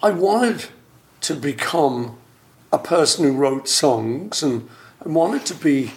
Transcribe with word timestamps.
I 0.00 0.10
wanted 0.12 0.66
to 1.22 1.34
become 1.34 2.16
a 2.72 2.78
person 2.78 3.24
who 3.24 3.32
wrote 3.32 3.68
songs 3.68 4.44
and 4.44 4.68
I 5.04 5.08
wanted 5.08 5.44
to 5.46 5.54
be 5.54 5.90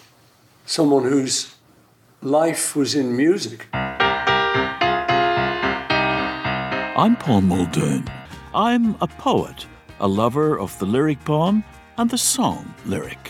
someone 0.65 1.03
whose 1.03 1.53
life 2.23 2.75
was 2.75 2.95
in 2.95 3.15
music. 3.15 3.67
I'm 6.95 7.15
Paul 7.15 7.41
Muldoon. 7.41 8.09
I'm 8.55 8.95
a 9.01 9.07
poet, 9.07 9.67
a 9.99 10.07
lover 10.07 10.57
of 10.57 10.79
the 10.79 10.87
lyric 10.87 11.23
poem 11.23 11.63
and 11.99 12.09
the 12.09 12.17
song 12.17 12.73
lyric. 12.87 13.29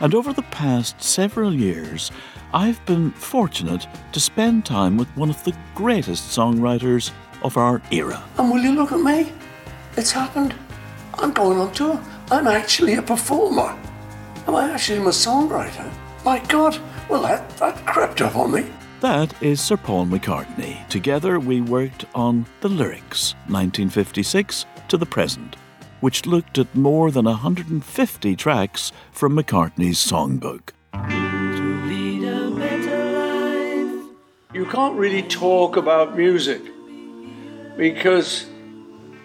And 0.00 0.14
over 0.14 0.34
the 0.34 0.42
past 0.42 1.02
several 1.02 1.54
years, 1.54 2.10
I've 2.52 2.84
been 2.84 3.12
fortunate 3.12 3.86
to 4.12 4.20
spend 4.20 4.66
time 4.66 4.98
with 4.98 5.08
one 5.16 5.30
of 5.30 5.42
the 5.44 5.56
greatest 5.74 6.36
songwriters 6.36 7.10
of 7.42 7.56
our 7.56 7.80
era. 7.90 8.22
And 8.36 8.50
will 8.50 8.60
you 8.60 8.72
look 8.72 8.92
at 8.92 9.00
me? 9.00 9.32
It's 10.00 10.12
happened. 10.12 10.54
I'm 11.18 11.30
going 11.30 11.58
on 11.58 11.72
tour. 11.72 12.02
I'm 12.30 12.46
actually 12.46 12.94
a 12.94 13.02
performer. 13.02 13.78
Am 14.46 14.54
I 14.54 14.70
actually 14.70 15.00
a 15.00 15.12
songwriter? 15.12 15.92
My 16.24 16.38
God, 16.46 16.80
well, 17.10 17.20
that, 17.20 17.46
that 17.58 17.84
crept 17.84 18.22
up 18.22 18.34
on 18.34 18.52
me. 18.52 18.64
That 19.02 19.34
is 19.42 19.60
Sir 19.60 19.76
Paul 19.76 20.06
McCartney. 20.06 20.88
Together 20.88 21.38
we 21.38 21.60
worked 21.60 22.06
on 22.14 22.46
The 22.62 22.70
Lyrics, 22.70 23.34
1956 23.48 24.64
to 24.88 24.96
the 24.96 25.04
present, 25.04 25.56
which 26.00 26.24
looked 26.24 26.56
at 26.56 26.74
more 26.74 27.10
than 27.10 27.26
150 27.26 28.36
tracks 28.36 28.92
from 29.12 29.36
McCartney's 29.36 29.98
songbook. 29.98 30.70
You 34.54 34.64
can't 34.64 34.96
really 34.96 35.24
talk 35.24 35.76
about 35.76 36.16
music 36.16 36.62
because 37.76 38.46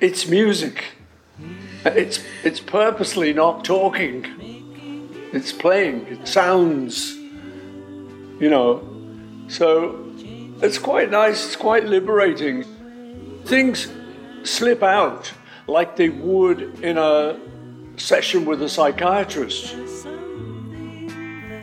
it's 0.01 0.27
music. 0.27 0.83
It's, 1.85 2.23
it's 2.43 2.59
purposely 2.59 3.33
not 3.33 3.63
talking. 3.63 4.25
It's 5.31 5.51
playing. 5.51 6.07
It 6.07 6.27
sounds, 6.27 7.15
you 7.15 8.49
know. 8.49 8.87
So 9.47 10.11
it's 10.61 10.77
quite 10.79 11.11
nice. 11.11 11.45
It's 11.45 11.55
quite 11.55 11.85
liberating. 11.85 12.63
Things 13.45 13.91
slip 14.43 14.81
out 14.81 15.31
like 15.67 15.95
they 15.95 16.09
would 16.09 16.83
in 16.83 16.97
a 16.97 17.39
session 17.97 18.45
with 18.45 18.61
a 18.61 18.69
psychiatrist. 18.69 19.75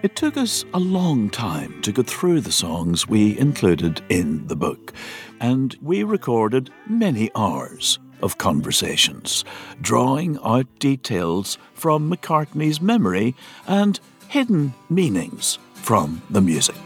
It 0.03 0.17
took 0.17 0.37
us 0.37 0.65
a 0.75 0.81
long 0.81 1.31
time 1.31 1.81
to 1.83 1.93
get 1.93 2.09
through 2.09 2.41
the 2.41 2.51
songs 2.51 3.09
we 3.09 3.39
included 3.39 4.03
in 4.09 4.47
the 4.49 4.57
book, 4.57 4.93
and 5.41 5.77
we 5.81 6.03
recorded 6.03 6.71
many 6.89 7.31
hours 7.37 8.01
of 8.23 8.39
conversations, 8.39 9.45
drawing 9.81 10.39
out 10.45 10.67
details 10.79 11.59
from 11.75 12.11
McCartney's 12.11 12.81
memory 12.81 13.35
and 13.67 13.99
hidden 14.29 14.75
meanings 14.89 15.59
from 15.75 16.23
the 16.31 16.41
music. 16.41 16.77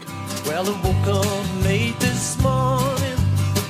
Well, 0.45 0.67
I 0.67 0.81
woke 0.83 1.25
up 1.25 1.63
late 1.63 1.99
this 1.99 2.41
morning, 2.41 3.17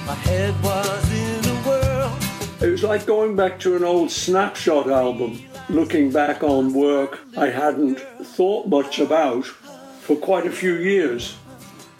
my 0.06 0.16
head 0.16 0.56
was 0.64 1.12
in 1.12 1.46
a 1.46 1.56
whirl. 1.64 2.18
It 2.62 2.72
was 2.72 2.84
like 2.84 3.06
going 3.06 3.36
back 3.36 3.60
to 3.60 3.76
an 3.76 3.84
old 3.84 4.10
snapshot 4.10 4.90
album, 4.90 5.42
looking 5.70 6.12
back 6.12 6.44
on 6.44 6.74
work 6.74 7.20
I 7.38 7.50
hadn't 7.50 8.00
thought 8.00 8.68
much 8.68 9.00
about 9.00 9.46
for 9.46 10.16
quite 10.16 10.48
a 10.48 10.52
few 10.52 10.76
years. 10.76 11.38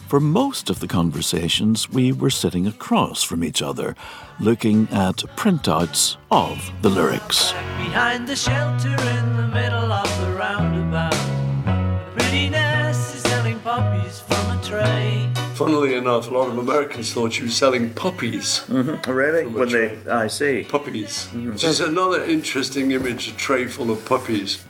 For 0.08 0.22
most 0.22 0.70
of 0.70 0.80
the 0.80 0.88
conversations, 0.88 1.90
we 1.90 2.14
were 2.14 2.30
sitting 2.30 2.66
across 2.66 3.24
from 3.24 3.44
each 3.44 3.62
other, 3.62 3.94
looking 4.40 4.88
at 4.90 5.18
printouts 5.36 6.16
of 6.32 6.72
the 6.82 6.88
lyrics. 6.88 7.52
Behind 7.52 8.26
the 8.26 8.38
shelter 8.38 8.88
in 8.88 9.36
the 9.36 9.50
middle 9.54 9.92
of 9.92 10.22
the 10.22 10.32
roundabout, 10.32 11.14
a 11.14 12.14
pretty 12.18 12.50
nurse 12.50 13.16
is 13.16 13.22
selling 13.24 13.60
poppies 13.60 14.22
from 14.22 14.58
a 14.58 14.64
tray. 14.64 15.30
Funnily 15.56 15.96
enough, 15.96 16.32
a 16.32 16.34
lot 16.34 16.48
of 16.48 16.58
Americans 16.58 17.12
thought 17.12 17.34
she 17.34 17.44
was 17.44 17.58
selling 17.58 17.94
puppies. 17.94 18.62
Mm-hmm. 18.68 19.12
Really? 19.12 19.46
When 19.46 19.68
they, 19.68 20.00
I 20.10 20.28
see. 20.28 20.64
Puppies. 20.64 21.28
Mm-hmm. 21.34 21.52
Which 21.52 21.66
is 21.66 21.82
another 21.82 22.24
interesting 22.24 22.92
image, 22.92 23.28
a 23.28 23.36
tray 23.36 23.68
full 23.68 23.92
of 23.92 24.06
puppies. 24.06 24.64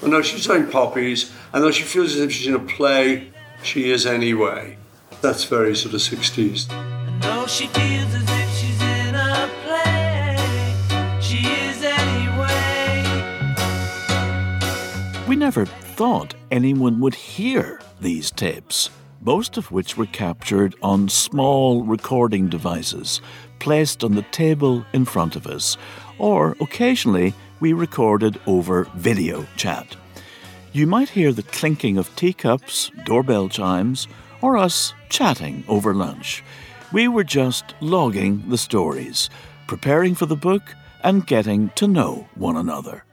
Well, 0.00 0.10
no, 0.10 0.22
she's 0.22 0.44
selling 0.44 0.70
poppies, 0.70 1.30
and 1.52 1.62
though 1.62 1.72
she 1.72 1.82
feels 1.82 2.14
as 2.14 2.20
if 2.20 2.32
she's 2.32 2.46
in 2.46 2.54
a 2.54 2.58
play, 2.58 3.32
she 3.62 3.90
is 3.90 4.06
anyway. 4.06 4.76
That's 5.20 5.44
very 5.44 5.74
sort 5.74 5.94
of 5.94 6.00
60s. 6.00 6.70
And 6.70 7.50
she 7.50 7.66
feels 7.68 8.14
as 8.14 8.24
if 8.28 8.54
she's 8.56 8.80
in 8.82 9.14
a 9.14 9.48
play, 9.64 10.36
she 11.20 11.38
is 11.38 11.82
anyway. 11.82 13.04
We 15.26 15.36
never 15.36 15.66
thought 15.66 16.34
anyone 16.50 17.00
would 17.00 17.14
hear 17.14 17.80
these 18.00 18.30
tapes, 18.30 18.90
most 19.20 19.56
of 19.56 19.72
which 19.72 19.96
were 19.96 20.06
captured 20.06 20.76
on 20.82 21.08
small 21.08 21.82
recording 21.82 22.48
devices 22.48 23.20
placed 23.58 24.04
on 24.04 24.14
the 24.14 24.22
table 24.30 24.84
in 24.92 25.04
front 25.04 25.34
of 25.34 25.46
us, 25.46 25.76
or 26.18 26.56
occasionally 26.60 27.34
we 27.60 27.72
recorded 27.72 28.40
over 28.46 28.84
video 28.94 29.44
chat. 29.56 29.96
You 30.72 30.86
might 30.86 31.08
hear 31.08 31.32
the 31.32 31.42
clinking 31.42 31.96
of 31.96 32.14
teacups, 32.14 32.90
doorbell 33.04 33.48
chimes, 33.48 34.06
or 34.42 34.58
us 34.58 34.92
chatting 35.08 35.64
over 35.66 35.94
lunch. 35.94 36.44
We 36.92 37.08
were 37.08 37.24
just 37.24 37.74
logging 37.80 38.48
the 38.48 38.58
stories, 38.58 39.30
preparing 39.66 40.14
for 40.14 40.26
the 40.26 40.36
book, 40.36 40.62
and 41.02 41.26
getting 41.26 41.70
to 41.76 41.88
know 41.88 42.28
one 42.34 42.56
another. 42.56 43.04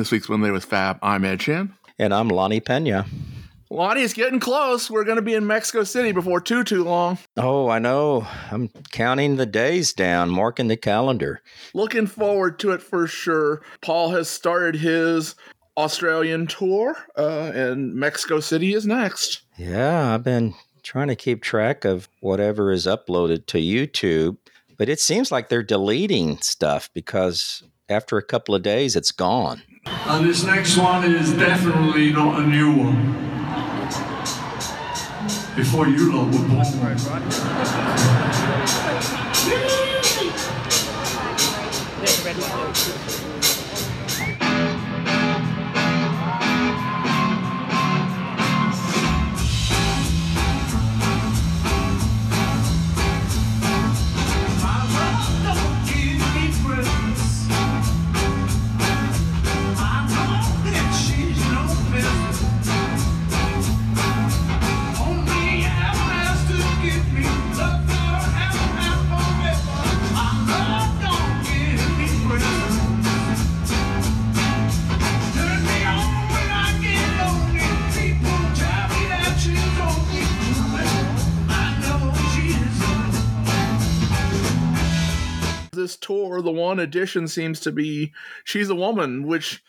This 0.00 0.10
week's 0.10 0.30
Wednesday 0.30 0.50
with 0.50 0.64
Fab. 0.64 0.98
I'm 1.02 1.26
Ed 1.26 1.40
Chan. 1.40 1.74
And 1.98 2.14
I'm 2.14 2.28
Lonnie 2.28 2.60
Pena. 2.60 3.04
Lonnie, 3.68 4.00
it's 4.00 4.14
getting 4.14 4.40
close. 4.40 4.90
We're 4.90 5.04
going 5.04 5.16
to 5.16 5.22
be 5.22 5.34
in 5.34 5.46
Mexico 5.46 5.84
City 5.84 6.12
before 6.12 6.40
too 6.40 6.64
too 6.64 6.84
long. 6.84 7.18
Oh, 7.36 7.68
I 7.68 7.80
know. 7.80 8.26
I'm 8.50 8.70
counting 8.92 9.36
the 9.36 9.44
days 9.44 9.92
down, 9.92 10.30
marking 10.30 10.68
the 10.68 10.78
calendar. 10.78 11.42
Looking 11.74 12.06
forward 12.06 12.58
to 12.60 12.72
it 12.72 12.80
for 12.80 13.06
sure. 13.06 13.60
Paul 13.82 14.10
has 14.12 14.30
started 14.30 14.80
his 14.80 15.34
Australian 15.76 16.46
tour, 16.46 16.96
uh, 17.18 17.52
and 17.54 17.94
Mexico 17.94 18.40
City 18.40 18.72
is 18.72 18.86
next. 18.86 19.42
Yeah, 19.58 20.14
I've 20.14 20.24
been 20.24 20.54
trying 20.82 21.08
to 21.08 21.14
keep 21.16 21.42
track 21.42 21.84
of 21.84 22.08
whatever 22.20 22.72
is 22.72 22.86
uploaded 22.86 23.44
to 23.48 23.58
YouTube, 23.58 24.38
but 24.78 24.88
it 24.88 24.98
seems 24.98 25.30
like 25.30 25.50
they're 25.50 25.62
deleting 25.62 26.38
stuff 26.38 26.88
because 26.94 27.62
after 27.90 28.16
a 28.16 28.22
couple 28.22 28.54
of 28.54 28.62
days, 28.62 28.96
it's 28.96 29.10
gone. 29.10 29.62
And 29.86 30.28
this 30.28 30.44
next 30.44 30.76
one 30.76 31.04
is 31.04 31.32
definitely 31.32 32.12
not 32.12 32.40
a 32.40 32.46
new 32.46 32.76
one. 32.76 33.16
Before 35.56 35.88
you 35.88 36.12
lot 36.12 36.26
were 36.26 36.48
born. 36.48 36.70
This 85.80 85.96
tour, 85.96 86.42
the 86.42 86.52
one 86.52 86.78
addition 86.78 87.26
seems 87.26 87.60
to 87.60 87.72
be 87.72 88.12
She's 88.44 88.68
a 88.68 88.74
Woman, 88.74 89.26
which, 89.26 89.62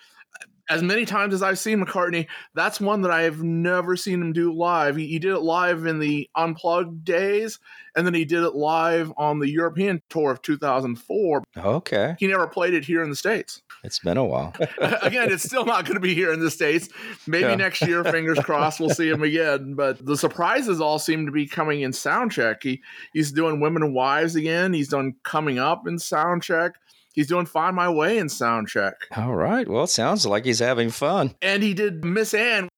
as 0.69 0.83
many 0.83 1.05
times 1.05 1.33
as 1.33 1.41
I've 1.41 1.57
seen 1.57 1.83
McCartney, 1.83 2.27
that's 2.53 2.81
one 2.81 3.01
that 3.03 3.11
I 3.11 3.21
have 3.21 3.41
never 3.41 3.95
seen 3.95 4.21
him 4.21 4.33
do 4.33 4.53
live. 4.53 4.97
He, 4.97 5.07
he 5.07 5.19
did 5.19 5.31
it 5.31 5.39
live 5.39 5.85
in 5.85 5.99
the 5.99 6.29
Unplugged 6.35 7.05
days, 7.05 7.59
and 7.95 8.05
then 8.05 8.13
he 8.13 8.25
did 8.25 8.43
it 8.43 8.55
live 8.55 9.13
on 9.15 9.39
the 9.39 9.49
European 9.49 10.01
tour 10.09 10.31
of 10.31 10.41
2004. 10.41 11.43
Okay. 11.57 12.15
He 12.19 12.27
never 12.27 12.47
played 12.47 12.73
it 12.73 12.83
here 12.83 13.03
in 13.03 13.09
the 13.09 13.15
States. 13.15 13.61
It's 13.83 13.99
been 13.99 14.17
a 14.17 14.23
while. 14.25 14.53
again, 14.79 15.31
it's 15.31 15.43
still 15.43 15.65
not 15.65 15.85
going 15.85 15.95
to 15.95 15.99
be 16.01 16.13
here 16.13 16.31
in 16.31 16.39
the 16.39 16.51
States. 16.51 16.87
Maybe 17.27 17.45
Yeah. 17.49 17.55
next 17.55 17.81
year, 17.81 18.03
fingers 18.03 18.39
crossed, 18.43 18.79
we'll 18.79 18.89
see 18.91 19.09
him 19.09 19.23
again. 19.23 19.73
But 19.73 20.05
the 20.05 20.15
surprises 20.17 20.79
all 20.79 20.99
seem 20.99 21.25
to 21.25 21.31
be 21.31 21.47
coming 21.47 21.81
in 21.81 21.91
Soundcheck. 21.91 22.63
He 22.63 22.81
he's 23.13 23.31
doing 23.31 23.59
Women 23.59 23.83
and 23.83 23.93
Wives 23.95 24.35
again. 24.35 24.73
He's 24.73 24.89
done 24.89 25.15
Coming 25.23 25.57
Up 25.59 25.87
in 25.87 25.95
Soundcheck. 25.97 26.71
He's 27.13 27.27
doing 27.27 27.45
Find 27.45 27.75
My 27.75 27.89
Way 27.89 28.19
in 28.19 28.27
Soundcheck. 28.27 28.93
All 29.17 29.35
right. 29.35 29.67
Well, 29.67 29.83
it 29.83 29.87
sounds 29.89 30.25
like 30.25 30.45
he's 30.45 30.59
having 30.59 30.89
fun. 30.91 31.35
And 31.41 31.61
he 31.61 31.73
did 31.73 32.05
Miss 32.05 32.33
Anne. 32.33 32.69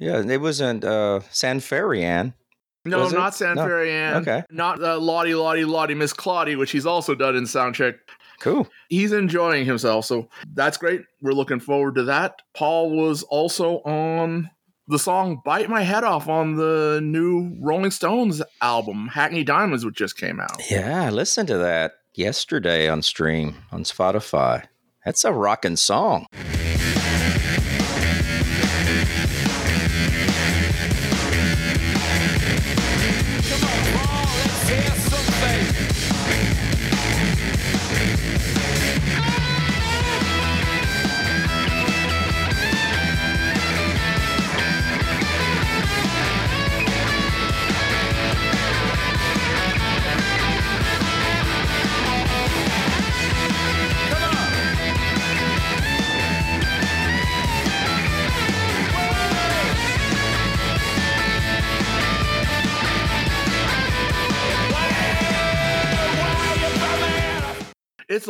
Yeah, 0.00 0.22
it 0.26 0.40
wasn't 0.40 0.82
uh, 0.82 1.20
San 1.30 1.60
Ferry 1.60 2.02
Anne. 2.02 2.34
No, 2.86 3.00
Was 3.00 3.12
not 3.12 3.34
San 3.34 3.56
No. 3.56 3.66
Okay. 3.66 4.42
Not 4.50 4.82
uh, 4.82 4.98
Lottie, 4.98 5.34
Lottie, 5.34 5.66
Lottie, 5.66 5.94
Miss 5.94 6.14
Clawdy, 6.14 6.56
which 6.56 6.70
he's 6.70 6.86
also 6.86 7.14
done 7.14 7.36
in 7.36 7.44
Soundcheck. 7.44 7.98
Cool. 8.40 8.66
he's 8.88 9.12
enjoying 9.12 9.66
himself. 9.66 10.06
So 10.06 10.30
that's 10.54 10.78
great. 10.78 11.02
We're 11.20 11.32
looking 11.32 11.60
forward 11.60 11.96
to 11.96 12.04
that. 12.04 12.40
Paul 12.54 12.90
was 12.96 13.22
also 13.24 13.82
on 13.82 14.48
the 14.88 14.98
song 14.98 15.42
Bite 15.44 15.68
My 15.68 15.82
Head 15.82 16.04
Off 16.04 16.26
on 16.26 16.56
the 16.56 17.00
new 17.02 17.54
Rolling 17.60 17.90
Stones 17.90 18.40
album, 18.62 19.08
Hackney 19.08 19.44
Diamonds, 19.44 19.84
which 19.84 19.96
just 19.96 20.16
came 20.16 20.40
out. 20.40 20.70
Yeah, 20.70 21.04
I 21.04 21.10
listened 21.10 21.48
to 21.48 21.58
that 21.58 21.92
yesterday 22.14 22.88
on 22.88 23.02
stream 23.02 23.56
on 23.72 23.84
Spotify. 23.84 24.64
That's 25.04 25.26
a 25.26 25.32
rocking 25.32 25.76
song. 25.76 26.24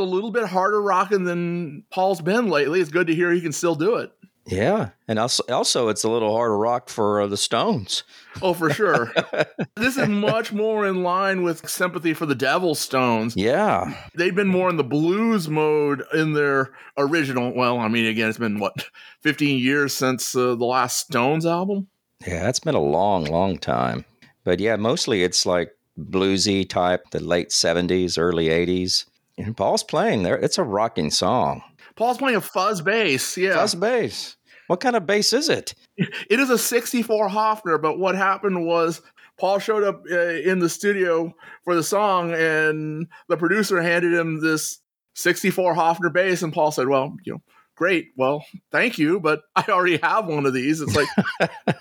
A 0.01 0.05
little 0.05 0.31
bit 0.31 0.47
harder 0.47 0.81
rocking 0.83 1.25
than 1.25 1.85
Paul's 1.91 2.21
been 2.21 2.49
lately. 2.49 2.81
It's 2.81 2.91
good 2.91 3.07
to 3.07 3.15
hear 3.15 3.31
he 3.31 3.41
can 3.41 3.53
still 3.53 3.75
do 3.75 3.97
it. 3.97 4.11
Yeah, 4.47 4.91
and 5.07 5.19
also, 5.19 5.45
also 5.49 5.89
it's 5.89 6.03
a 6.03 6.11
little 6.11 6.35
harder 6.35 6.57
rock 6.57 6.89
for 6.89 7.21
uh, 7.21 7.27
the 7.29 7.37
Stones. 7.37 8.03
Oh, 8.43 8.53
for 8.55 8.71
sure. 8.71 9.13
this 9.77 9.97
is 9.97 10.09
much 10.09 10.53
more 10.53 10.87
in 10.87 11.03
line 11.05 11.43
with 11.43 11.69
Sympathy 11.69 12.15
for 12.15 12.27
the 12.27 12.35
Devil 12.35 12.75
Stones. 12.75 13.37
Yeah, 13.37 13.95
They've 14.17 14.35
been 14.35 14.49
more 14.49 14.69
in 14.71 14.77
the 14.77 14.83
blues 14.83 15.49
mode 15.49 16.03
in 16.15 16.33
their 16.33 16.73
original. 16.97 17.55
Well, 17.55 17.79
I 17.79 17.89
mean, 17.89 18.07
again, 18.07 18.29
it's 18.29 18.39
been 18.39 18.59
what, 18.59 18.87
15 19.23 19.59
years 19.59 19.93
since 19.93 20.35
uh, 20.35 20.57
the 20.57 20.65
last 20.65 20.97
Stones 20.99 21.47
album? 21.47 21.89
yeah, 22.27 22.49
it's 22.49 22.61
been 22.61 22.75
a 22.75 22.81
long, 22.81 23.25
long 23.25 23.57
time. 23.59 24.05
But 24.43 24.59
yeah, 24.59 24.77
mostly 24.77 25.23
it's 25.23 25.47
like 25.47 25.71
bluesy 25.99 26.69
type, 26.69 27.11
the 27.11 27.23
late 27.23 27.51
'70s, 27.51 28.19
early 28.19 28.49
'80s. 28.49 29.05
And 29.41 29.57
Paul's 29.57 29.83
playing 29.83 30.23
there. 30.23 30.37
It's 30.37 30.59
a 30.59 30.63
rocking 30.65 31.11
song. 31.11 31.63
Paul's 31.97 32.19
playing 32.19 32.37
a 32.37 32.41
fuzz 32.41 32.81
bass. 32.81 33.37
Yeah. 33.37 33.55
Fuzz 33.55 33.75
bass. 33.75 34.37
What 34.67 34.81
kind 34.81 34.95
of 34.95 35.07
bass 35.07 35.33
is 35.33 35.49
it? 35.49 35.75
It 35.97 36.39
is 36.39 36.49
a 36.49 36.57
64 36.57 37.29
Hofner, 37.29 37.81
but 37.83 37.99
what 37.99 38.15
happened 38.15 38.65
was 38.65 39.03
Paul 39.39 39.59
showed 39.59 39.83
up 39.83 40.03
uh, 40.11 40.17
in 40.17 40.61
the 40.61 40.69
studio 40.69 41.35
for 41.65 41.75
the 41.75 41.83
song, 41.83 42.33
and 42.33 43.07
the 43.29 43.37
producer 43.37 43.83
handed 43.83 44.13
him 44.13 44.41
this 44.41 44.79
64 45.17 45.75
Hofner 45.75 46.13
bass, 46.13 46.43
and 46.43 46.53
Paul 46.53 46.71
said, 46.71 46.87
"Well, 46.89 47.17
you 47.25 47.33
know, 47.33 47.43
great. 47.75 48.09
Well, 48.17 48.45
thank 48.71 48.99
you, 48.99 49.19
but 49.19 49.41
I 49.57 49.65
already 49.69 49.97
have 50.03 50.27
one 50.27 50.47
of 50.47 50.55
these." 50.55 50.81
It's 50.81 50.95
like 50.95 51.09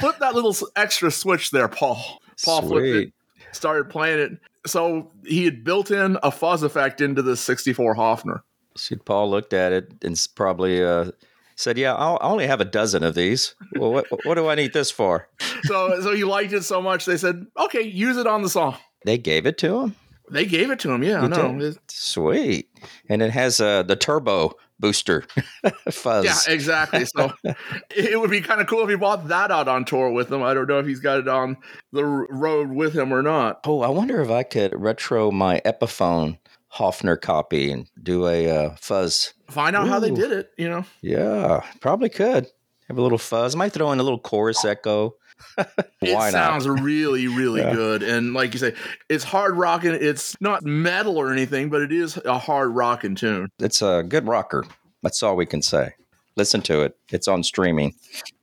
flip 0.00 0.18
that 0.18 0.34
little 0.34 0.54
extra 0.76 1.10
switch 1.10 1.50
there, 1.50 1.68
Paul. 1.68 2.20
Paul 2.44 2.62
flipped 2.62 2.86
it, 2.86 2.92
Sweet. 2.92 3.14
Started 3.58 3.90
playing 3.90 4.18
it. 4.18 4.38
So 4.66 5.10
he 5.26 5.44
had 5.44 5.64
built 5.64 5.90
in 5.90 6.16
a 6.22 6.30
fuzz 6.30 6.62
effect 6.62 7.00
into 7.00 7.20
the 7.22 7.36
64 7.36 7.94
Hofner. 7.94 8.40
See, 8.76 8.96
Paul 8.96 9.30
looked 9.30 9.52
at 9.52 9.72
it 9.72 9.92
and 10.02 10.28
probably 10.34 10.82
uh, 10.82 11.10
said, 11.56 11.76
"Yeah, 11.76 11.94
I'll, 11.94 12.18
I 12.20 12.28
only 12.28 12.46
have 12.46 12.60
a 12.60 12.64
dozen 12.64 13.02
of 13.02 13.14
these. 13.14 13.54
Well, 13.76 13.92
what, 13.92 14.06
what 14.24 14.36
do 14.36 14.48
I 14.48 14.54
need 14.54 14.72
this 14.72 14.90
for?" 14.90 15.28
So 15.64 16.00
so 16.00 16.14
he 16.14 16.22
liked 16.22 16.52
it 16.52 16.62
so 16.62 16.80
much 16.80 17.04
they 17.04 17.16
said, 17.16 17.44
"Okay, 17.58 17.82
use 17.82 18.16
it 18.16 18.28
on 18.28 18.42
the 18.42 18.48
song." 18.48 18.76
They 19.04 19.18
gave 19.18 19.44
it 19.44 19.58
to 19.58 19.80
him. 19.80 19.96
They 20.30 20.46
gave 20.46 20.70
it 20.70 20.78
to 20.80 20.92
him. 20.92 21.02
Yeah, 21.02 21.22
I 21.22 21.26
know. 21.26 21.58
did? 21.58 21.78
Sweet, 21.88 22.68
and 23.08 23.20
it 23.20 23.32
has 23.32 23.60
uh, 23.60 23.82
the 23.82 23.96
turbo 23.96 24.54
booster 24.80 25.24
fuzz. 25.90 26.24
Yeah, 26.24 26.52
exactly. 26.52 27.04
So 27.16 27.32
it 27.90 28.20
would 28.20 28.30
be 28.30 28.40
kind 28.40 28.60
of 28.60 28.66
cool 28.66 28.82
if 28.82 28.88
he 28.88 28.96
bought 28.96 29.28
that 29.28 29.50
out 29.50 29.68
on 29.68 29.84
tour 29.84 30.10
with 30.10 30.30
him. 30.32 30.42
I 30.42 30.54
don't 30.54 30.68
know 30.68 30.78
if 30.78 30.86
he's 30.86 31.00
got 31.00 31.18
it 31.18 31.28
on 31.28 31.56
the 31.92 32.04
road 32.04 32.70
with 32.70 32.94
him 32.94 33.12
or 33.12 33.22
not. 33.22 33.60
Oh, 33.64 33.80
I 33.80 33.88
wonder 33.88 34.20
if 34.20 34.30
I 34.30 34.42
could 34.42 34.72
retro 34.78 35.30
my 35.30 35.60
Epiphone 35.64 36.38
Hofner 36.74 37.20
copy 37.20 37.70
and 37.70 37.88
do 38.02 38.26
a 38.26 38.48
uh, 38.50 38.76
fuzz. 38.80 39.34
Find 39.50 39.74
out 39.74 39.88
how 39.88 39.98
they 40.00 40.10
did 40.10 40.32
it. 40.32 40.50
You 40.58 40.68
know, 40.68 40.84
Yeah, 41.00 41.62
probably 41.80 42.10
could 42.10 42.46
have 42.88 42.98
a 42.98 43.02
little 43.02 43.18
fuzz. 43.18 43.54
I 43.54 43.58
Might 43.58 43.72
throw 43.72 43.90
in 43.92 44.00
a 44.00 44.02
little 44.02 44.18
chorus 44.18 44.64
echo. 44.64 45.14
Why 45.56 45.64
it 46.00 46.12
not? 46.12 46.32
sounds 46.32 46.68
really, 46.68 47.26
really 47.28 47.60
Yeah. 47.60 47.74
good. 47.74 48.02
And 48.02 48.34
like 48.34 48.52
you 48.52 48.58
say, 48.58 48.74
it's 49.08 49.24
hard 49.24 49.56
rocking. 49.56 49.92
It's 49.94 50.36
not 50.40 50.62
metal 50.64 51.16
or 51.16 51.32
anything, 51.32 51.68
but 51.70 51.82
it 51.82 51.92
is 51.92 52.16
a 52.24 52.38
hard 52.38 52.70
rocking 52.74 53.14
tune. 53.14 53.48
It's 53.58 53.82
a 53.82 54.04
good 54.06 54.26
rocker. 54.26 54.64
That's 55.02 55.22
all 55.22 55.36
we 55.36 55.46
can 55.46 55.62
say. 55.62 55.94
Listen 56.36 56.60
to 56.62 56.82
it. 56.82 56.96
It's 57.10 57.26
on 57.28 57.42
streaming. 57.42 57.94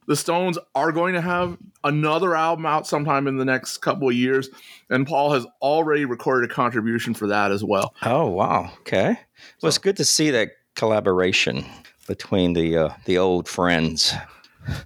the 0.07 0.15
Stones 0.15 0.57
are 0.75 0.91
going 0.91 1.13
to 1.13 1.21
have 1.21 1.57
another 1.83 2.35
album 2.35 2.65
out 2.65 2.85
sometime 2.85 3.27
in 3.27 3.37
the 3.37 3.45
next 3.45 3.77
couple 3.77 4.07
of 4.09 4.13
years, 4.15 4.49
and 4.89 5.07
Paul 5.07 5.31
has 5.33 5.45
already 5.61 6.03
recorded 6.05 6.49
a 6.51 6.53
contribution 6.53 7.13
for 7.13 7.27
that 7.27 7.51
as 7.51 7.63
well. 7.63 7.93
Oh 8.03 8.27
wow. 8.27 8.71
Okay. 8.81 9.17
Well, 9.61 9.67
it's 9.69 9.77
good 9.77 9.95
to 9.97 10.05
see 10.05 10.29
that 10.31 10.51
collaboration 10.75 11.65
between 12.07 12.53
the 12.53 12.77
uh, 12.77 12.89
the 13.05 13.17
old 13.17 13.47
friends. 13.47 14.13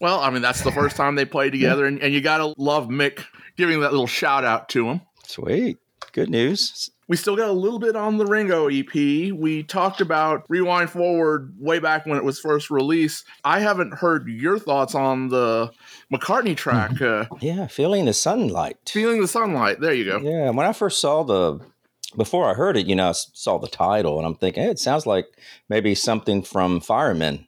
Well, 0.02 0.20
I 0.20 0.30
mean, 0.30 0.42
that's 0.42 0.64
the 0.64 0.72
first 0.72 0.96
time 0.96 1.16
they 1.16 1.26
played 1.26 1.52
together, 1.52 1.86
and, 1.86 2.02
and 2.02 2.14
you 2.14 2.22
got 2.22 2.38
to 2.38 2.54
love 2.58 2.88
Mick 2.88 3.26
giving 3.58 3.82
that 3.82 3.92
little 3.92 4.08
shout 4.08 4.44
out 4.46 4.70
to 4.70 4.90
him. 4.90 5.02
Sweet. 5.26 5.78
Good 6.14 6.30
news. 6.30 6.90
We 7.08 7.18
still 7.18 7.36
got 7.36 7.50
a 7.50 7.54
little 7.54 7.80
bit 7.80 7.96
on 7.96 8.18
the 8.18 8.26
Ringo 8.26 8.68
EP. 8.68 8.94
We 9.34 9.64
talked 9.64 10.00
about 10.00 10.44
Rewind 10.48 10.92
Forward 10.92 11.56
way 11.58 11.80
back 11.80 12.06
when 12.06 12.18
it 12.18 12.24
was 12.24 12.40
first 12.40 12.70
released. 12.70 13.26
I 13.44 13.60
haven't 13.60 13.96
heard 13.96 14.28
your 14.28 14.60
thoughts 14.60 14.94
on 14.94 15.30
the 15.30 15.72
McCartney 16.14 16.56
track, 16.56 17.02
uh, 17.02 17.26
Yeah, 17.42 17.66
feeling 17.68 18.06
the 18.06 18.14
sunlight. 18.14 18.78
Feeling 18.88 19.22
the 19.22 19.28
Sunlight. 19.28 19.82
There 19.82 19.94
you 19.94 20.06
go. 20.06 20.20
Yeah, 20.20 20.52
when 20.52 20.68
I 20.68 20.74
first 20.74 21.02
saw 21.02 21.24
the, 21.24 21.60
before 22.16 22.50
I 22.50 22.54
heard 22.54 22.78
it, 22.78 22.86
you 22.86 22.96
know, 22.96 23.10
I 23.10 23.14
saw 23.14 23.58
the 23.58 23.68
title 23.68 24.18
and 24.18 24.28
I'm 24.28 24.36
thinking, 24.36 24.64
hey, 24.64 24.70
it 24.70 24.80
sounds 24.80 25.08
like 25.08 25.26
maybe 25.68 25.96
something 25.96 26.44
from 26.44 26.80
Fireman 26.80 27.48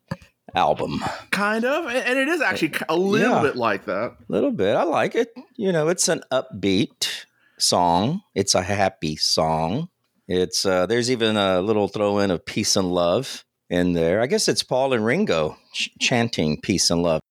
album. 0.56 1.04
Kind 1.32 1.66
of. 1.66 1.86
And 1.88 1.98
and 1.98 2.20
it 2.20 2.28
is 2.28 2.42
actually 2.42 2.74
a 2.90 2.96
little 2.96 3.36
Yeah. 3.38 3.42
bit 3.42 3.56
like 3.56 3.86
that. 3.86 4.12
A 4.12 4.16
little 4.28 4.52
bit. 4.52 4.76
I 4.76 4.84
like 4.84 5.16
it. 5.16 5.34
You 5.58 5.72
know, 5.72 5.88
it's 5.88 6.08
an 6.08 6.22
upbeat 6.32 7.26
song. 7.60 8.22
It's 8.36 8.56
a 8.56 8.62
happy 8.62 9.16
song. 9.16 9.90
It's 10.28 10.66
uh 10.66 10.86
there's 10.86 11.10
even 11.12 11.38
a 11.38 11.62
little 11.62 11.88
throw 11.88 12.20
in 12.20 12.32
of 12.32 12.46
peace 12.46 12.76
and 12.76 12.92
love 12.92 13.44
in 13.70 13.94
there. 13.94 14.22
I 14.22 14.28
guess 14.28 14.48
it's 14.48 14.64
Paul 14.64 14.94
and 14.94 15.06
Ringo 15.06 15.58
ch- 15.74 15.90
chanting 16.00 16.60
peace 16.62 16.90
and 16.90 17.02
love. 17.04 17.22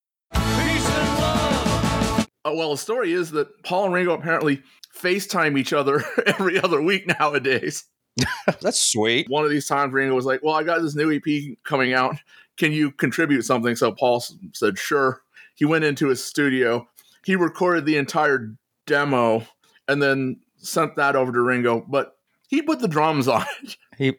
Uh, 2.42 2.52
well, 2.54 2.70
the 2.70 2.76
story 2.78 3.12
is 3.12 3.30
that 3.32 3.48
Paul 3.64 3.84
and 3.86 3.94
Ringo 3.94 4.14
apparently 4.14 4.62
FaceTime 4.98 5.58
each 5.58 5.72
other 5.74 6.02
every 6.26 6.58
other 6.60 6.80
week 6.80 7.06
nowadays. 7.06 7.84
That's 8.60 8.80
sweet. 8.80 9.28
One 9.28 9.44
of 9.44 9.50
these 9.50 9.66
times, 9.66 9.92
Ringo 9.92 10.14
was 10.14 10.24
like, 10.24 10.42
Well, 10.42 10.54
I 10.54 10.62
got 10.62 10.80
this 10.80 10.94
new 10.96 11.12
EP 11.12 11.56
coming 11.64 11.92
out. 11.92 12.16
Can 12.60 12.72
you 12.72 12.90
contribute 12.90 13.40
something? 13.40 13.74
So 13.74 13.90
Paul 13.90 14.22
said, 14.52 14.78
Sure. 14.78 15.22
He 15.54 15.64
went 15.64 15.82
into 15.82 16.08
his 16.08 16.22
studio. 16.22 16.86
He 17.24 17.34
recorded 17.34 17.86
the 17.86 17.96
entire 17.96 18.54
demo 18.86 19.46
and 19.88 20.02
then 20.02 20.40
sent 20.58 20.94
that 20.96 21.16
over 21.16 21.32
to 21.32 21.40
Ringo, 21.40 21.80
but 21.88 22.18
he 22.48 22.60
put 22.60 22.80
the 22.80 22.86
drums 22.86 23.28
on 23.28 23.46
it. 23.62 23.76
He 23.96 24.12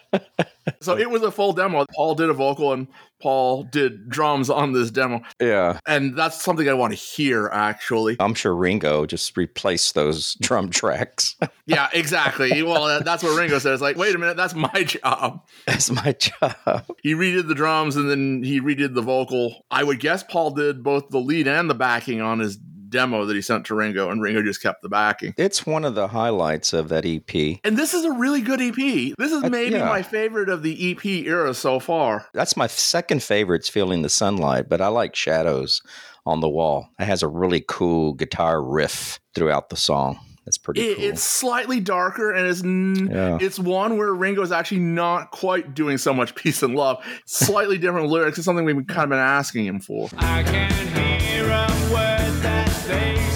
So 0.80 0.98
it 0.98 1.08
was 1.08 1.22
a 1.22 1.30
full 1.30 1.52
demo. 1.52 1.86
Paul 1.94 2.16
did 2.16 2.28
a 2.28 2.32
vocal 2.32 2.72
and 2.72 2.88
Paul 3.20 3.64
did 3.64 4.08
drums 4.08 4.50
on 4.50 4.72
this 4.72 4.90
demo. 4.90 5.22
Yeah. 5.40 5.78
And 5.86 6.16
that's 6.16 6.42
something 6.42 6.68
I 6.68 6.74
want 6.74 6.92
to 6.92 6.98
hear, 6.98 7.48
actually. 7.52 8.16
I'm 8.18 8.34
sure 8.34 8.54
Ringo 8.54 9.06
just 9.06 9.36
replaced 9.36 9.94
those 9.94 10.34
drum 10.40 10.70
tracks. 10.70 11.36
Yeah, 11.66 11.88
exactly. 11.92 12.64
well, 12.64 13.00
that's 13.04 13.22
what 13.22 13.38
Ringo 13.38 13.60
says. 13.60 13.80
Like, 13.80 13.96
wait 13.96 14.12
a 14.12 14.18
minute, 14.18 14.36
that's 14.36 14.56
my 14.56 14.82
job. 14.84 15.46
That's 15.68 15.88
my 15.88 16.16
job. 16.18 16.84
He 17.00 17.14
redid 17.14 17.46
the 17.46 17.54
drums 17.54 17.94
and 17.94 18.10
then 18.10 18.42
he 18.42 18.60
redid 18.60 18.94
the 18.94 19.02
vocal. 19.02 19.64
I 19.70 19.84
would 19.84 20.00
guess 20.00 20.24
Paul 20.24 20.50
did 20.50 20.82
both 20.82 21.10
the 21.10 21.20
lead 21.20 21.46
and 21.46 21.70
the 21.70 21.74
backing 21.76 22.20
on 22.20 22.40
his 22.40 22.58
demo 22.90 23.25
that 23.25 23.35
he 23.35 23.40
sent 23.42 23.66
to 23.66 23.75
Ringo, 23.75 24.11
and 24.11 24.20
Ringo 24.20 24.42
just 24.42 24.62
kept 24.62 24.82
the 24.82 24.88
backing. 24.88 25.32
It's 25.37 25.64
one 25.66 25.85
of 25.85 25.94
the 25.94 26.09
highlights 26.09 26.73
of 26.73 26.88
that 26.90 27.06
EP. 27.06 27.61
And 27.64 27.76
this 27.76 27.94
is 27.94 28.04
a 28.04 28.12
really 28.12 28.40
good 28.40 28.61
EP. 28.61 29.14
This 29.18 29.32
is 29.32 29.42
Uh, 29.44 29.49
maybe 29.49 29.76
yeah. 29.76 29.88
my 29.88 30.02
favorite 30.02 30.49
of 30.49 30.62
the 30.62 30.90
EP 30.92 31.04
era 31.26 31.54
so 31.54 31.78
far. 31.80 32.26
That's 32.35 32.56
my 32.56 32.66
second 32.66 33.23
favorite. 33.23 33.61
It's 33.61 33.68
feeling 33.68 34.02
the 34.02 34.09
sunlight, 34.11 34.68
but 34.68 34.80
I 34.80 34.88
like 34.88 35.14
Shadows 35.14 35.80
on 36.26 36.40
the 36.40 36.49
Wall. 36.49 36.88
It 36.99 37.04
has 37.04 37.23
a 37.23 37.28
really 37.28 37.64
cool 37.66 38.12
guitar 38.12 38.62
riff 38.62 39.20
throughout 39.35 39.70
the 39.70 39.76
song. 39.76 40.18
That's 40.44 40.59
pretty 40.59 40.80
It, 40.80 40.97
cool. 40.97 41.04
It's 41.06 41.23
slightly 41.23 41.80
darker, 41.80 42.32
and 42.32 42.47
it's 42.49 42.62
n- 42.64 43.09
Yeah. 43.12 43.38
it's 43.40 43.59
one 43.59 43.99
where 43.99 44.12
Ringo's 44.12 44.50
actually 44.52 44.80
not 44.80 45.30
quite 45.30 45.75
doing 45.75 45.97
so 45.99 46.12
much 46.12 46.35
peace 46.40 46.62
and 46.62 46.75
love. 46.75 47.04
Slightly 47.26 47.78
different 47.78 48.09
lyrics. 48.09 48.38
It's 48.38 48.44
something 48.47 48.64
we've 48.64 48.87
kind 48.87 49.04
of 49.04 49.11
been 49.11 49.18
asking 49.18 49.66
him 49.66 49.80
for. 49.80 50.09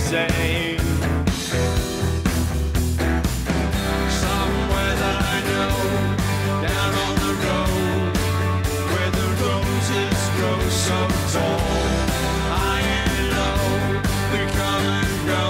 Say. 0.09 0.79
Somewhere 4.09 4.95
that 5.03 5.19
I 5.35 5.39
know, 5.51 5.75
down 6.67 6.93
on 7.07 7.15
the 7.25 7.33
road, 7.45 8.13
where 8.93 9.11
the 9.21 9.29
roses 9.45 10.21
grow 10.37 10.61
so 10.87 10.99
tall. 11.33 11.61
High 12.51 12.87
and 13.05 13.25
low, 13.37 13.65
they 14.33 14.47
come 14.61 14.87
and 15.01 15.15
go, 15.35 15.45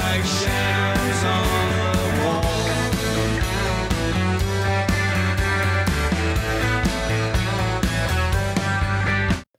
like 0.00 0.24
shadows 0.24 1.22
on 1.36 1.46
the 1.78 1.96
wall. 2.22 2.56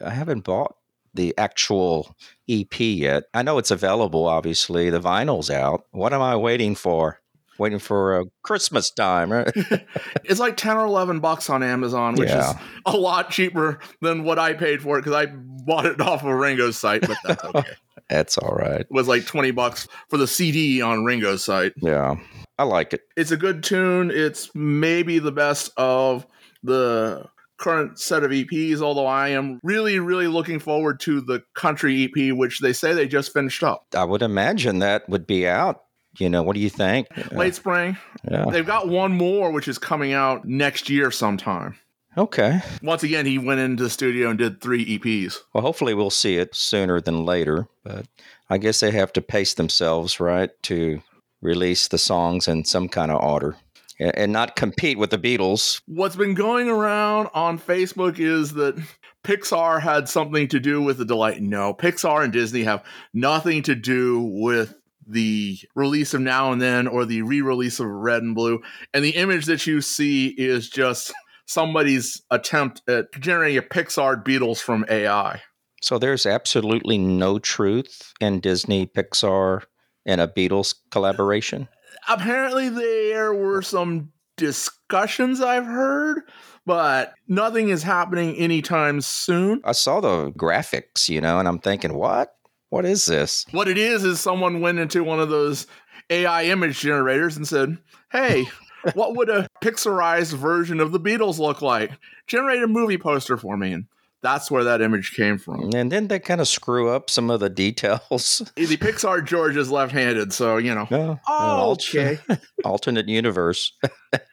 I 0.05 0.11
haven't 0.11 0.43
bought 0.43 0.73
the 1.13 1.33
actual 1.37 2.15
EP 2.49 2.79
yet. 2.79 3.23
I 3.33 3.41
know 3.43 3.57
it's 3.57 3.71
available, 3.71 4.25
obviously. 4.27 4.89
The 4.89 4.99
vinyl's 4.99 5.49
out. 5.49 5.83
What 5.91 6.13
am 6.13 6.21
I 6.21 6.35
waiting 6.35 6.75
for? 6.75 7.19
Waiting 7.59 7.79
for 7.79 8.21
uh, 8.21 8.23
Christmas 8.41 8.89
time, 8.91 9.31
right? 9.31 9.51
It's 10.25 10.39
like 10.39 10.57
10 10.57 10.77
or 10.77 10.85
11 10.85 11.19
bucks 11.19 11.49
on 11.49 11.61
Amazon, 11.61 12.15
which 12.15 12.29
Yeah. 12.29 12.51
is 12.51 12.55
a 12.85 12.97
lot 12.97 13.29
cheaper 13.29 13.79
than 14.01 14.23
what 14.23 14.39
I 14.39 14.53
paid 14.53 14.81
for 14.81 14.97
it 14.97 15.01
because 15.03 15.13
I 15.13 15.27
bought 15.31 15.85
it 15.85 16.01
off 16.01 16.23
of 16.23 16.29
Ringo's 16.33 16.77
site, 16.77 17.01
but 17.01 17.17
that's 17.23 17.43
okay. 17.43 17.63
That's 18.09 18.37
all 18.37 18.53
right. 18.53 18.81
It 18.81 18.87
was 18.91 19.07
like 19.07 19.25
20 19.25 19.51
bucks 19.51 19.87
for 20.09 20.17
the 20.17 20.27
CD 20.27 20.81
on 20.81 21.05
Ringo's 21.05 21.43
site. 21.43 21.71
Yeah. 21.77 22.15
I 22.59 22.63
like 22.63 22.93
it. 22.93 23.01
It's 23.15 23.31
a 23.31 23.37
good 23.37 23.63
tune. 23.63 24.11
It's 24.13 24.53
maybe 24.53 25.19
the 25.19 25.31
best 25.31 25.71
of 25.77 26.27
the 26.63 27.25
current 27.63 27.97
set 27.97 28.23
of 28.23 28.31
EPs, 28.31 28.81
although 28.81 29.05
I 29.05 29.29
am 29.29 29.59
really, 29.63 29.97
really 29.97 30.27
looking 30.27 30.59
forward 30.59 30.99
to 31.01 31.21
the 31.21 31.43
country 31.55 32.03
EP, 32.03 32.35
which 32.35 32.59
they 32.59 32.73
say 32.73 32.93
they 32.93 33.07
just 33.07 33.31
finished 33.31 33.63
up. 33.63 33.85
I 33.95 34.03
would 34.03 34.21
imagine 34.21 34.79
that 34.79 35.07
would 35.07 35.25
be 35.25 35.47
out. 35.47 35.83
You 36.19 36.29
know, 36.29 36.43
what 36.43 36.55
do 36.55 36.59
you 36.59 36.69
think? 36.69 37.07
Late 37.31 37.55
spring. 37.55 37.97
Yeah. 38.29 38.45
They've 38.51 38.67
got 38.67 38.87
one 38.87 39.13
more, 39.13 39.51
which 39.51 39.67
is 39.67 39.79
coming 39.79 40.13
out 40.13 40.45
next 40.45 40.89
year 40.89 41.09
sometime. 41.09 41.75
Okay. 42.15 42.61
Once 42.83 43.01
again, 43.01 43.25
he 43.25 43.39
went 43.39 43.61
into 43.61 43.81
the 43.81 43.89
studio 43.89 44.29
and 44.29 44.37
did 44.37 44.61
three 44.61 44.99
EPs. 44.99 45.37
Well, 45.53 45.63
hopefully 45.63 45.95
we'll 45.95 46.11
see 46.11 46.35
it 46.35 46.53
sooner 46.53 47.01
than 47.01 47.25
later, 47.25 47.67
but 47.83 48.05
I 48.49 48.59
guess 48.59 48.81
they 48.81 48.91
have 48.91 49.11
to 49.13 49.21
pace 49.21 49.55
themselves, 49.55 50.19
right, 50.19 50.51
to 50.63 51.01
release 51.41 51.87
the 51.87 51.97
songs 51.97 52.47
in 52.47 52.65
some 52.65 52.89
kind 52.89 53.09
of 53.09 53.23
order 53.23 53.55
and 53.99 54.31
not 54.31 54.55
compete 54.55 54.97
with 54.97 55.09
the 55.09 55.17
Beatles. 55.17 55.81
What's 55.85 56.15
been 56.15 56.33
going 56.33 56.69
around 56.69 57.29
on 57.33 57.59
Facebook 57.59 58.19
is 58.19 58.53
that 58.53 58.81
Pixar 59.23 59.81
had 59.81 60.09
something 60.09 60.47
to 60.49 60.59
do 60.59 60.81
with 60.81 60.97
the 60.97 61.05
delight. 61.05 61.41
No, 61.41 61.73
Pixar 61.73 62.23
and 62.23 62.33
Disney 62.33 62.63
have 62.63 62.83
nothing 63.13 63.63
to 63.63 63.75
do 63.75 64.19
with 64.19 64.75
the 65.07 65.57
release 65.75 66.13
of 66.13 66.21
Now 66.21 66.51
and 66.51 66.61
Then 66.61 66.87
or 66.87 67.05
the 67.05 67.21
re 67.21 67.41
release 67.41 67.79
of 67.79 67.87
Red 67.87 68.23
and 68.23 68.35
Blue. 68.35 68.61
And 68.93 69.03
the 69.03 69.15
image 69.15 69.45
that 69.45 69.67
you 69.67 69.81
see 69.81 70.27
is 70.27 70.69
just 70.69 71.13
somebody's 71.45 72.21
attempt 72.31 72.81
at 72.87 73.11
generating 73.19 73.57
a 73.57 73.61
Pixar 73.61 74.23
Beatles 74.23 74.59
from 74.59 74.85
AI. 74.89 75.41
So 75.81 75.97
there's 75.97 76.25
absolutely 76.25 76.97
no 76.97 77.39
truth 77.39 78.13
in 78.21 78.39
Disney, 78.39 78.85
Pixar, 78.85 79.63
and 80.05 80.21
a 80.21 80.27
Beatles 80.27 80.75
collaboration. 80.91 81.67
Apparently, 82.07 82.69
there 82.69 83.33
were 83.33 83.61
some 83.61 84.11
discussions 84.37 85.41
I've 85.41 85.65
heard, 85.65 86.21
but 86.65 87.13
nothing 87.27 87.69
is 87.69 87.83
happening 87.83 88.35
anytime 88.35 89.01
soon. 89.01 89.61
I 89.63 89.73
saw 89.73 90.01
the 90.01 90.31
graphics, 90.31 91.09
you 91.09 91.21
know, 91.21 91.39
and 91.39 91.47
I'm 91.47 91.59
thinking, 91.59 91.93
what? 91.93 92.35
What 92.69 92.85
is 92.85 93.05
this? 93.05 93.45
What 93.51 93.67
it 93.67 93.77
is 93.77 94.03
is 94.03 94.19
someone 94.19 94.59
went 94.59 94.79
into 94.79 95.03
one 95.03 95.19
of 95.19 95.29
those 95.29 95.67
AI 96.09 96.45
image 96.45 96.79
generators 96.79 97.37
and 97.37 97.47
said, 97.47 97.77
"Hey, 98.11 98.47
what 98.95 99.15
would 99.15 99.29
a 99.29 99.47
pixarized 99.63 100.33
version 100.33 100.79
of 100.79 100.91
the 100.91 100.99
Beatles 100.99 101.37
look 101.37 101.61
like? 101.61 101.91
Generate 102.25 102.63
a 102.63 102.67
movie 102.67 102.97
poster 102.97 103.37
for 103.37 103.57
me." 103.57 103.73
And 103.73 103.85
that's 104.23 104.49
where 104.49 104.63
that 104.63 104.81
image 104.81 105.13
came 105.13 105.37
from. 105.37 105.69
And 105.75 105.91
then 105.91 106.07
they 106.07 106.17
kind 106.17 106.41
of 106.41 106.47
screw 106.47 106.89
up 106.89 107.09
some 107.09 107.29
of 107.29 107.39
the 107.41 107.49
details. 107.49 108.41
The 108.55 108.77
Pixar 108.77 109.23
George 109.25 109.57
is 109.57 109.69
left-handed, 109.69 110.33
so 110.33 110.57
you 110.57 110.73
know. 110.73 110.87
No, 110.89 111.19
Oh, 111.27 111.71
okay. 111.73 112.17
alternate 112.65 113.07
universe. 113.07 113.73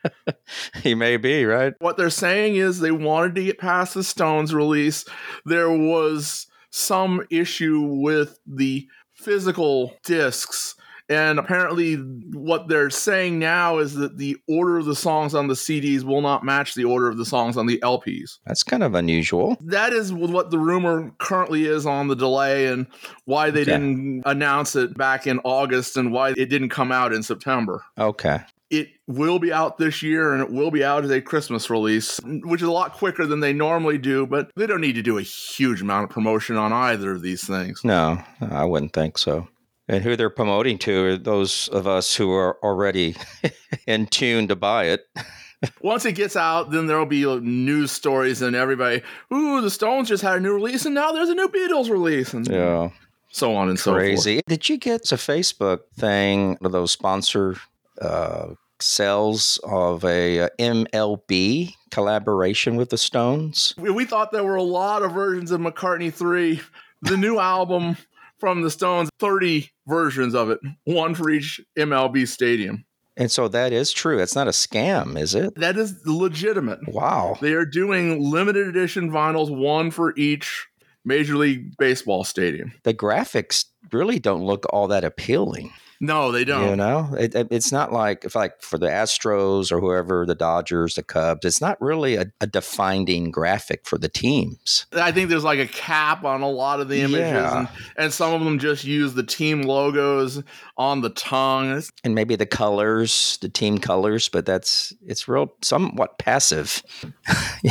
he 0.82 0.94
may 0.94 1.16
be 1.16 1.44
right. 1.44 1.74
what 1.80 1.96
they're 1.96 2.08
saying 2.08 2.56
is 2.56 2.78
they 2.80 2.92
wanted 2.92 3.34
to 3.34 3.44
get 3.44 3.58
past 3.58 3.94
the 3.94 4.04
Stones 4.04 4.54
release. 4.54 5.04
There 5.44 5.70
was 5.70 6.46
some 6.70 7.26
issue 7.30 7.80
with 7.80 8.38
the 8.46 8.86
physical 9.12 9.94
discs 10.04 10.76
And 11.10 11.40
apparently, 11.40 11.96
what 11.96 12.68
they're 12.68 12.88
saying 12.88 13.40
now 13.40 13.78
is 13.78 13.94
that 13.96 14.16
the 14.16 14.36
order 14.48 14.78
of 14.78 14.86
the 14.86 14.94
songs 14.94 15.34
on 15.34 15.48
the 15.48 15.54
CDs 15.54 16.04
will 16.04 16.20
not 16.22 16.44
match 16.44 16.74
the 16.76 16.84
order 16.84 17.08
of 17.08 17.18
the 17.18 17.26
songs 17.26 17.56
on 17.56 17.66
the 17.66 17.78
LPs. 17.80 18.38
That's 18.46 18.62
kind 18.62 18.84
of 18.84 18.94
unusual. 18.94 19.56
That 19.60 19.92
is 19.92 20.12
what 20.12 20.50
the 20.52 20.58
rumor 20.60 21.12
currently 21.18 21.64
is 21.66 21.84
on 21.84 22.06
the 22.06 22.14
delay 22.14 22.68
and 22.68 22.86
why 23.24 23.50
they 23.50 23.62
Okay. 23.62 23.72
didn't 23.72 24.22
announce 24.24 24.76
it 24.76 24.96
back 24.96 25.26
in 25.26 25.40
August 25.44 25.96
and 25.96 26.12
why 26.12 26.30
it 26.30 26.48
didn't 26.48 26.68
come 26.68 26.92
out 26.92 27.12
in 27.12 27.24
September. 27.24 27.82
Okay. 27.98 28.38
It 28.70 28.90
will 29.08 29.40
be 29.40 29.52
out 29.52 29.78
this 29.78 30.04
year 30.04 30.32
and 30.32 30.40
it 30.40 30.50
will 30.52 30.70
be 30.70 30.84
out 30.84 31.02
as 31.04 31.10
a 31.10 31.20
Christmas 31.20 31.68
release, 31.70 32.20
which 32.24 32.62
is 32.62 32.68
a 32.68 32.72
lot 32.72 32.92
quicker 32.92 33.26
than 33.26 33.40
they 33.40 33.52
normally 33.52 33.98
do, 33.98 34.28
but 34.28 34.52
they 34.54 34.68
don't 34.68 34.80
need 34.80 34.94
to 34.94 35.02
do 35.02 35.18
a 35.18 35.22
huge 35.22 35.82
amount 35.82 36.04
of 36.04 36.10
promotion 36.10 36.56
on 36.56 36.72
either 36.72 37.10
of 37.10 37.20
these 37.20 37.44
things. 37.44 37.80
No, 37.82 38.22
I 38.40 38.64
wouldn't 38.64 38.92
think 38.92 39.18
so. 39.18 39.48
And 39.90 40.04
who 40.04 40.14
they're 40.14 40.30
promoting 40.30 40.78
to 40.78 41.04
are 41.04 41.16
those 41.16 41.66
of 41.68 41.88
us 41.88 42.14
who 42.14 42.30
are 42.30 42.56
already 42.62 43.16
in 43.88 44.06
tune 44.06 44.46
to 44.46 44.54
buy 44.54 44.84
it. 44.84 45.04
Once 45.82 46.04
it 46.04 46.12
gets 46.12 46.36
out, 46.36 46.70
then 46.70 46.86
there'll 46.86 47.04
be 47.04 47.24
news 47.40 47.90
stories 47.90 48.40
and 48.40 48.54
everybody, 48.54 49.02
ooh, 49.34 49.60
the 49.60 49.68
Stones 49.68 50.08
just 50.08 50.22
had 50.22 50.36
a 50.36 50.40
new 50.40 50.54
release 50.54 50.86
and 50.86 50.94
now 50.94 51.10
there's 51.10 51.28
a 51.28 51.34
new 51.34 51.48
Beatles 51.48 51.90
release 51.90 52.32
and 52.32 52.46
Yeah. 52.48 52.90
so 53.30 53.54
on 53.56 53.68
and 53.68 53.78
so 53.78 53.90
forth. 53.90 54.00
Crazy. 54.02 54.40
Did 54.46 54.68
you 54.68 54.78
get 54.78 55.10
a 55.12 55.16
Facebook 55.16 55.80
thing, 55.98 56.50
one 56.60 56.66
of 56.66 56.72
those 56.72 56.92
sponsor 56.92 57.56
uh, 58.00 58.50
sales 58.78 59.58
of 59.64 60.04
a 60.04 60.42
uh, 60.42 60.48
MLB 60.58 61.74
collaboration 61.90 62.76
with 62.76 62.90
the 62.90 62.96
Stones? 62.98 63.74
We, 63.76 63.90
we 63.90 64.04
thought 64.04 64.30
there 64.32 64.44
were 64.44 64.54
a 64.56 64.62
lot 64.62 65.02
of 65.02 65.12
versions 65.12 65.50
of 65.50 65.60
McCartney 65.60 66.14
3. 66.14 66.60
The 67.02 67.16
new 67.16 67.38
album 67.38 67.96
from 68.40 68.62
the 68.62 68.70
Stones, 68.70 69.10
30 69.20 69.70
versions 69.86 70.34
of 70.34 70.50
it, 70.50 70.58
one 70.84 71.14
for 71.14 71.30
each 71.30 71.60
MLB 71.78 72.26
stadium. 72.26 72.84
And 73.16 73.30
so 73.30 73.48
that 73.48 73.72
is 73.72 73.92
true. 73.92 74.18
It's 74.18 74.34
not 74.34 74.48
a 74.48 74.52
scam, 74.52 75.18
is 75.18 75.34
it? 75.34 75.54
That 75.56 75.76
is 75.76 76.00
legitimate. 76.06 76.80
Wow. 76.88 77.36
They 77.40 77.52
are 77.52 77.66
doing 77.66 78.30
limited 78.30 78.66
edition 78.66 79.10
vinyls, 79.10 79.54
one 79.54 79.90
for 79.90 80.14
each 80.16 80.66
Major 81.04 81.36
League 81.36 81.76
Baseball 81.76 82.24
stadium. 82.24 82.72
The 82.84 82.94
graphics 82.94 83.66
really 83.92 84.18
don't 84.18 84.44
look 84.44 84.64
all 84.70 84.88
that 84.88 85.04
appealing. 85.04 85.72
No, 86.02 86.32
they 86.32 86.44
don't. 86.44 86.70
You 86.70 86.76
know, 86.76 87.14
it, 87.18 87.34
it- 87.34 87.48
it's 87.50 87.70
not 87.70 87.92
like 87.92 88.24
if 88.24 88.34
like 88.34 88.62
for 88.62 88.78
the 88.78 88.86
Astros 88.86 89.70
or 89.70 89.80
whoever, 89.80 90.24
the 90.24 90.34
Dodgers, 90.34 90.94
the 90.94 91.02
Cubs. 91.02 91.44
It's 91.44 91.60
not 91.60 91.80
really 91.80 92.14
a, 92.16 92.32
a 92.40 92.46
defining 92.46 93.30
graphic 93.30 93.86
for 93.86 93.98
the 93.98 94.08
teams. 94.08 94.86
I 94.94 95.12
think 95.12 95.28
there's 95.28 95.44
like 95.44 95.58
a 95.58 95.66
cap 95.66 96.24
on 96.24 96.40
a 96.40 96.48
lot 96.48 96.80
of 96.80 96.88
the 96.88 97.00
images, 97.02 97.18
Yeah. 97.20 97.58
and, 97.58 97.68
and 97.98 98.12
some 98.14 98.32
of 98.32 98.42
them 98.42 98.58
just 98.58 98.84
use 98.84 99.12
the 99.12 99.22
team 99.22 99.60
logos 99.62 100.42
on 100.78 101.02
the 101.02 101.10
tongue. 101.10 101.82
And 102.02 102.14
maybe 102.14 102.34
the 102.34 102.46
colors, 102.46 103.38
the 103.42 103.50
team 103.50 103.76
colors, 103.78 104.30
but 104.30 104.46
that's 104.46 104.94
it's 105.06 105.28
real 105.28 105.54
somewhat 105.62 106.18
passive. 106.18 106.82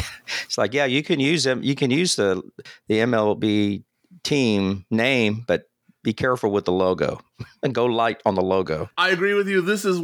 It's 0.46 0.58
like 0.58 0.74
yeah, 0.76 0.86
you 0.86 1.02
can 1.04 1.20
use 1.20 1.44
them, 1.44 1.64
you 1.64 1.74
can 1.76 1.90
use 1.92 2.16
the 2.16 2.42
the 2.88 3.00
MLB 3.00 3.84
team 4.24 4.86
name, 4.92 5.44
but 5.48 5.64
be 6.04 6.14
careful 6.14 6.52
with 6.52 6.66
the 6.66 6.72
logo 6.72 7.20
and 7.64 7.74
go 7.74 7.86
light 7.86 8.22
on 8.26 8.36
the 8.36 8.42
logo. 8.42 8.90
I 8.98 9.10
agree 9.10 9.34
with 9.34 9.48
you. 9.48 9.62
This 9.62 9.86
is 9.86 10.02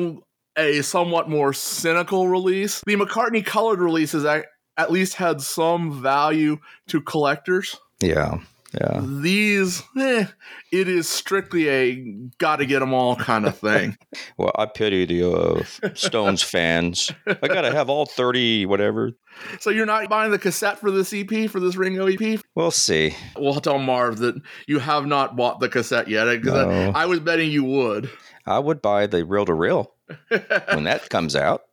a 0.58 0.82
somewhat 0.82 1.30
more 1.30 1.54
cynical 1.54 2.28
release. 2.28 2.82
The 2.86 2.96
McCartney 2.96 3.46
colored 3.46 3.80
releases 3.80 4.26
at, 4.26 4.46
at 4.78 4.92
least 4.92 5.16
had 5.16 5.42
some 5.42 6.02
value 6.02 6.60
to 6.88 7.02
collectors. 7.02 7.78
Yeah, 8.02 8.40
yeah. 8.80 9.02
These, 9.04 9.84
eh, 9.98 10.26
it 10.72 10.88
is 10.88 11.08
strictly 11.10 11.70
a 11.70 11.96
got 12.38 12.58
to 12.58 12.66
get 12.66 12.80
them 12.80 12.94
all 12.94 13.16
kind 13.16 13.46
of 13.46 13.58
thing. 13.58 13.98
Well, 14.38 14.52
I 14.56 14.66
pity 14.66 15.06
the 15.06 15.30
uh, 15.30 15.64
Stones 15.94 16.42
fans. 16.42 17.12
I 17.28 17.48
gotta 17.48 17.72
have 17.72 17.90
all 17.90 18.06
thirty, 18.06 18.66
whatever. 18.66 19.12
so 19.60 19.70
you're 19.70 19.86
not 19.86 20.10
buying 20.10 20.32
the 20.32 20.40
cassette 20.40 20.80
for 20.80 20.90
this 20.92 21.14
EP 21.14 21.50
for 21.50 21.60
this 21.60 21.76
Ringo 21.76 22.08
EP? 22.08 22.40
We'll 22.56 22.72
see. 22.72 23.14
We'll 23.38 23.60
tell 23.62 23.78
Marv 23.80 24.18
that 24.20 24.36
you 24.68 24.80
have 24.80 25.06
not 25.06 25.36
bought 25.36 25.60
the 25.60 25.70
cassette 25.70 26.08
yet 26.10 26.26
because 26.26 26.54
No. 26.54 26.92
I, 26.96 27.04
I 27.04 27.06
was 27.06 27.20
betting 27.22 27.50
you 27.52 27.64
would. 27.64 28.10
I 28.46 28.60
would 28.60 28.82
buy 28.82 29.08
the 29.08 29.26
reel 29.26 29.46
to 29.46 29.54
reel 29.54 29.94
when 30.74 30.84
that 30.86 31.10
comes 31.10 31.36
out. 31.36 31.64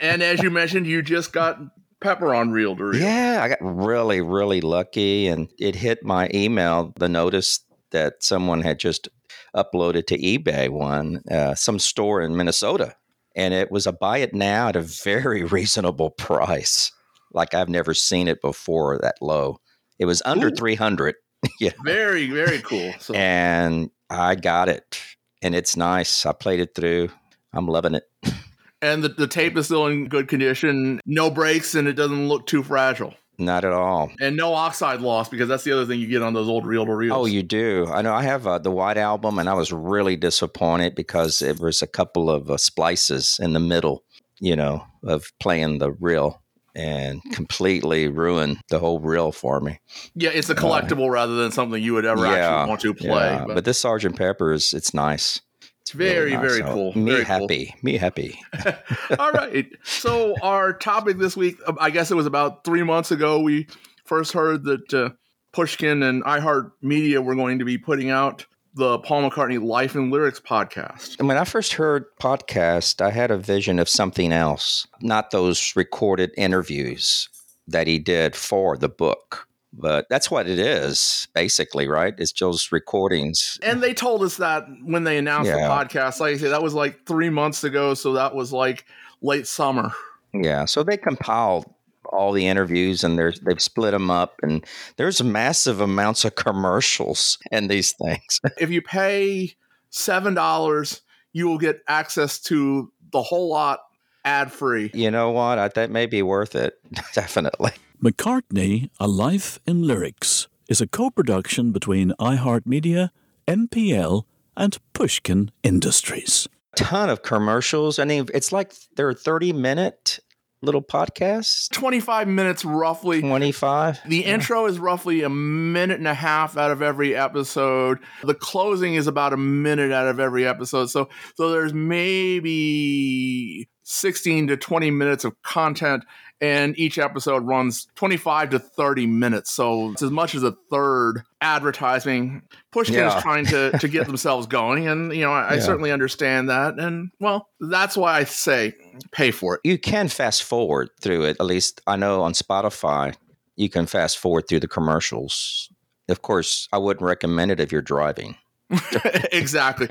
And 0.00 0.22
as 0.22 0.42
you 0.42 0.50
mentioned, 0.50 0.86
you 0.86 1.02
just 1.02 1.32
got 1.32 1.58
Pepper 2.00 2.34
on 2.34 2.50
reel 2.50 2.76
to 2.76 2.84
reel. 2.84 3.02
Yeah, 3.02 3.40
I 3.42 3.48
got 3.48 3.58
really, 3.60 4.20
really 4.20 4.60
lucky, 4.60 5.28
and 5.28 5.48
it 5.58 5.74
hit 5.74 6.04
my 6.04 6.28
email 6.34 6.92
the 6.98 7.08
notice 7.08 7.60
that 7.90 8.22
someone 8.22 8.62
had 8.62 8.78
just 8.78 9.08
uploaded 9.54 10.06
to 10.08 10.18
eBay 10.18 10.68
one, 10.68 11.22
uh, 11.30 11.54
some 11.54 11.78
store 11.78 12.20
in 12.20 12.36
Minnesota, 12.36 12.94
and 13.34 13.54
it 13.54 13.70
was 13.70 13.86
a 13.86 13.92
buy 13.92 14.18
it 14.18 14.34
now 14.34 14.68
at 14.68 14.76
a 14.76 14.82
very 14.82 15.44
reasonable 15.56 16.10
price. 16.10 16.92
Like 17.32 17.54
I've 17.54 17.68
never 17.68 17.94
seen 17.94 18.28
it 18.28 18.40
before 18.40 18.98
that 18.98 19.16
low. 19.20 19.58
It 19.98 20.04
was 20.04 20.22
under 20.24 20.48
Ooh. 20.48 20.54
three 20.54 20.74
hundred, 20.74 21.14
Very, 21.84 22.30
very 22.30 22.60
cool. 22.60 22.92
So 22.98 23.14
and 23.14 23.90
I 24.10 24.34
got 24.34 24.68
it, 24.68 25.00
and 25.42 25.54
it's 25.54 25.76
nice. 25.76 26.26
I 26.26 26.32
played 26.32 26.60
it 26.60 26.74
through. 26.74 27.10
I'm 27.52 27.66
loving 27.66 27.94
it. 27.94 28.04
and 28.82 29.02
the, 29.02 29.08
the 29.08 29.26
tape 29.26 29.56
is 29.56 29.66
still 29.66 29.86
in 29.86 30.08
good 30.08 30.28
condition, 30.28 31.00
no 31.06 31.30
breaks, 31.30 31.74
and 31.74 31.88
it 31.88 31.94
doesn't 31.94 32.28
look 32.28 32.46
too 32.46 32.62
fragile. 32.62 33.14
Not 33.38 33.64
at 33.64 33.72
all. 33.72 34.10
And 34.18 34.36
no 34.36 34.54
oxide 34.54 35.00
loss 35.02 35.28
because 35.28 35.48
that's 35.48 35.64
the 35.64 35.72
other 35.72 35.84
thing 35.84 36.00
you 36.00 36.06
get 36.06 36.22
on 36.22 36.32
those 36.32 36.48
old 36.48 36.66
reel 36.66 36.86
to 36.86 36.94
reels. 36.94 37.16
Oh, 37.16 37.26
you 37.26 37.42
do. 37.42 37.86
I 37.92 38.00
know. 38.00 38.14
I 38.14 38.22
have 38.22 38.46
uh, 38.46 38.58
the 38.58 38.70
White 38.70 38.96
Album, 38.96 39.38
and 39.38 39.48
I 39.48 39.54
was 39.54 39.72
really 39.72 40.16
disappointed 40.16 40.94
because 40.94 41.40
there 41.40 41.54
was 41.54 41.82
a 41.82 41.86
couple 41.86 42.30
of 42.30 42.50
uh, 42.50 42.56
splices 42.56 43.38
in 43.40 43.52
the 43.52 43.60
middle, 43.60 44.04
you 44.40 44.56
know, 44.56 44.84
of 45.04 45.30
playing 45.38 45.78
the 45.78 45.92
reel, 45.92 46.40
and 46.74 47.22
completely 47.32 48.08
ruined 48.08 48.58
the 48.68 48.78
whole 48.78 49.00
reel 49.00 49.32
for 49.32 49.60
me. 49.60 49.80
yeah, 50.14 50.30
it's 50.30 50.48
a 50.48 50.54
collectible 50.54 51.10
rather 51.10 51.34
than 51.36 51.50
something 51.50 51.82
you 51.82 51.94
would 51.94 52.06
ever 52.06 52.26
actually 52.26 52.68
want 52.68 52.80
to 52.80 52.94
play. 52.94 53.08
yeah. 53.08 53.44
but 53.46 53.54
But 53.54 53.64
this 53.64 53.78
Sergeant 53.78 54.16
Pepper 54.16 54.52
is 54.52 54.72
it's 54.72 54.94
nice. 54.94 55.40
It's 55.86 55.92
Very, 55.92 56.32
nice. 56.32 56.40
very 56.40 56.58
So, 56.62 56.74
cool. 56.74 56.98
Me 56.98 57.12
Very 57.12 57.24
cool. 57.24 57.38
happy. 57.42 57.74
Me 57.80 57.96
happy. 57.96 58.40
All 59.20 59.30
right. 59.30 59.68
So 59.84 60.34
our 60.42 60.72
topic 60.72 61.18
this 61.18 61.36
week, 61.36 61.58
uh, 61.64 61.74
I 61.78 61.90
guess 61.90 62.10
it 62.10 62.16
was 62.16 62.26
about 62.26 62.64
three 62.64 62.82
months 62.82 63.12
ago, 63.12 63.38
we 63.40 63.68
first 64.04 64.32
heard 64.32 64.64
that 64.64 64.92
uh, 64.92 65.10
Pushkin 65.52 66.02
and 66.02 66.24
iHeartMedia 66.24 67.22
were 67.24 67.36
going 67.36 67.60
to 67.60 67.64
be 67.64 67.78
putting 67.78 68.10
out 68.10 68.46
the 68.74 68.98
Paul 68.98 69.30
McCartney 69.30 69.62
Life 69.62 69.94
in 69.94 70.10
Lyrics 70.10 70.40
podcast. 70.40 71.20
And 71.20 71.28
When 71.28 71.36
I 71.38 71.44
first 71.44 71.74
heard 71.74 72.04
podcast, 72.20 73.00
I 73.00 73.10
had 73.10 73.30
a 73.30 73.38
vision 73.38 73.78
of 73.78 73.88
something 73.88 74.32
else, 74.32 74.88
not 75.00 75.30
those 75.30 75.74
recorded 75.76 76.32
interviews 76.36 77.28
that 77.68 77.86
he 77.86 78.00
did 78.00 78.34
for 78.34 78.76
the 78.76 78.88
book. 78.88 79.45
But 79.78 80.06
that's 80.08 80.30
what 80.30 80.48
it 80.48 80.58
is, 80.58 81.28
basically, 81.34 81.86
right? 81.86 82.14
It's 82.16 82.32
just 82.32 82.72
recordings. 82.72 83.58
And 83.62 83.82
they 83.82 83.92
told 83.92 84.22
us 84.22 84.38
that 84.38 84.66
when 84.82 85.04
they 85.04 85.18
announced 85.18 85.50
the 85.50 85.58
podcast. 85.58 86.18
Like 86.18 86.34
I 86.34 86.38
said, 86.38 86.52
that 86.52 86.62
was 86.62 86.74
like 86.74 87.04
three 87.06 87.30
months 87.30 87.62
ago. 87.62 87.94
So 87.94 88.14
that 88.14 88.34
was 88.34 88.52
like 88.52 88.86
late 89.20 89.46
summer. 89.46 89.92
Yeah. 90.32 90.64
So 90.64 90.82
they 90.82 90.96
compiled 90.96 91.66
all 92.12 92.32
the 92.32 92.46
interviews 92.46 93.04
and 93.04 93.18
they've 93.18 93.60
split 93.60 93.90
them 93.90 94.10
up, 94.10 94.36
and 94.42 94.64
there's 94.96 95.22
massive 95.22 95.80
amounts 95.80 96.24
of 96.24 96.34
commercials 96.36 97.38
and 97.52 97.70
these 97.70 97.92
things. 97.92 98.40
If 98.58 98.70
you 98.70 98.80
pay 98.80 99.54
$7, 99.92 101.00
you 101.32 101.46
will 101.48 101.58
get 101.58 101.82
access 101.88 102.38
to 102.42 102.92
the 103.12 103.22
whole 103.22 103.48
lot 103.50 103.80
ad 104.24 104.50
free. 104.52 104.90
you 104.94 105.10
know 105.10 105.30
what? 105.30 105.58
I, 105.58 105.68
that 105.68 105.90
may 105.90 106.06
be 106.06 106.22
worth 106.22 106.54
it. 106.54 106.74
Definitely. 107.14 107.72
McCartney, 108.02 108.90
A 109.00 109.08
Life 109.08 109.58
in 109.66 109.82
Lyrics, 109.82 110.48
is 110.68 110.82
a 110.82 110.86
co 110.86 111.10
production 111.10 111.72
between 111.72 112.12
iHeartMedia, 112.20 113.08
MPL, 113.48 114.24
and 114.54 114.76
Pushkin 114.92 115.50
Industries. 115.62 116.46
Ton 116.76 117.08
of 117.08 117.22
commercials. 117.22 117.98
I 117.98 118.04
mean, 118.04 118.26
it's 118.34 118.52
like 118.52 118.74
they're 118.96 119.14
30 119.14 119.54
minute 119.54 120.18
little 120.62 120.82
podcasts, 120.82 121.70
25 121.70 122.28
minutes 122.28 122.64
roughly. 122.66 123.22
25. 123.22 124.00
The 124.06 124.24
intro 124.24 124.66
is 124.66 124.78
roughly 124.78 125.22
a 125.22 125.30
minute 125.30 125.98
and 125.98 126.08
a 126.08 126.14
half 126.14 126.58
out 126.58 126.70
of 126.70 126.82
every 126.82 127.14
episode. 127.14 127.98
The 128.24 128.34
closing 128.34 128.94
is 128.94 129.06
about 129.06 129.32
a 129.32 129.38
minute 129.38 129.92
out 129.92 130.06
of 130.06 130.20
every 130.20 130.46
episode. 130.46 130.86
So 130.90 131.08
so 131.36 131.50
there's 131.50 131.72
maybe 131.72 133.68
16 133.84 134.48
to 134.48 134.56
20 134.56 134.90
minutes 134.90 135.24
of 135.24 135.40
content 135.42 136.04
and 136.40 136.78
each 136.78 136.98
episode 136.98 137.44
runs 137.46 137.86
25 137.94 138.50
to 138.50 138.58
30 138.58 139.06
minutes. 139.06 139.50
So 139.52 139.92
it's 139.92 140.02
as 140.02 140.10
much 140.10 140.34
as 140.34 140.42
a 140.42 140.52
third 140.70 141.22
advertising. 141.40 142.42
Pushkin 142.72 142.96
Yeah. 142.96 143.16
is 143.16 143.22
trying 143.22 143.46
to 143.46 143.70
to 143.78 143.88
get 143.88 144.06
themselves 144.06 144.46
going 144.46 144.86
and 144.88 145.12
you 145.14 145.22
know 145.22 145.32
I, 145.32 145.54
I 145.54 145.58
certainly 145.60 145.90
understand 145.92 146.48
that 146.50 146.78
and 146.78 147.10
well 147.20 147.48
that's 147.60 147.96
why 147.96 148.18
I 148.18 148.24
say 148.24 148.74
pay 149.12 149.30
for 149.30 149.54
it. 149.54 149.60
You 149.64 149.78
can 149.78 150.08
fast 150.08 150.42
forward 150.42 150.90
through 151.00 151.24
it. 151.24 151.36
At 151.40 151.46
least 151.46 151.80
I 151.86 151.96
know 151.96 152.22
on 152.22 152.32
Spotify, 152.32 153.14
you 153.56 153.68
can 153.68 153.86
fast 153.86 154.18
forward 154.18 154.48
through 154.48 154.60
the 154.60 154.68
commercials. 154.68 155.70
Of 156.08 156.22
course, 156.22 156.68
I 156.72 156.78
wouldn't 156.78 157.04
recommend 157.04 157.50
it 157.50 157.60
if 157.60 157.72
you're 157.72 157.82
driving. 157.82 158.36
exactly. 159.32 159.88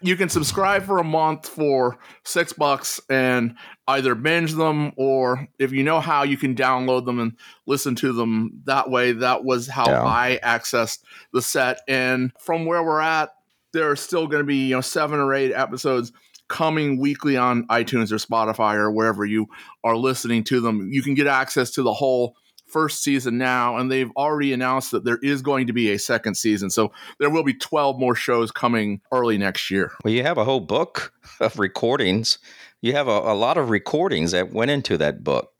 you 0.00 0.16
can 0.16 0.28
subscribe 0.28 0.84
for 0.84 0.98
a 0.98 1.04
month 1.04 1.46
for 1.48 1.98
six 2.24 2.52
bucks 2.52 3.00
and 3.10 3.54
either 3.88 4.14
binge 4.14 4.52
them 4.54 4.92
or 4.96 5.48
if 5.58 5.72
you 5.72 5.84
know 5.84 6.00
how, 6.00 6.22
you 6.24 6.36
can 6.36 6.54
download 6.54 7.04
them 7.06 7.20
and 7.20 7.36
listen 7.66 7.94
to 7.96 8.12
them 8.12 8.62
that 8.64 8.90
way. 8.90 9.12
That 9.12 9.44
was 9.44 9.68
how 9.68 9.88
Yeah. 9.88 10.04
I 10.04 10.40
accessed 10.42 10.98
the 11.32 11.42
set. 11.42 11.80
And 11.86 12.32
from 12.38 12.66
where 12.66 12.82
we're 12.82 13.00
at, 13.00 13.34
there 13.72 13.90
are 13.90 13.96
still 13.96 14.26
going 14.26 14.40
to 14.42 14.46
be, 14.46 14.68
you 14.68 14.74
know, 14.74 14.80
seven 14.80 15.20
or 15.20 15.34
eight 15.34 15.52
episodes 15.52 16.12
coming 16.48 16.98
weekly 17.00 17.36
on 17.36 17.66
iTunes 17.68 18.12
or 18.12 18.16
Spotify 18.16 18.74
or 18.74 18.90
wherever 18.90 19.24
you 19.24 19.46
are 19.84 19.96
listening 19.96 20.44
to 20.44 20.60
them. 20.60 20.90
You 20.92 21.02
can 21.02 21.14
get 21.14 21.26
access 21.26 21.70
to 21.72 21.82
the 21.82 21.92
whole 21.92 22.36
first 22.66 23.02
season 23.02 23.38
now, 23.38 23.76
and 23.76 23.90
they've 23.90 24.10
already 24.16 24.52
announced 24.52 24.90
that 24.90 25.04
there 25.04 25.18
is 25.22 25.40
going 25.40 25.68
to 25.68 25.72
be 25.72 25.90
a 25.90 25.98
second 25.98 26.34
season. 26.34 26.68
So 26.70 26.92
there 27.18 27.30
will 27.30 27.44
be 27.44 27.54
12 27.54 27.98
more 27.98 28.14
shows 28.14 28.50
coming 28.50 29.00
early 29.12 29.38
next 29.38 29.70
year. 29.70 29.92
Well, 30.04 30.12
you 30.12 30.22
have 30.24 30.38
a 30.38 30.44
whole 30.44 30.60
book 30.60 31.12
of 31.40 31.58
recordings. 31.58 32.38
You 32.82 32.92
have 32.92 33.08
a, 33.08 33.18
a 33.18 33.34
lot 33.34 33.56
of 33.56 33.70
recordings 33.70 34.32
that 34.32 34.52
went 34.52 34.70
into 34.70 34.96
that 34.98 35.24
book, 35.24 35.52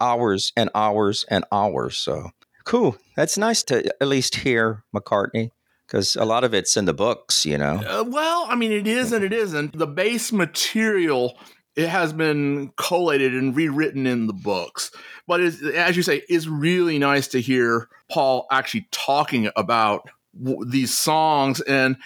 hours 0.00 0.52
and 0.56 0.70
hours 0.74 1.24
and 1.28 1.44
hours. 1.52 1.96
So 1.96 2.30
cool. 2.64 2.96
That's 3.16 3.38
nice 3.38 3.62
to 3.64 3.86
at 4.00 4.08
least 4.08 4.36
hear 4.36 4.84
McCartney 4.94 5.50
because 5.86 6.16
a 6.16 6.24
lot 6.24 6.44
of 6.44 6.52
it's 6.52 6.76
in 6.76 6.84
the 6.84 6.94
books, 6.94 7.46
you 7.46 7.56
know. 7.56 7.82
Uh, 7.86 8.04
well, 8.06 8.46
I 8.48 8.56
mean, 8.56 8.72
it 8.72 8.86
is 8.86 9.12
and 9.12 9.24
it 9.24 9.32
isn't. 9.32 9.78
The 9.78 9.86
base 9.86 10.32
material 10.32 11.38
it 11.76 11.88
has 11.88 12.12
been 12.12 12.72
collated 12.76 13.34
and 13.34 13.54
rewritten 13.54 14.06
in 14.06 14.26
the 14.26 14.32
books, 14.32 14.90
but 15.26 15.40
as 15.40 15.96
you 15.96 16.02
say, 16.02 16.22
it's 16.28 16.46
really 16.46 16.98
nice 16.98 17.28
to 17.28 17.40
hear 17.40 17.88
Paul 18.10 18.46
actually 18.50 18.88
talking 18.90 19.50
about 19.56 20.08
w- 20.42 20.64
these 20.64 20.96
songs 20.96 21.60
and 21.60 21.96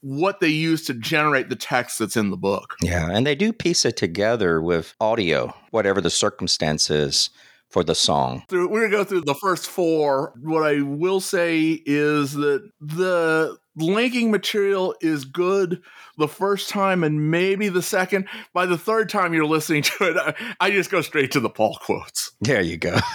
what 0.00 0.40
they 0.40 0.48
use 0.48 0.84
to 0.86 0.94
generate 0.94 1.48
the 1.48 1.56
text 1.56 1.98
that's 1.98 2.16
in 2.16 2.30
the 2.30 2.36
book. 2.36 2.76
Yeah, 2.82 3.10
and 3.10 3.26
they 3.26 3.34
do 3.34 3.52
piece 3.52 3.84
it 3.84 3.96
together 3.96 4.60
with 4.60 4.94
audio, 5.00 5.54
whatever 5.70 6.00
the 6.00 6.10
circumstances 6.10 7.30
for 7.68 7.84
the 7.84 7.94
song. 7.94 8.42
we're 8.50 8.66
gonna 8.66 8.90
go 8.90 9.04
through 9.04 9.20
the 9.22 9.34
first 9.34 9.68
four. 9.68 10.34
What 10.42 10.64
I 10.64 10.80
will 10.82 11.20
say 11.20 11.82
is 11.86 12.32
that 12.34 12.68
the 12.80 13.56
linking 13.80 14.30
material 14.30 14.94
is 15.00 15.24
good 15.24 15.82
the 16.18 16.28
first 16.28 16.68
time 16.68 17.02
and 17.02 17.30
maybe 17.30 17.68
the 17.68 17.82
second. 17.82 18.28
By 18.52 18.66
the 18.66 18.76
third 18.78 19.08
time 19.08 19.32
you're 19.34 19.46
listening 19.46 19.82
to 19.82 19.94
it, 20.10 20.36
I, 20.60 20.70
just 20.70 20.90
go 20.90 21.00
straight 21.00 21.30
to 21.32 21.40
the 21.40 21.48
Paul 21.50 21.78
quotes. 21.80 22.32
There 22.40 22.60
you 22.60 22.76
go. 22.76 22.98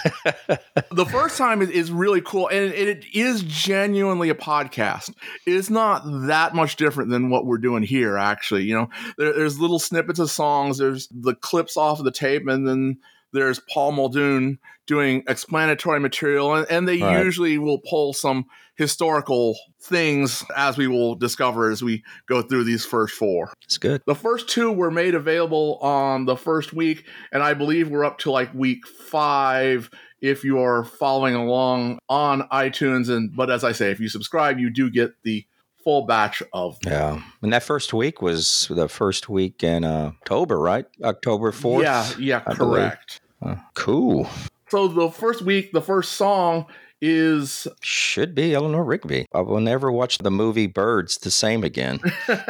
The 0.90 1.06
first 1.06 1.36
time 1.36 1.62
is, 1.62 1.70
is 1.70 1.90
really 1.92 2.20
cool, 2.22 2.48
and 2.48 2.72
it 2.72 3.04
is 3.14 3.42
genuinely 3.42 4.30
a 4.30 4.34
podcast. 4.34 5.12
It's 5.46 5.68
not 5.68 6.02
that 6.26 6.54
much 6.54 6.76
different 6.76 7.10
than 7.10 7.28
what 7.28 7.44
we're 7.44 7.58
doing 7.58 7.82
here. 7.82 8.16
Actually, 8.16 8.64
you 8.64 8.74
know, 8.74 8.88
there's 9.18 9.58
little 9.60 9.78
snippets 9.78 10.18
of 10.18 10.30
songs. 10.30 10.78
There's 10.78 11.08
the 11.08 11.34
clips 11.34 11.76
off 11.76 11.98
of 11.98 12.04
the 12.04 12.10
tape, 12.10 12.46
and 12.46 12.66
then 12.66 12.98
there's 13.32 13.60
Paul 13.72 13.92
Muldoon 13.92 14.58
doing 14.86 15.22
explanatory 15.28 16.00
material, 16.00 16.54
and, 16.54 16.66
and 16.70 16.88
they 16.88 17.00
Right. 17.02 17.24
usually 17.24 17.58
will 17.58 17.78
pull 17.80 18.12
some 18.12 18.46
historical 18.76 19.56
things, 19.80 20.44
as 20.56 20.76
we 20.76 20.86
will 20.86 21.14
discover 21.14 21.70
as 21.70 21.82
we 21.82 22.02
go 22.28 22.42
through 22.42 22.64
these 22.64 22.84
first 22.84 23.14
four. 23.14 23.52
it's 23.62 23.78
good. 23.78 24.02
The 24.06 24.14
first 24.14 24.48
two 24.48 24.70
were 24.70 24.90
made 24.90 25.14
available 25.14 25.78
on 25.80 26.26
the 26.26 26.36
first 26.36 26.72
week, 26.72 27.06
and 27.32 27.42
I 27.42 27.54
believe 27.54 27.88
we're 27.88 28.04
up 28.04 28.18
to 28.18 28.30
like 28.30 28.52
week 28.54 28.86
five 28.86 29.90
if 30.20 30.44
you 30.44 30.58
are 30.60 30.84
following 30.84 31.34
along 31.34 31.98
on 32.08 32.42
iTunes. 32.50 33.08
And 33.08 33.34
but 33.34 33.50
as 33.50 33.64
I 33.64 33.72
say, 33.72 33.90
if 33.90 34.00
you 34.00 34.08
subscribe, 34.08 34.58
you 34.58 34.70
do 34.70 34.90
get 34.90 35.22
the 35.22 35.46
full 35.86 36.04
batch 36.04 36.42
of 36.52 36.78
them. 36.80 36.92
Yeah. 36.92 37.22
And 37.42 37.52
that 37.52 37.62
first 37.62 37.94
week 37.94 38.20
was 38.20 38.66
the 38.68 38.88
first 38.88 39.28
week 39.28 39.62
in 39.62 39.84
uh, 39.84 40.12
October, 40.20 40.58
right? 40.58 40.84
October 41.04 41.52
4th? 41.52 41.82
Yeah, 41.84 42.10
yeah, 42.18 42.42
I 42.44 42.54
correct. 42.54 43.20
Uh, 43.40 43.54
cool. 43.74 44.28
So 44.68 44.88
the 44.88 45.10
first 45.10 45.42
week, 45.42 45.70
the 45.70 45.80
first 45.80 46.14
song 46.14 46.66
is 47.00 47.68
Should 47.80 48.34
be 48.34 48.54
Eleanor 48.54 48.84
Rigby. 48.84 49.26
I 49.32 49.40
will 49.40 49.60
never 49.60 49.92
watch 49.92 50.18
the 50.18 50.30
movie 50.30 50.66
Birds 50.66 51.18
the 51.18 51.30
same 51.30 51.64
again. 51.64 52.00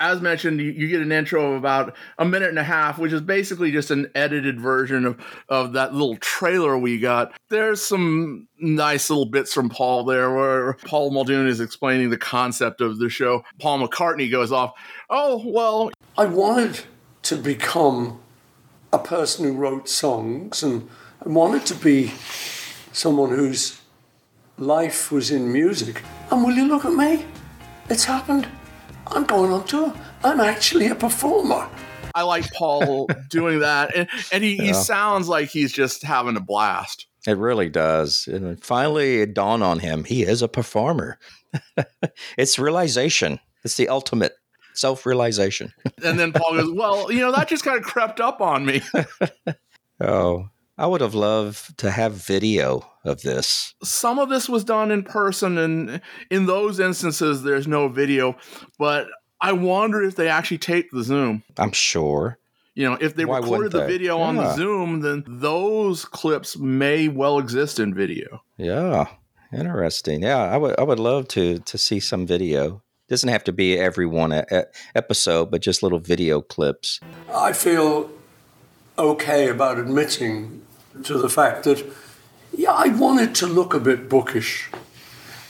as 0.00 0.20
mentioned, 0.20 0.60
you, 0.60 0.70
you 0.70 0.88
get 0.88 1.00
an 1.00 1.12
intro 1.12 1.52
of 1.52 1.58
about 1.58 1.94
a 2.18 2.24
minute 2.24 2.48
and 2.48 2.58
a 2.58 2.64
half, 2.64 2.98
which 2.98 3.12
is 3.12 3.20
basically 3.20 3.72
just 3.72 3.90
an 3.90 4.10
edited 4.14 4.60
version 4.60 5.04
of, 5.04 5.20
of 5.48 5.72
that 5.72 5.92
little 5.92 6.16
trailer 6.16 6.78
we 6.78 6.98
got. 6.98 7.32
There's 7.48 7.82
some 7.82 8.48
nice 8.58 9.10
little 9.10 9.26
bits 9.26 9.52
from 9.52 9.68
Paul 9.68 10.04
there 10.04 10.34
where 10.34 10.74
Paul 10.86 11.10
Muldoon 11.10 11.46
is 11.46 11.60
explaining 11.60 12.10
the 12.10 12.18
concept 12.18 12.80
of 12.80 12.98
the 12.98 13.08
show. 13.08 13.44
Paul 13.60 13.86
McCartney 13.86 14.30
goes 14.30 14.52
off, 14.52 14.72
Oh, 15.10 15.42
well, 15.44 15.90
I 16.16 16.26
wanted 16.26 16.80
to 17.22 17.36
become 17.36 18.20
a 18.92 18.98
person 18.98 19.44
who 19.44 19.52
wrote 19.52 19.88
songs 19.88 20.62
and 20.62 20.82
I 20.82 21.07
wanted 21.28 21.66
to 21.66 21.74
be 21.74 22.10
someone 22.92 23.28
whose 23.28 23.80
life 24.56 25.12
was 25.12 25.30
in 25.30 25.52
music. 25.52 26.02
And 26.30 26.42
will 26.42 26.54
you 26.54 26.66
look 26.66 26.86
at 26.86 26.94
me? 26.94 27.26
It's 27.90 28.04
happened. 28.04 28.48
I'm 29.06 29.24
going 29.24 29.52
on 29.52 29.64
tour. 29.64 29.94
I'm 30.24 30.40
actually 30.40 30.88
a 30.88 30.94
performer. 30.94 31.68
I 32.14 32.22
like 32.22 32.50
Paul 32.52 33.08
doing 33.28 33.60
that. 33.60 33.94
And, 33.94 34.08
and 34.32 34.42
he, 34.42 34.56
he 34.56 34.72
sounds 34.72 35.28
like 35.28 35.50
he's 35.50 35.72
just 35.72 36.02
having 36.02 36.36
a 36.36 36.40
blast. 36.40 37.06
It 37.26 37.36
really 37.36 37.68
does. 37.68 38.26
And 38.26 38.62
finally, 38.64 39.20
it 39.20 39.34
dawned 39.34 39.62
on 39.62 39.80
him 39.80 40.04
he 40.04 40.22
is 40.22 40.40
a 40.40 40.48
performer. 40.48 41.18
it's 42.38 42.58
realization, 42.58 43.38
it's 43.64 43.76
the 43.76 43.88
ultimate 43.88 44.32
self 44.72 45.04
realization. 45.04 45.72
And 46.02 46.18
then 46.18 46.32
Paul 46.32 46.56
goes, 46.56 46.70
Well, 46.70 47.12
you 47.12 47.20
know, 47.20 47.32
that 47.32 47.48
just 47.48 47.64
kind 47.64 47.76
of 47.76 47.84
crept 47.84 48.20
up 48.20 48.40
on 48.40 48.64
me. 48.64 48.82
Oh, 50.00 50.48
I 50.78 50.86
would 50.86 51.00
have 51.00 51.14
loved 51.14 51.76
to 51.78 51.90
have 51.90 52.12
video 52.14 52.86
of 53.04 53.22
this. 53.22 53.74
some 53.82 54.18
of 54.18 54.28
this 54.28 54.48
was 54.48 54.64
done 54.64 54.90
in 54.90 55.02
person 55.02 55.58
and 55.58 56.00
in 56.30 56.46
those 56.46 56.78
instances 56.78 57.42
there's 57.42 57.66
no 57.66 57.88
video 57.88 58.36
but 58.78 59.06
i 59.40 59.50
wonder 59.52 60.02
if 60.02 60.14
they 60.16 60.28
actually 60.28 60.58
taped 60.58 60.92
the 60.92 61.02
zoom 61.02 61.42
I'm 61.56 61.72
sure. 61.72 62.38
you 62.74 62.84
know 62.88 62.98
if 63.00 63.14
they 63.16 63.24
Why 63.24 63.38
recorded 63.38 63.50
wouldn't 63.58 63.72
the 63.72 63.80
they? 63.80 63.86
video 63.98 64.18
on 64.20 64.36
the 64.36 64.54
zoom 64.54 65.00
then 65.00 65.24
those 65.26 66.04
clips 66.04 66.56
may 66.58 67.08
well 67.08 67.38
exist 67.38 67.78
in 67.80 67.94
video 67.94 68.42
Yeah, 68.58 69.06
interesting. 69.52 70.22
Yeah, 70.22 70.42
I 70.54 70.56
would. 70.58 70.78
I 70.78 70.82
would 70.82 71.00
love 71.00 71.28
to 71.28 71.58
to 71.70 71.78
see 71.78 72.00
some 72.00 72.26
video. 72.26 72.82
Doesn't 73.08 73.30
have 73.30 73.44
to 73.44 73.52
be 73.52 73.78
every 73.78 74.04
one 74.06 74.32
e- 74.34 74.42
e- 74.52 74.68
episode, 74.94 75.50
but 75.50 75.62
just 75.62 75.82
little 75.82 75.98
video 76.14 76.42
clips. 76.42 77.00
I 77.34 77.52
feel 77.54 78.10
okay 78.98 79.48
about 79.48 79.78
admitting 79.78 80.60
to 81.04 81.18
the 81.18 81.28
fact 81.28 81.64
that, 81.64 81.84
yeah, 82.52 82.72
I 82.72 82.88
wanted 82.88 83.34
to 83.36 83.46
look 83.46 83.74
a 83.74 83.80
bit 83.80 84.08
bookish. 84.08 84.70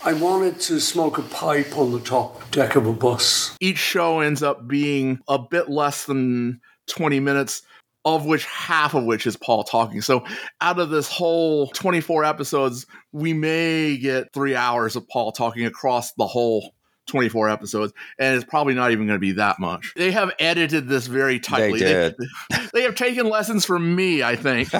I 0.03 0.13
wanted 0.13 0.59
to 0.61 0.79
smoke 0.79 1.17
a 1.17 1.23
pipe 1.23 1.77
on 1.77 1.91
the 1.91 1.99
top 1.99 2.49
deck 2.51 2.75
of 2.75 2.87
a 2.87 2.93
bus. 2.93 3.55
each 3.59 3.77
show 3.77 4.21
ends 4.21 4.41
up 4.41 4.67
being 4.67 5.19
a 5.27 5.37
bit 5.37 5.69
less 5.69 6.05
than 6.05 6.61
20 6.87 7.19
minutes 7.19 7.63
of 8.05 8.25
which 8.25 8.45
half 8.45 8.93
of 8.93 9.03
which 9.03 9.27
is 9.27 9.35
Paul 9.35 9.63
talking. 9.63 10.01
So 10.01 10.23
out 10.61 10.79
of 10.79 10.89
this 10.89 11.11
whole 11.11 11.67
24 11.67 12.23
episodes, 12.23 12.85
we 13.11 13.33
may 13.33 13.97
get 13.97 14.33
three 14.33 14.55
hours 14.55 14.95
of 14.95 15.07
Paul 15.09 15.31
talking 15.33 15.65
across 15.65 16.13
the 16.13 16.25
whole 16.25 16.73
24 17.09 17.49
episodes, 17.49 17.93
and 18.17 18.35
it's 18.35 18.45
probably 18.45 18.73
not 18.73 18.91
even 18.91 19.05
going 19.05 19.17
to 19.17 19.19
be 19.21 19.33
that 19.33 19.59
much. 19.59 19.93
They 19.95 20.11
have 20.11 20.31
edited 20.39 20.87
this 20.87 21.07
very 21.07 21.39
tightly. 21.39 21.79
They, 21.79 21.85
did. 21.85 22.15
they 22.73 22.83
have 22.83 22.95
taken 22.95 23.27
lessons 23.27 23.65
from 23.65 23.95
me, 23.95 24.23
I 24.23 24.35
think. 24.35 24.69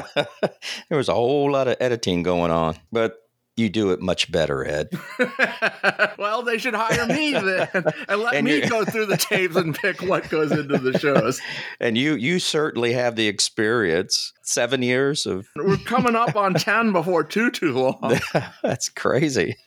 There 0.89 0.97
was 0.97 1.09
a 1.09 1.13
whole 1.13 1.51
lot 1.51 1.67
of 1.67 1.77
editing 1.79 2.23
going 2.23 2.51
on, 2.51 2.75
but 2.91 3.17
you 3.59 3.69
do 3.69 3.91
it 3.91 4.01
much 4.01 4.31
better, 4.31 4.65
Ed. 4.65 4.89
well, 6.17 6.41
they 6.41 6.57
should 6.57 6.73
hire 6.73 7.05
me 7.05 7.33
then 7.33 7.69
and 8.07 8.21
let 8.21 8.35
And 8.35 8.45
me 8.45 8.61
go 8.61 8.85
through 8.85 9.07
the 9.07 9.17
tapes 9.17 9.55
and 9.55 9.75
pick 9.75 10.01
what 10.01 10.29
goes 10.29 10.51
into 10.51 10.77
the 10.77 10.97
shows. 10.97 11.41
And 11.79 11.97
you 11.97 12.15
you 12.15 12.39
certainly 12.39 12.93
have 12.93 13.15
the 13.15 13.27
experience. 13.27 14.33
Seven 14.41 14.81
years 14.81 15.27
of 15.27 15.47
We're 15.55 15.77
coming 15.77 16.15
up 16.15 16.35
on 16.35 16.55
10 16.55 16.91
before 16.91 17.23
too, 17.23 17.51
too 17.51 17.73
long. 17.73 18.19
that's 18.63 18.89
crazy. 18.89 19.57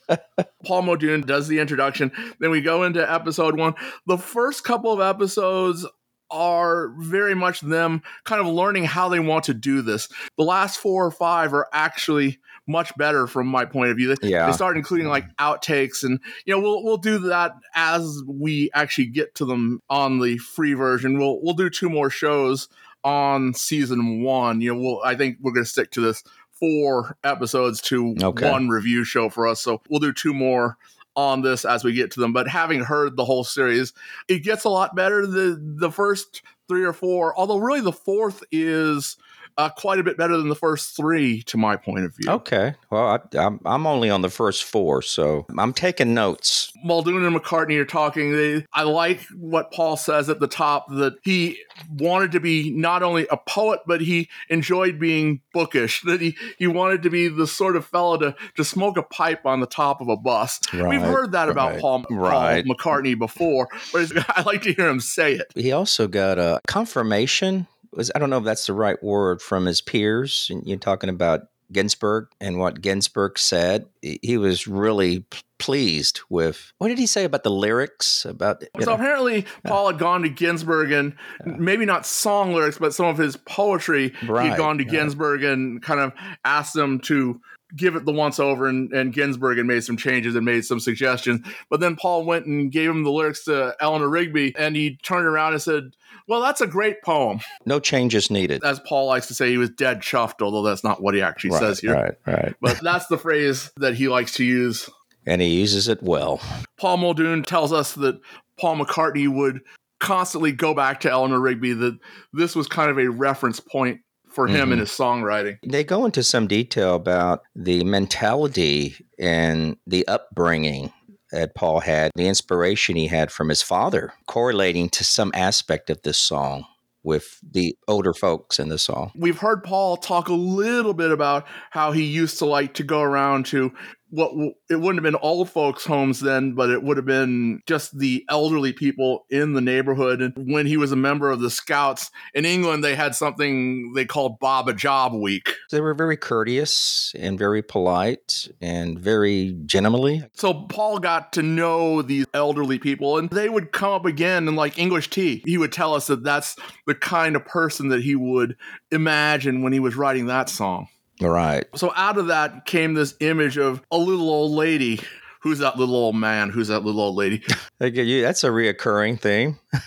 Paul 0.65 0.81
Muldoon 0.81 1.21
does 1.21 1.47
the 1.47 1.59
introduction. 1.59 2.11
Then 2.39 2.51
we 2.51 2.61
go 2.61 2.83
into 2.83 3.09
episode 3.09 3.57
one. 3.57 3.75
The 4.07 4.17
first 4.17 4.65
couple 4.65 4.91
of 4.91 4.99
episodes 4.99 5.85
are 6.33 6.89
very 6.97 7.35
much 7.35 7.61
them 7.61 8.01
kind 8.25 8.41
of 8.41 8.47
learning 8.47 8.83
how 8.85 9.07
they 9.07 9.19
want 9.19 9.45
to 9.45 9.53
do 9.53 9.81
this. 9.81 10.09
The 10.37 10.43
last 10.43 10.79
four 10.79 11.05
or 11.05 11.11
five 11.11 11.53
are 11.53 11.67
actually 11.71 12.39
much 12.67 12.95
better 12.97 13.27
from 13.27 13.47
my 13.47 13.65
point 13.65 13.91
of 13.91 13.97
view. 13.97 14.15
They, 14.15 14.29
Yeah. 14.29 14.45
they 14.45 14.51
start 14.53 14.77
including 14.77 15.07
like 15.07 15.25
outtakes, 15.37 16.03
and 16.03 16.19
you 16.45 16.53
know 16.55 16.61
we'll 16.61 16.83
we'll 16.83 16.97
do 16.97 17.19
that 17.29 17.55
as 17.75 18.21
we 18.27 18.69
actually 18.73 19.07
get 19.07 19.35
to 19.35 19.45
them 19.45 19.81
on 19.89 20.19
the 20.19 20.37
free 20.37 20.73
version. 20.73 21.17
We'll 21.19 21.41
we'll 21.41 21.53
do 21.55 21.69
two 21.69 21.89
more 21.89 22.09
shows 22.09 22.69
on 23.03 23.53
season 23.53 24.23
one. 24.23 24.61
You 24.61 24.73
know, 24.73 24.79
we'll 24.79 25.01
I 25.03 25.15
think 25.15 25.37
we're 25.41 25.51
going 25.51 25.65
to 25.65 25.69
stick 25.69 25.91
to 25.91 26.01
this 26.01 26.23
four 26.51 27.17
episodes 27.23 27.81
to 27.81 28.15
Okay. 28.23 28.49
one 28.49 28.69
review 28.69 29.03
show 29.03 29.27
for 29.29 29.47
us. 29.47 29.61
So 29.61 29.81
we'll 29.89 29.99
do 29.99 30.13
two 30.13 30.33
more 30.33 30.77
on 31.15 31.41
this 31.41 31.65
as 31.65 31.83
we 31.83 31.91
get 31.93 32.11
to 32.11 32.19
them. 32.21 32.31
But 32.31 32.47
having 32.47 32.79
heard 32.79 33.17
the 33.17 33.25
whole 33.25 33.43
series, 33.43 33.91
it 34.29 34.39
gets 34.39 34.63
a 34.63 34.69
lot 34.69 34.95
better. 34.95 35.27
The 35.27 35.59
the 35.61 35.91
first 35.91 36.41
three 36.69 36.85
or 36.85 36.93
four, 36.93 37.37
although 37.37 37.57
really 37.57 37.81
the 37.81 37.91
fourth 37.91 38.41
is 38.51 39.17
uh, 39.57 39.69
quite 39.69 39.99
a 39.99 40.03
bit 40.03 40.17
better 40.17 40.37
than 40.37 40.49
the 40.49 40.55
first 40.55 40.95
three, 40.95 41.41
to 41.43 41.57
my 41.57 41.75
point 41.75 42.05
of 42.05 42.15
view. 42.15 42.31
Okay. 42.31 42.75
Well, 42.89 43.07
I, 43.07 43.37
I'm, 43.37 43.59
I'm 43.65 43.87
only 43.87 44.09
on 44.09 44.21
the 44.21 44.29
first 44.29 44.63
four, 44.63 45.01
so 45.01 45.45
I'm 45.57 45.73
taking 45.73 46.13
notes. 46.13 46.71
Muldoon 46.83 47.23
and 47.25 47.35
McCartney 47.35 47.77
are 47.77 47.85
talking. 47.85 48.35
They, 48.35 48.65
I 48.73 48.83
like 48.83 49.21
what 49.37 49.71
Paul 49.71 49.97
says 49.97 50.29
at 50.29 50.39
the 50.39 50.47
top 50.47 50.87
that 50.89 51.17
he 51.23 51.59
wanted 51.89 52.31
to 52.33 52.39
be 52.39 52.71
not 52.71 53.03
only 53.03 53.27
a 53.29 53.37
poet, 53.37 53.81
but 53.85 54.01
he 54.01 54.29
enjoyed 54.49 54.99
being 54.99 55.41
bookish. 55.53 56.01
That 56.01 56.21
he, 56.21 56.35
he 56.57 56.67
wanted 56.67 57.03
to 57.03 57.09
be 57.09 57.27
the 57.27 57.47
sort 57.47 57.75
of 57.75 57.85
fellow 57.85 58.17
to, 58.17 58.35
to 58.57 58.63
smoke 58.63 58.97
a 58.97 59.03
pipe 59.03 59.45
on 59.45 59.59
the 59.59 59.67
top 59.67 60.01
of 60.01 60.07
a 60.07 60.17
bus. 60.17 60.59
We've 60.73 61.01
heard 61.01 61.31
that 61.33 61.49
about 61.49 61.79
Paul, 61.79 62.05
right. 62.09 62.65
Paul 62.65 62.75
McCartney 62.75 63.17
before, 63.17 63.67
but 63.91 64.11
I 64.29 64.41
like 64.43 64.63
to 64.63 64.73
hear 64.73 64.87
him 64.87 64.99
say 64.99 65.33
it. 65.33 65.51
He 65.55 65.71
also 65.71 66.07
got 66.07 66.39
a 66.39 66.59
confirmation. 66.67 67.67
Was 67.95 68.11
I 68.15 68.19
don't 68.19 68.29
know 68.29 68.39
if 68.39 68.43
that's 68.43 68.67
the 68.67 68.73
right 68.73 69.01
word 69.03 69.41
from 69.41 69.65
his 69.65 69.81
peers. 69.81 70.47
And 70.49 70.65
you're 70.65 70.77
talking 70.77 71.09
about 71.09 71.47
Ginsberg 71.71 72.27
and 72.39 72.59
what 72.59 72.81
Ginsberg 72.81 73.37
said. 73.37 73.87
He 74.01 74.37
was 74.37 74.67
really 74.67 75.25
pleased 75.59 76.21
with. 76.29 76.71
What 76.77 76.89
did 76.89 76.99
he 76.99 77.07
say 77.07 77.23
about 77.23 77.43
the 77.43 77.49
lyrics? 77.49 78.25
About 78.25 78.63
So 78.79 78.85
know, 78.85 78.93
apparently, 78.93 79.45
Paul 79.65 79.87
had 79.87 79.99
gone 79.99 80.21
to 80.21 80.29
Ginsberg 80.29 80.91
and 80.91 81.15
maybe 81.45 81.85
not 81.85 82.05
song 82.05 82.53
lyrics, 82.53 82.77
but 82.77 82.93
some 82.93 83.07
of 83.07 83.17
his 83.17 83.35
poetry. 83.37 84.13
he 84.19 84.27
had 84.27 84.57
gone 84.57 84.77
to 84.77 84.83
right. 84.83 84.91
Ginsberg 84.91 85.43
and 85.43 85.81
kind 85.81 85.99
of 85.99 86.13
asked 86.45 86.73
them 86.73 86.99
to 87.01 87.41
give 87.75 87.95
it 87.95 88.05
the 88.05 88.11
once 88.11 88.39
over, 88.39 88.67
and, 88.67 88.91
and 88.93 89.13
Ginsberg 89.13 89.57
had 89.57 89.65
made 89.65 89.83
some 89.83 89.97
changes 89.97 90.35
and 90.35 90.45
made 90.45 90.65
some 90.65 90.79
suggestions. 90.79 91.45
But 91.69 91.79
then 91.79 91.95
Paul 91.95 92.25
went 92.25 92.45
and 92.45 92.71
gave 92.71 92.89
him 92.89 93.03
the 93.03 93.11
lyrics 93.11 93.45
to 93.45 93.75
Eleanor 93.79 94.09
Rigby, 94.09 94.55
and 94.57 94.75
he 94.75 94.97
turned 95.03 95.25
around 95.25 95.53
and 95.53 95.61
said, 95.61 95.95
Well, 96.27 96.41
that's 96.41 96.61
a 96.61 96.67
great 96.67 97.01
poem. 97.01 97.39
no 97.65 97.79
changes 97.79 98.29
needed. 98.29 98.63
As 98.63 98.79
Paul 98.79 99.07
likes 99.07 99.27
to 99.27 99.33
say, 99.33 99.49
he 99.49 99.57
was 99.57 99.69
dead 99.69 100.01
chuffed, 100.01 100.41
although 100.41 100.63
that's 100.63 100.83
not 100.83 101.01
what 101.01 101.15
he 101.15 101.21
actually 101.21 101.51
right, 101.51 101.59
says 101.59 101.79
here. 101.79 101.93
right, 101.93 102.13
right. 102.25 102.55
But 102.61 102.79
that's 102.81 103.07
the 103.07 103.17
phrase 103.17 103.71
that 103.77 103.95
he 103.95 104.07
likes 104.07 104.35
to 104.35 104.43
use. 104.43 104.89
And 105.25 105.41
he 105.41 105.59
uses 105.59 105.87
it 105.87 106.03
well. 106.03 106.41
Paul 106.77 106.97
Muldoon 106.97 107.43
tells 107.43 107.71
us 107.71 107.93
that 107.93 108.19
Paul 108.59 108.77
McCartney 108.77 109.27
would 109.27 109.61
constantly 109.99 110.51
go 110.51 110.73
back 110.73 110.99
to 110.99 111.09
Eleanor 111.09 111.39
Rigby, 111.39 111.73
that 111.73 111.97
this 112.33 112.55
was 112.55 112.67
kind 112.67 112.91
of 112.91 112.99
a 112.99 113.07
reference 113.07 113.61
point 113.61 114.01
for 114.33 114.47
him 114.47 114.71
in 114.71 114.77
Mhm. 114.79 114.81
his 114.81 114.89
songwriting. 114.89 115.57
They 115.65 115.83
go 115.83 116.05
into 116.05 116.23
some 116.23 116.47
detail 116.47 116.95
about 116.95 117.43
the 117.55 117.83
mentality 117.83 118.95
and 119.19 119.77
the 119.87 120.07
upbringing 120.07 120.91
that 121.31 121.55
Paul 121.55 121.79
had, 121.79 122.11
the 122.15 122.27
inspiration 122.27 122.95
he 122.95 123.07
had 123.07 123.31
from 123.31 123.49
his 123.49 123.61
father, 123.61 124.13
correlating 124.27 124.89
to 124.89 125.03
some 125.03 125.31
aspect 125.33 125.89
of 125.89 126.01
this 126.03 126.17
song 126.17 126.65
with 127.05 127.39
the 127.51 127.75
older 127.87 128.13
folks 128.13 128.59
in 128.59 128.69
the 128.69 128.77
song. 128.77 129.11
We've 129.15 129.39
heard 129.39 129.63
Paul 129.63 129.97
talk 129.97 130.29
a 130.29 130.33
little 130.33 130.93
bit 130.93 131.11
about 131.11 131.45
how 131.71 131.91
he 131.91 132.03
used 132.03 132.37
to 132.39 132.45
like 132.45 132.73
to 132.75 132.83
go 132.83 133.01
around 133.01 133.45
to 133.47 133.73
what 134.13 134.31
it 134.69 134.75
wouldn't 134.75 135.03
have 135.03 135.11
been 135.11 135.15
all 135.15 135.43
folks' 135.43 135.85
homes 135.85 136.19
then, 136.19 136.53
but 136.53 136.69
it 136.69 136.83
would 136.83 136.97
have 136.97 137.05
been 137.05 137.61
just 137.65 137.97
the 137.97 138.23
elderly 138.29 138.71
people 138.71 139.25
in 139.31 139.53
the 139.53 139.61
neighborhood. 139.61 140.21
And 140.21 140.33
when 140.53 140.67
he 140.67 140.77
was 140.77 140.91
a 140.91 140.95
member 140.95 141.31
of 141.31 141.39
the 141.39 141.49
Scouts 141.49 142.11
in 142.35 142.45
England, 142.45 142.83
they 142.83 142.95
had 142.95 143.15
something 143.15 143.93
they 143.93 144.05
called 144.05 144.37
Bob 144.39 144.67
a 144.67 144.73
Job 144.73 145.15
Week. 145.15 145.55
They 145.71 145.81
were 145.81 145.95
very 145.95 146.15
courteous 146.15 147.11
and 147.17 147.39
very 147.39 147.63
polite 147.63 148.47
and 148.61 148.99
very 148.99 149.57
gentlemanly. 149.65 150.23
So 150.33 150.53
Paul 150.53 150.99
got 150.99 151.33
to 151.33 151.41
know 151.41 152.03
these 152.03 152.27
elderly 152.35 152.77
people, 152.77 153.17
and 153.17 153.31
they 153.31 153.49
would 153.49 153.71
come 153.71 153.93
up 153.93 154.05
again 154.05 154.47
in 154.47 154.55
like 154.55 154.77
English 154.77 155.09
tea. 155.09 155.41
He 155.43 155.57
would 155.57 155.71
tell 155.71 155.95
us 155.95 156.05
that 156.07 156.23
that's 156.23 156.55
the 156.85 156.93
kind 156.93 157.35
of 157.35 157.45
person 157.45 157.89
that 157.89 158.03
he 158.03 158.15
would 158.15 158.57
imagine 158.91 159.63
when 159.63 159.73
he 159.73 159.79
was 159.79 159.95
writing 159.95 160.27
that 160.27 160.49
song. 160.49 160.87
Right. 161.21 161.65
So 161.75 161.93
out 161.95 162.17
of 162.17 162.27
that 162.27 162.65
came 162.65 162.93
this 162.95 163.15
image 163.19 163.57
of 163.57 163.81
a 163.91 163.97
little 163.97 164.29
old 164.29 164.51
lady. 164.51 164.99
Who's 165.41 165.59
that 165.59 165.77
little 165.77 165.95
old 165.95 166.15
man? 166.15 166.49
Who's 166.49 166.69
that 166.69 166.83
little 166.83 167.01
old 167.01 167.15
lady? 167.15 167.43
They 167.79 167.91
get 167.91 168.07
you- 168.07 168.21
That's 168.21 168.43
a 168.43 168.49
reoccurring 168.49 169.19
theme. 169.19 169.59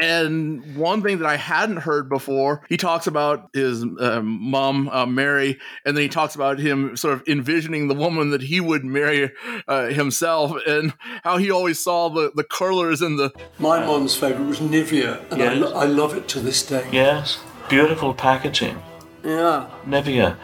And 0.00 0.74
one 0.76 1.02
thing 1.02 1.18
that 1.18 1.28
I 1.28 1.36
hadn't 1.36 1.76
heard 1.76 2.08
before, 2.08 2.64
he 2.68 2.78
talks 2.78 3.06
about 3.06 3.50
his 3.52 3.82
um, 3.82 4.24
mom, 4.40 4.88
uh, 4.88 5.04
Mary, 5.04 5.58
and 5.84 5.94
then 5.96 6.02
he 6.02 6.08
talks 6.08 6.34
about 6.34 6.58
him 6.58 6.96
sort 6.96 7.14
of 7.14 7.22
envisioning 7.28 7.88
the 7.88 7.94
woman 7.94 8.30
that 8.30 8.40
he 8.42 8.58
would 8.58 8.84
marry 8.86 9.30
uh, 9.68 9.88
himself, 9.88 10.56
and 10.66 10.94
how 11.22 11.36
he 11.36 11.50
always 11.50 11.78
saw 11.78 12.08
the, 12.08 12.32
the 12.34 12.42
curlers 12.42 13.02
and 13.02 13.18
the 13.18 13.30
My 13.58 13.84
mom's 13.84 14.16
favourite 14.16 14.48
was 14.48 14.60
Nivea, 14.60 15.30
and 15.30 15.42
I, 15.42 15.54
lo- 15.54 15.74
I 15.74 15.84
love 15.84 16.16
it 16.16 16.26
to 16.28 16.40
this 16.40 16.64
day. 16.66 16.88
Yes, 16.90 17.38
beautiful 17.68 18.14
packaging. 18.14 18.82
Yeah. 19.24 19.68
Nivea. 19.86 20.36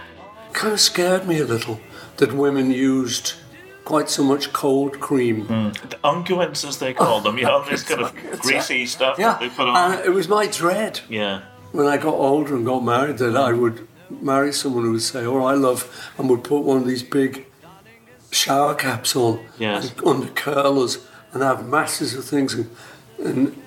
kind 0.52 0.72
of 0.72 0.80
scared 0.80 1.26
me 1.26 1.38
a 1.40 1.44
little 1.44 1.80
that 2.18 2.32
women 2.32 2.70
used 2.70 3.34
quite 3.84 4.08
so 4.10 4.22
much 4.22 4.52
cold 4.52 5.00
cream. 5.00 5.46
Hmm. 5.46 5.68
The 5.88 5.96
unguents, 6.04 6.66
as 6.68 6.78
they 6.78 6.92
call 6.94 7.20
them, 7.20 7.38
you 7.38 7.44
know, 7.44 7.64
this 7.70 7.82
kind 7.84 8.02
of 8.02 8.14
greasy 8.40 8.86
stuff 8.86 9.18
Yeah, 9.18 9.32
that 9.32 9.40
they 9.40 9.48
put 9.48 9.68
on. 9.68 9.92
and 9.94 10.04
it 10.04 10.10
was 10.10 10.28
my 10.28 10.46
dread 10.46 11.00
yeah. 11.08 11.42
when 11.72 11.86
I 11.86 11.96
got 11.96 12.14
older 12.14 12.54
and 12.56 12.66
got 12.66 12.80
married 12.84 13.18
that 13.18 13.36
I 13.36 13.52
would 13.52 13.86
marry 14.10 14.52
someone 14.52 14.84
who 14.84 14.92
would 14.92 15.02
say, 15.02 15.24
"Oh, 15.24 15.44
I 15.44 15.54
love," 15.54 16.10
and 16.18 16.28
would 16.30 16.42
put 16.44 16.60
one 16.64 16.78
of 16.78 16.86
these 16.86 17.02
big 17.02 17.46
shower 18.30 18.74
caps 18.74 19.14
on 19.16 19.40
Yes. 19.58 19.90
and 19.90 20.06
under 20.06 20.28
curlers 20.28 20.98
and 21.32 21.42
have 21.42 21.66
masses 21.66 22.14
of 22.14 22.24
things, 22.24 22.54
and, 22.54 22.70
and 23.18 23.62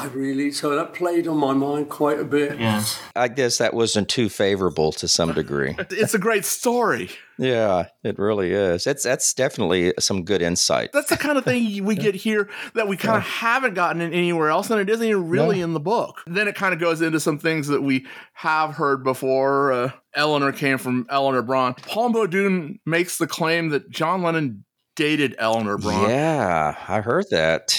I 0.00 0.06
really 0.06 0.50
so 0.50 0.74
that 0.76 0.94
played 0.94 1.26
on 1.28 1.36
my 1.36 1.52
mind 1.52 1.88
quite 1.88 2.18
a 2.18 2.24
bit. 2.24 2.58
Yes. 2.58 3.00
I 3.14 3.28
guess 3.28 3.58
that 3.58 3.74
wasn't 3.74 4.08
too 4.08 4.28
favorable 4.28 4.92
to 4.92 5.08
some 5.08 5.32
degree. 5.32 5.76
it's 5.90 6.14
a 6.14 6.18
great 6.18 6.44
story. 6.44 7.10
yeah, 7.38 7.86
it 8.02 8.18
really 8.18 8.52
is. 8.52 8.86
It's 8.86 9.02
that's 9.02 9.32
definitely 9.34 9.92
some 9.98 10.24
good 10.24 10.42
insight. 10.42 10.90
That's 10.92 11.10
the 11.10 11.16
kind 11.16 11.38
of 11.38 11.44
thing 11.44 11.84
we 11.84 11.94
get 12.06 12.14
here 12.14 12.48
that 12.74 12.88
we 12.88 12.96
kind 12.96 13.16
of 13.16 13.22
haven't 13.22 13.74
gotten 13.74 14.00
in 14.00 14.12
anywhere 14.12 14.50
else, 14.50 14.70
and 14.70 14.80
it 14.80 14.88
isn't 14.90 15.06
even 15.06 15.28
really 15.28 15.60
in 15.60 15.72
the 15.74 15.80
book. 15.80 16.22
Then 16.26 16.48
it 16.48 16.54
kind 16.54 16.74
of 16.74 16.80
goes 16.80 17.00
into 17.02 17.20
some 17.20 17.38
things 17.38 17.68
that 17.68 17.82
we 17.82 18.06
have 18.34 18.74
heard 18.74 19.04
before. 19.04 19.72
Uh, 19.72 19.90
Eleanor 20.14 20.52
came 20.52 20.78
from 20.78 21.06
Eleanor 21.10 21.42
Bron. 21.42 21.74
Paul 21.74 22.10
Muldoon 22.10 22.78
makes 22.86 23.18
the 23.18 23.26
claim 23.26 23.70
that 23.70 23.90
John 23.90 24.22
Lennon 24.22 24.64
dated 24.96 25.34
Eleanor 25.38 25.76
Bron. 25.78 26.08
Yeah, 26.08 26.76
I 26.88 27.00
heard 27.00 27.26
that. 27.30 27.74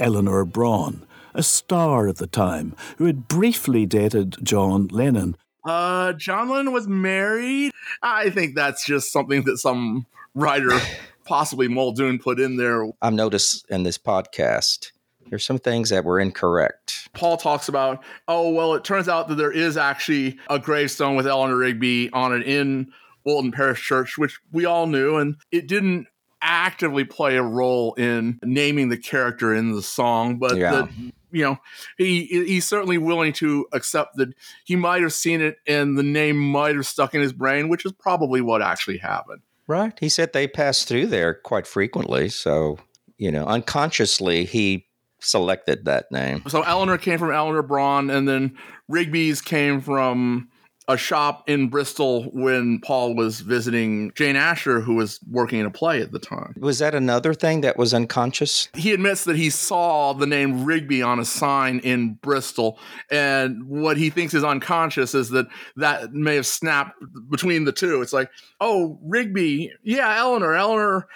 Eleanor 0.00 0.44
Bron, 0.44 1.06
a 1.34 1.42
star 1.42 2.08
at 2.08 2.16
the 2.16 2.26
time, 2.26 2.74
who 2.98 3.04
had 3.06 3.28
briefly 3.28 3.86
dated 3.86 4.36
John 4.42 4.88
Lennon. 4.88 5.36
Uh, 5.64 6.12
John 6.14 6.48
Lennon 6.48 6.72
was 6.72 6.88
married. 6.88 7.72
I 8.02 8.30
think 8.30 8.54
that's 8.54 8.84
just 8.86 9.12
something 9.12 9.42
that 9.44 9.58
some 9.58 10.06
writer, 10.34 10.70
possibly 11.24 11.68
Muldoon, 11.68 12.18
put 12.18 12.40
in 12.40 12.56
there. 12.56 12.86
I've 13.02 13.12
noticed 13.12 13.66
in 13.68 13.82
this 13.82 13.98
podcast, 13.98 14.92
there's 15.28 15.44
some 15.44 15.58
things 15.58 15.90
that 15.90 16.04
were 16.04 16.18
incorrect. 16.20 17.08
Paul 17.12 17.36
talks 17.36 17.68
about, 17.68 18.02
oh, 18.28 18.50
well, 18.50 18.74
it 18.74 18.84
turns 18.84 19.08
out 19.08 19.28
that 19.28 19.34
there 19.34 19.52
is 19.52 19.76
actually 19.76 20.38
a 20.48 20.58
gravestone 20.58 21.16
with 21.16 21.26
Eleanor 21.26 21.56
Rigby 21.56 22.10
on 22.12 22.34
it 22.34 22.46
in 22.46 22.92
Woolton 23.26 23.52
Parish 23.52 23.82
Church, 23.82 24.16
which 24.16 24.38
we 24.52 24.64
all 24.64 24.86
knew, 24.86 25.16
and 25.16 25.36
it 25.52 25.66
didn't 25.68 26.06
actively 26.40 27.04
play 27.04 27.36
a 27.36 27.42
role 27.42 27.92
in 27.94 28.38
naming 28.42 28.88
the 28.88 28.96
character 28.96 29.54
in 29.54 29.72
the 29.72 29.82
song, 29.82 30.36
but 30.38 30.56
Yeah. 30.56 30.70
that 30.70 30.88
you 31.30 31.42
know 31.42 31.58
he 31.96 32.24
he's 32.26 32.66
certainly 32.66 32.98
willing 32.98 33.32
to 33.34 33.66
accept 33.72 34.16
that 34.16 34.28
he 34.64 34.76
might 34.76 35.02
have 35.02 35.12
seen 35.12 35.40
it 35.40 35.56
and 35.66 35.98
the 35.98 36.02
name 36.02 36.36
might 36.36 36.74
have 36.74 36.86
stuck 36.86 37.14
in 37.14 37.20
his 37.20 37.32
brain, 37.32 37.68
which 37.68 37.84
is 37.84 37.92
probably 37.92 38.40
what 38.40 38.62
actually 38.62 38.98
happened. 38.98 39.42
Right. 39.66 39.92
He 40.00 40.08
said 40.08 40.32
they 40.32 40.48
passed 40.48 40.88
through 40.88 41.06
there 41.06 41.34
quite 41.34 41.66
frequently. 41.66 42.30
So, 42.30 42.78
you 43.18 43.30
know, 43.30 43.44
unconsciously, 43.44 44.44
he 44.44 44.86
selected 45.20 45.84
that 45.84 46.10
name. 46.10 46.42
So 46.48 46.62
Eleanor 46.62 46.96
came 46.96 47.18
from 47.18 47.32
Eleanor 47.32 47.62
Bron, 47.62 48.08
and 48.08 48.26
then 48.26 48.56
Rigby's 48.88 49.42
came 49.42 49.80
from 49.82 50.48
a 50.88 50.96
shop 50.96 51.46
in 51.46 51.68
Bristol 51.68 52.24
when 52.32 52.80
Paul 52.80 53.14
was 53.14 53.40
visiting 53.40 54.10
Jane 54.14 54.36
Asher, 54.36 54.80
who 54.80 54.94
was 54.94 55.20
working 55.30 55.60
in 55.60 55.66
a 55.66 55.70
play 55.70 56.00
at 56.00 56.12
the 56.12 56.18
time. 56.18 56.54
Was 56.58 56.78
that 56.78 56.94
another 56.94 57.34
thing 57.34 57.60
that 57.60 57.76
was 57.76 57.92
unconscious? 57.92 58.68
He 58.74 58.94
admits 58.94 59.24
that 59.24 59.36
he 59.36 59.50
saw 59.50 60.14
the 60.14 60.26
name 60.26 60.64
Rigby 60.64 61.02
on 61.02 61.20
a 61.20 61.26
sign 61.26 61.80
in 61.80 62.14
Bristol, 62.14 62.78
and 63.10 63.64
what 63.68 63.98
he 63.98 64.08
thinks 64.08 64.32
is 64.32 64.42
unconscious 64.42 65.14
is 65.14 65.28
that 65.28 65.46
that 65.76 66.14
may 66.14 66.36
have 66.36 66.46
snapped 66.46 66.94
between 67.30 67.66
the 67.66 67.72
two. 67.72 68.00
It's 68.00 68.14
like, 68.14 68.30
oh, 68.58 68.98
Rigby, 69.04 69.70
yeah, 69.82 70.16
Eleanor, 70.16 70.54
Eleanor, 70.54 71.06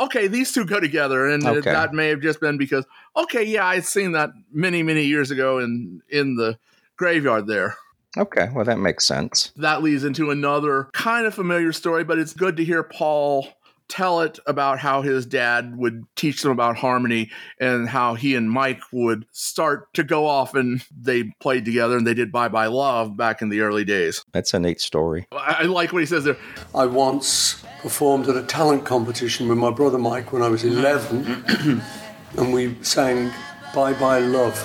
okay, 0.00 0.28
these 0.28 0.50
two 0.52 0.64
go 0.64 0.80
together, 0.80 1.28
and 1.28 1.46
Okay. 1.46 1.70
that 1.70 1.92
may 1.92 2.08
have 2.08 2.20
just 2.22 2.40
been 2.40 2.56
because, 2.56 2.86
okay, 3.14 3.44
yeah, 3.44 3.66
I'd 3.66 3.84
seen 3.84 4.12
that 4.12 4.30
many, 4.50 4.82
many 4.82 5.04
years 5.04 5.30
ago 5.30 5.58
in 5.58 6.00
in 6.08 6.36
the 6.36 6.58
graveyard 6.96 7.46
there. 7.46 7.76
Okay. 8.16 8.48
Well, 8.52 8.64
that 8.64 8.78
makes 8.78 9.04
sense. 9.04 9.52
That 9.56 9.82
leads 9.82 10.04
into 10.04 10.30
another 10.30 10.88
kind 10.92 11.26
of 11.26 11.34
familiar 11.34 11.72
story, 11.72 12.04
but 12.04 12.18
it's 12.18 12.32
good 12.32 12.56
to 12.56 12.64
hear 12.64 12.82
Paul 12.82 13.46
tell 13.90 14.20
it 14.20 14.38
about 14.46 14.78
how 14.78 15.02
his 15.02 15.26
dad 15.26 15.76
would 15.76 16.04
teach 16.14 16.42
them 16.42 16.52
about 16.52 16.76
harmony 16.76 17.28
and 17.58 17.88
how 17.88 18.14
he 18.14 18.36
and 18.36 18.50
Mike 18.50 18.80
would 18.92 19.26
start 19.32 19.92
to 19.94 20.04
go 20.04 20.26
off 20.26 20.54
and 20.54 20.82
they 20.96 21.24
played 21.40 21.64
together 21.64 21.96
and 21.96 22.06
they 22.06 22.14
did 22.14 22.30
Bye 22.32 22.48
Bye 22.48 22.68
Love 22.68 23.16
back 23.16 23.42
in 23.42 23.48
the 23.48 23.60
early 23.60 23.84
days. 23.84 24.24
That's 24.32 24.54
a 24.54 24.60
neat 24.60 24.80
story. 24.80 25.26
I, 25.32 25.56
I 25.58 25.62
like 25.64 25.92
what 25.92 26.00
he 26.00 26.06
says 26.06 26.24
there. 26.24 26.36
I 26.74 26.86
once 26.86 27.62
performed 27.82 28.28
at 28.28 28.36
a 28.36 28.44
talent 28.44 28.84
competition 28.84 29.48
with 29.48 29.58
my 29.58 29.70
brother 29.70 29.98
Mike 29.98 30.32
when 30.32 30.42
I 30.42 30.48
was 30.48 30.62
11, 30.64 31.82
and 32.38 32.52
we 32.52 32.76
sang 32.82 33.32
Bye 33.74 33.94
Bye 33.94 34.20
Love. 34.20 34.56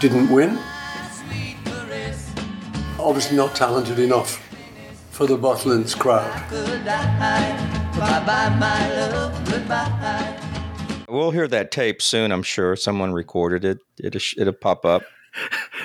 Didn't 0.00 0.30
win. 0.30 0.58
Obviously, 3.02 3.36
not 3.36 3.54
talented 3.54 3.98
enough 3.98 4.40
for 5.10 5.26
the 5.26 5.36
Butlins 5.36 5.98
crowd. 5.98 6.30
We'll 11.08 11.30
hear 11.32 11.48
that 11.48 11.70
tape 11.70 12.00
soon, 12.00 12.32
I'm 12.32 12.42
sure. 12.42 12.76
Someone 12.76 13.12
recorded 13.12 13.64
it. 13.64 13.78
It'll, 14.02 14.20
it'll 14.38 14.52
pop 14.54 14.84
up. 14.86 15.02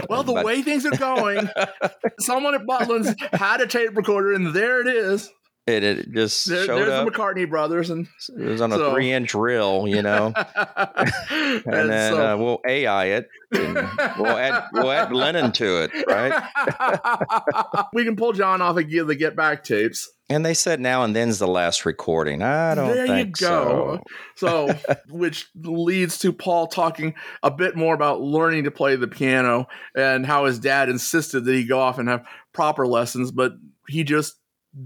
Well, 0.10 0.24
the 0.24 0.34
But- 0.34 0.46
way 0.46 0.62
things 0.62 0.86
are 0.86 0.96
going, 0.96 1.50
someone 2.20 2.54
at 2.54 2.66
Butlin's 2.66 3.14
had 3.34 3.62
a 3.62 3.68
tape 3.68 3.96
recorder, 3.98 4.34
and 4.34 4.54
there 4.54 4.80
it 4.82 4.88
is. 4.88 5.30
It, 5.68 5.84
it 5.84 6.12
just 6.14 6.48
There, 6.48 6.66
showed 6.66 6.78
there's 6.80 6.90
up. 6.92 7.06
the 7.06 7.12
McCartney 7.12 7.50
brothers, 7.50 7.90
and 7.90 8.08
It 8.40 8.46
was 8.46 8.62
on 8.62 8.72
a 8.72 8.92
three 8.92 9.12
inch 9.12 9.36
reel, 9.36 9.86
you 9.86 10.02
know. 10.02 10.32
and, 10.56 11.66
and 11.66 11.90
then 11.90 12.14
so- 12.14 12.34
uh, 12.34 12.38
we'll 12.38 12.62
AI 12.66 13.06
it. 13.06 13.28
we'll 13.52 14.28
add 14.28 14.64
we'll 14.74 14.92
add 14.92 15.14
Lennon 15.14 15.52
to 15.54 15.84
it, 15.84 15.92
right? 16.08 17.86
we 17.94 18.06
can 18.06 18.16
pull 18.16 18.32
John 18.34 18.62
off 18.62 18.78
and 18.78 18.90
give 18.90 19.08
the 19.08 19.16
Get 19.16 19.36
Back 19.36 19.64
tapes. 19.64 20.10
And 20.30 20.46
they 20.46 20.54
said 20.54 20.80
now 20.82 21.04
and 21.04 21.16
then's 21.16 21.40
the 21.40 21.48
last 21.48 21.86
recording. 21.86 22.42
I 22.42 22.76
don't 22.76 22.88
there 22.94 23.08
think 23.08 23.40
you 23.40 23.48
go. 23.48 24.02
so. 24.36 24.68
So, 24.78 24.96
which 25.10 25.48
leads 25.56 26.18
to 26.20 26.32
Paul 26.34 26.68
talking 26.68 27.14
a 27.44 27.52
bit 27.52 27.76
more 27.78 27.94
about 27.94 28.22
learning 28.22 28.66
to 28.66 28.72
play 28.72 28.96
the 28.98 29.08
piano 29.08 29.68
and 29.96 30.26
how 30.26 30.46
his 30.46 30.60
dad 30.60 30.90
insisted 30.90 31.46
that 31.46 31.54
he 31.54 31.66
go 31.66 31.80
off 31.80 31.98
and 31.98 32.10
have 32.10 32.26
proper 32.54 32.86
lessons, 32.88 33.32
but 33.32 33.54
he 33.88 34.04
just 34.04 34.36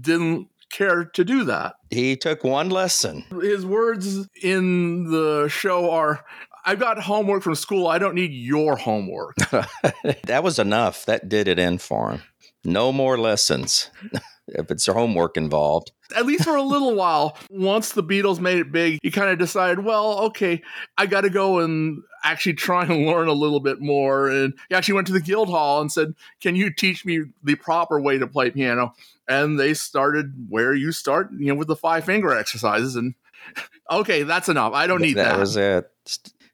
didn't 0.00 0.46
care 0.72 1.04
to 1.04 1.24
do 1.24 1.44
that. 1.44 1.74
He 1.90 2.16
took 2.16 2.42
one 2.42 2.70
lesson. 2.70 3.24
His 3.40 3.64
words 3.64 4.26
in 4.42 5.10
the 5.10 5.48
show 5.48 5.90
are 5.90 6.24
I've 6.64 6.80
got 6.80 6.98
homework 7.00 7.42
from 7.42 7.54
school. 7.54 7.86
I 7.86 7.98
don't 7.98 8.14
need 8.14 8.32
your 8.32 8.76
homework. 8.76 9.36
that 10.24 10.42
was 10.42 10.58
enough. 10.58 11.06
That 11.06 11.28
did 11.28 11.48
it 11.48 11.58
in 11.58 11.78
for 11.78 12.12
him. 12.12 12.22
No 12.64 12.92
more 12.92 13.18
lessons. 13.18 13.90
if 14.48 14.70
it's 14.70 14.86
homework 14.86 15.36
involved. 15.36 15.92
At 16.16 16.26
least 16.26 16.44
for 16.44 16.56
a 16.56 16.62
little 16.62 16.94
while. 16.94 17.36
Once 17.50 17.92
the 17.92 18.02
Beatles 18.02 18.40
made 18.40 18.58
it 18.58 18.72
big, 18.72 18.98
he 19.02 19.10
kind 19.10 19.30
of 19.30 19.38
decided, 19.38 19.84
well, 19.84 20.18
okay, 20.20 20.62
I 20.98 21.06
got 21.06 21.22
to 21.22 21.30
go 21.30 21.60
and 21.60 22.02
actually 22.24 22.54
try 22.54 22.84
and 22.84 23.06
learn 23.06 23.28
a 23.28 23.32
little 23.32 23.60
bit 23.60 23.80
more. 23.80 24.28
And 24.28 24.54
he 24.68 24.74
actually 24.74 24.94
went 24.94 25.06
to 25.08 25.12
the 25.12 25.20
Guildhall 25.20 25.80
and 25.80 25.90
said, 25.90 26.14
Can 26.40 26.56
you 26.56 26.72
teach 26.72 27.04
me 27.04 27.24
the 27.42 27.54
proper 27.56 28.00
way 28.00 28.18
to 28.18 28.26
play 28.26 28.50
piano? 28.50 28.94
And 29.28 29.58
they 29.58 29.74
started 29.74 30.46
where 30.48 30.74
you 30.74 30.92
start, 30.92 31.30
you 31.36 31.46
know, 31.46 31.54
with 31.54 31.68
the 31.68 31.76
five 31.76 32.04
finger 32.04 32.32
exercises. 32.32 32.96
And 32.96 33.14
okay, 33.90 34.22
that's 34.22 34.48
enough. 34.48 34.72
I 34.72 34.86
don't 34.86 35.00
need 35.00 35.16
that. 35.16 35.30
that 35.30 35.38
was 35.38 35.56
it. 35.56 35.90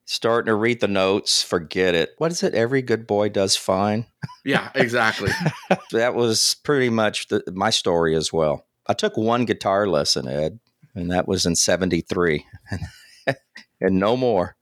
Starting 0.04 0.46
to 0.46 0.54
read 0.54 0.80
the 0.80 0.88
notes, 0.88 1.42
forget 1.42 1.94
it. 1.94 2.10
What 2.18 2.32
is 2.32 2.42
it? 2.42 2.54
Every 2.54 2.80
good 2.80 3.06
boy 3.06 3.28
does 3.28 3.56
fine. 3.56 4.06
yeah, 4.44 4.70
exactly. 4.74 5.30
That 5.92 6.14
was 6.14 6.56
pretty 6.64 6.90
much 6.90 7.28
the, 7.28 7.42
my 7.54 7.70
story 7.70 8.14
as 8.14 8.30
well. 8.30 8.66
I 8.86 8.92
took 8.92 9.16
one 9.16 9.46
guitar 9.46 9.86
lesson, 9.86 10.28
Ed, 10.28 10.60
and 10.94 11.10
that 11.10 11.26
was 11.26 11.46
in 11.46 11.56
73. 11.56 12.44
and 13.80 13.98
no 13.98 14.16
more. 14.16 14.56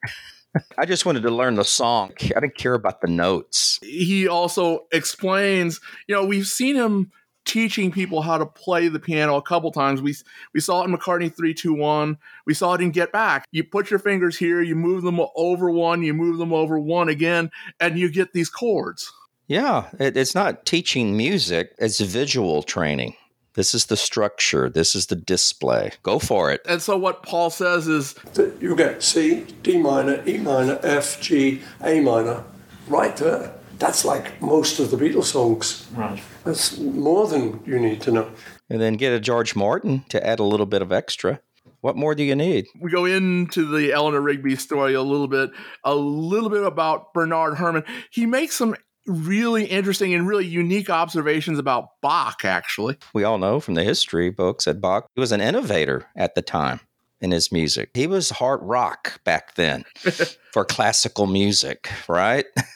I 0.78 0.86
just 0.86 1.04
wanted 1.04 1.22
to 1.22 1.30
learn 1.30 1.56
the 1.56 1.64
song. 1.64 2.12
I 2.20 2.40
didn't 2.40 2.56
care 2.56 2.74
about 2.74 3.00
the 3.00 3.08
notes. 3.08 3.78
he 3.82 4.28
also 4.28 4.86
explains, 4.92 5.80
you 6.08 6.14
know, 6.14 6.24
we've 6.24 6.46
seen 6.46 6.76
him 6.76 7.10
teaching 7.46 7.90
people 7.90 8.20
how 8.20 8.36
to 8.36 8.44
play 8.44 8.88
the 8.88 8.98
piano 8.98 9.36
a 9.36 9.42
couple 9.42 9.70
times. 9.70 10.02
We 10.02 10.14
we 10.52 10.60
saw 10.60 10.82
it 10.82 10.86
in 10.86 10.94
McCartney 10.94 11.34
321. 11.34 12.18
We 12.44 12.52
saw 12.52 12.74
it 12.74 12.82
in 12.82 12.90
Get 12.90 13.12
Back. 13.12 13.46
You 13.52 13.64
put 13.64 13.90
your 13.90 13.98
fingers 13.98 14.36
here, 14.36 14.60
you 14.60 14.74
move 14.74 15.02
them 15.02 15.20
over 15.34 15.70
one, 15.70 16.02
you 16.02 16.12
move 16.12 16.38
them 16.38 16.52
over 16.52 16.78
one 16.78 17.08
again, 17.08 17.50
and 17.80 17.98
you 17.98 18.10
get 18.10 18.32
these 18.34 18.50
chords. 18.50 19.10
Yeah, 19.46 19.88
it, 19.98 20.16
it's 20.16 20.34
not 20.34 20.66
teaching 20.66 21.16
music, 21.16 21.74
it's 21.78 22.00
visual 22.00 22.62
training. 22.62 23.14
This 23.54 23.74
is 23.74 23.86
the 23.86 23.96
structure, 23.96 24.68
this 24.68 24.94
is 24.94 25.06
the 25.06 25.16
display. 25.16 25.92
Go 26.02 26.18
for 26.18 26.50
it. 26.50 26.60
And 26.68 26.82
so 26.82 26.98
what 26.98 27.22
Paul 27.22 27.48
says 27.48 27.88
is 27.88 28.12
that 28.34 28.60
you 28.60 28.76
get 28.76 29.02
C, 29.02 29.46
D 29.62 29.78
minor, 29.78 30.22
E 30.28 30.36
minor, 30.38 30.78
F, 30.82 31.20
G, 31.22 31.62
A 31.82 32.00
minor, 32.00 32.44
right 32.88 33.16
there. 33.16 33.54
That's 33.78 34.04
like 34.04 34.40
most 34.40 34.78
of 34.78 34.90
the 34.90 34.96
Beatles 34.96 35.24
songs. 35.24 35.86
Right. 35.94 36.20
That's 36.44 36.78
more 36.78 37.26
than 37.26 37.62
you 37.66 37.78
need 37.78 38.00
to 38.02 38.10
know. 38.10 38.30
And 38.70 38.80
then 38.80 38.94
get 38.94 39.12
a 39.12 39.20
George 39.20 39.54
Martin 39.54 40.04
to 40.08 40.26
add 40.26 40.38
a 40.38 40.44
little 40.44 40.66
bit 40.66 40.82
of 40.82 40.92
extra. 40.92 41.40
What 41.80 41.96
more 41.96 42.14
do 42.14 42.24
you 42.24 42.34
need? 42.34 42.66
we 42.80 42.90
go 42.90 43.04
into 43.04 43.64
the 43.64 43.92
Eleanor 43.92 44.20
Rigby 44.20 44.56
story 44.56 44.94
a 44.94 45.02
little 45.02 45.28
bit, 45.28 45.50
a 45.84 45.94
little 45.94 46.50
bit 46.50 46.64
about 46.64 47.12
Bernard 47.14 47.58
Herrmann. 47.58 47.84
He 48.10 48.26
makes 48.26 48.56
some 48.56 48.74
really 49.06 49.66
interesting 49.66 50.12
and 50.14 50.26
really 50.26 50.46
unique 50.46 50.90
observations 50.90 51.58
about 51.58 51.90
Bach, 52.02 52.44
actually. 52.44 52.96
We 53.14 53.24
all 53.24 53.38
know 53.38 53.60
from 53.60 53.74
the 53.74 53.84
history 53.84 54.30
books 54.30 54.64
that 54.64 54.80
Bach 54.80 55.06
he 55.14 55.20
was 55.20 55.32
an 55.32 55.40
innovator 55.40 56.06
at 56.16 56.34
the 56.34 56.42
time 56.42 56.80
in 57.20 57.30
his 57.30 57.52
music. 57.52 57.90
He 57.94 58.06
was 58.06 58.30
hard 58.30 58.60
rock 58.62 59.22
back 59.24 59.54
then 59.54 59.84
for 60.52 60.64
classical 60.64 61.26
music, 61.26 61.90
right? 62.08 62.46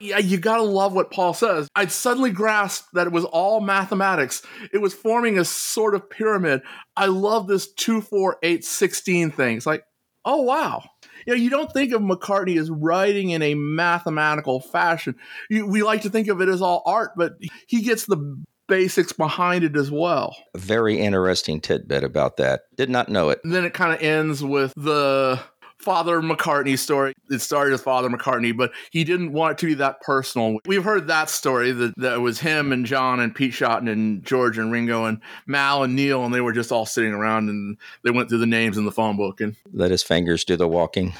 Yeah, 0.00 0.18
you 0.18 0.38
gotta 0.38 0.62
love 0.62 0.94
what 0.94 1.10
Paul 1.10 1.34
says. 1.34 1.68
I'd 1.76 1.92
suddenly 1.92 2.30
grasped 2.30 2.88
that 2.94 3.06
it 3.06 3.12
was 3.12 3.24
all 3.24 3.60
mathematics. 3.60 4.42
It 4.72 4.78
was 4.78 4.94
forming 4.94 5.38
a 5.38 5.44
sort 5.44 5.94
of 5.94 6.08
pyramid. 6.08 6.62
I 6.96 7.06
love 7.06 7.46
this 7.46 7.70
2, 7.72 8.00
4, 8.00 8.38
8, 8.42 8.64
16 8.64 9.30
thing. 9.30 9.56
It's 9.58 9.66
like, 9.66 9.84
oh 10.24 10.42
wow. 10.42 10.82
You 11.26 11.34
know, 11.34 11.42
you 11.42 11.50
don't 11.50 11.70
think 11.72 11.92
of 11.92 12.00
McCartney 12.00 12.58
as 12.58 12.70
writing 12.70 13.30
in 13.30 13.42
a 13.42 13.54
mathematical 13.54 14.60
fashion. 14.60 15.16
You, 15.50 15.66
we 15.66 15.82
like 15.82 16.02
to 16.02 16.10
think 16.10 16.28
of 16.28 16.40
it 16.40 16.48
as 16.48 16.62
all 16.62 16.82
art, 16.86 17.12
but 17.16 17.34
he 17.66 17.82
gets 17.82 18.06
the 18.06 18.42
basics 18.68 19.12
behind 19.12 19.64
it 19.64 19.76
as 19.76 19.90
well. 19.90 20.34
A 20.54 20.58
very 20.58 20.98
interesting 20.98 21.60
tidbit 21.60 22.04
about 22.04 22.38
that. 22.38 22.62
Did 22.76 22.88
not 22.88 23.08
know 23.10 23.28
it. 23.28 23.40
And 23.44 23.52
then 23.52 23.64
it 23.64 23.74
kind 23.74 23.92
of 23.92 24.00
ends 24.00 24.42
with 24.42 24.72
the 24.76 25.40
Father 25.80 26.20
McCartney 26.20 26.78
story. 26.78 27.14
It 27.30 27.40
started 27.40 27.74
as 27.74 27.82
Father 27.82 28.08
McCartney, 28.08 28.56
but 28.56 28.72
he 28.90 29.04
didn't 29.04 29.32
want 29.32 29.52
it 29.52 29.58
to 29.58 29.66
be 29.66 29.74
that 29.74 30.00
personal. 30.00 30.58
We've 30.66 30.84
heard 30.84 31.06
that 31.06 31.30
story 31.30 31.72
that, 31.72 31.94
that 31.96 32.14
it 32.14 32.18
was 32.20 32.40
him 32.40 32.72
and 32.72 32.84
John 32.84 33.20
and 33.20 33.34
Pete 33.34 33.52
Shotton 33.52 33.88
and 33.90 34.24
George 34.24 34.58
and 34.58 34.70
Ringo 34.70 35.04
and 35.06 35.20
Mal 35.46 35.82
and 35.82 35.96
Neil, 35.96 36.24
and 36.24 36.34
they 36.34 36.40
were 36.40 36.52
just 36.52 36.70
all 36.72 36.86
sitting 36.86 37.12
around 37.12 37.48
and 37.48 37.76
they 38.04 38.10
went 38.10 38.28
through 38.28 38.38
the 38.38 38.46
names 38.46 38.76
in 38.76 38.84
the 38.84 38.92
phone 38.92 39.16
book. 39.16 39.40
And 39.40 39.56
Let 39.72 39.90
his 39.90 40.02
fingers 40.02 40.44
do 40.44 40.56
the 40.56 40.68
walking. 40.68 41.12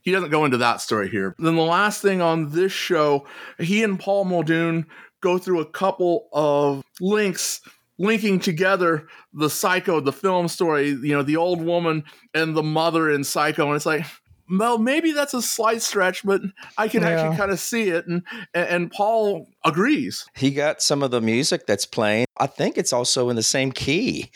he 0.00 0.10
doesn't 0.10 0.30
go 0.30 0.44
into 0.44 0.56
that 0.58 0.80
story 0.80 1.08
here. 1.08 1.34
Then 1.38 1.56
the 1.56 1.62
last 1.62 2.00
thing 2.00 2.20
on 2.22 2.50
this 2.52 2.72
show, 2.72 3.26
he 3.58 3.82
and 3.82 3.98
Paul 4.00 4.24
Muldoon 4.24 4.86
go 5.20 5.36
through 5.36 5.60
a 5.60 5.66
couple 5.66 6.28
of 6.32 6.82
links 7.00 7.60
linking 7.98 8.38
together 8.38 9.08
the 9.32 9.50
Psycho, 9.50 10.00
the 10.00 10.12
film 10.12 10.48
story, 10.48 10.88
you 10.90 11.12
know, 11.14 11.22
the 11.22 11.36
old 11.36 11.60
woman 11.62 12.04
and 12.34 12.56
the 12.56 12.62
mother 12.62 13.10
in 13.10 13.24
Psycho. 13.24 13.66
And 13.66 13.76
it's 13.76 13.86
like, 13.86 14.04
well, 14.50 14.78
maybe 14.78 15.12
that's 15.12 15.34
a 15.34 15.42
slight 15.42 15.82
stretch, 15.82 16.24
but 16.24 16.40
I 16.78 16.88
can 16.88 17.02
Yeah. 17.02 17.08
actually 17.10 17.36
kind 17.36 17.50
of 17.50 17.60
see 17.60 17.88
it. 17.90 18.06
And, 18.06 18.22
and 18.54 18.68
and 18.68 18.90
Paul 18.90 19.46
agrees. 19.64 20.24
He 20.34 20.50
got 20.52 20.80
some 20.80 21.02
of 21.02 21.10
the 21.10 21.20
music 21.20 21.66
that's 21.66 21.84
playing. 21.84 22.24
I 22.38 22.46
think 22.46 22.78
it's 22.78 22.92
also 22.92 23.28
in 23.28 23.36
the 23.36 23.42
same 23.42 23.72
key 23.72 24.30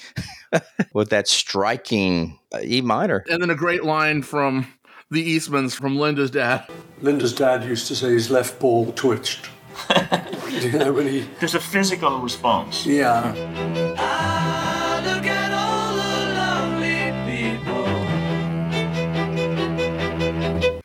with 0.92 1.08
that 1.10 1.28
striking 1.28 2.38
uh, 2.52 2.58
E 2.62 2.80
minor. 2.82 3.24
And 3.30 3.40
then 3.40 3.48
a 3.48 3.54
great 3.54 3.84
line 3.84 4.22
from 4.22 4.66
the 5.10 5.36
Eastmans 5.36 5.74
from 5.74 5.96
Linda's 5.96 6.30
dad. 6.30 6.66
Linda's 7.00 7.32
dad 7.34 7.64
used 7.64 7.86
to 7.88 7.94
say 7.96 8.10
his 8.10 8.30
left 8.30 8.58
ball 8.60 8.92
twitched. 8.92 9.48
You 10.50 10.72
know, 10.78 10.92
when 10.92 11.06
he, 11.06 11.20
There's 11.40 11.54
a 11.54 11.60
physical 11.60 12.18
response. 12.20 12.84
yeah. 12.86 13.32
Look 15.04 15.26
at 15.26 15.52
all 15.52 15.94
the 15.96 16.34
lovely 16.34 17.12
people. 17.30 17.84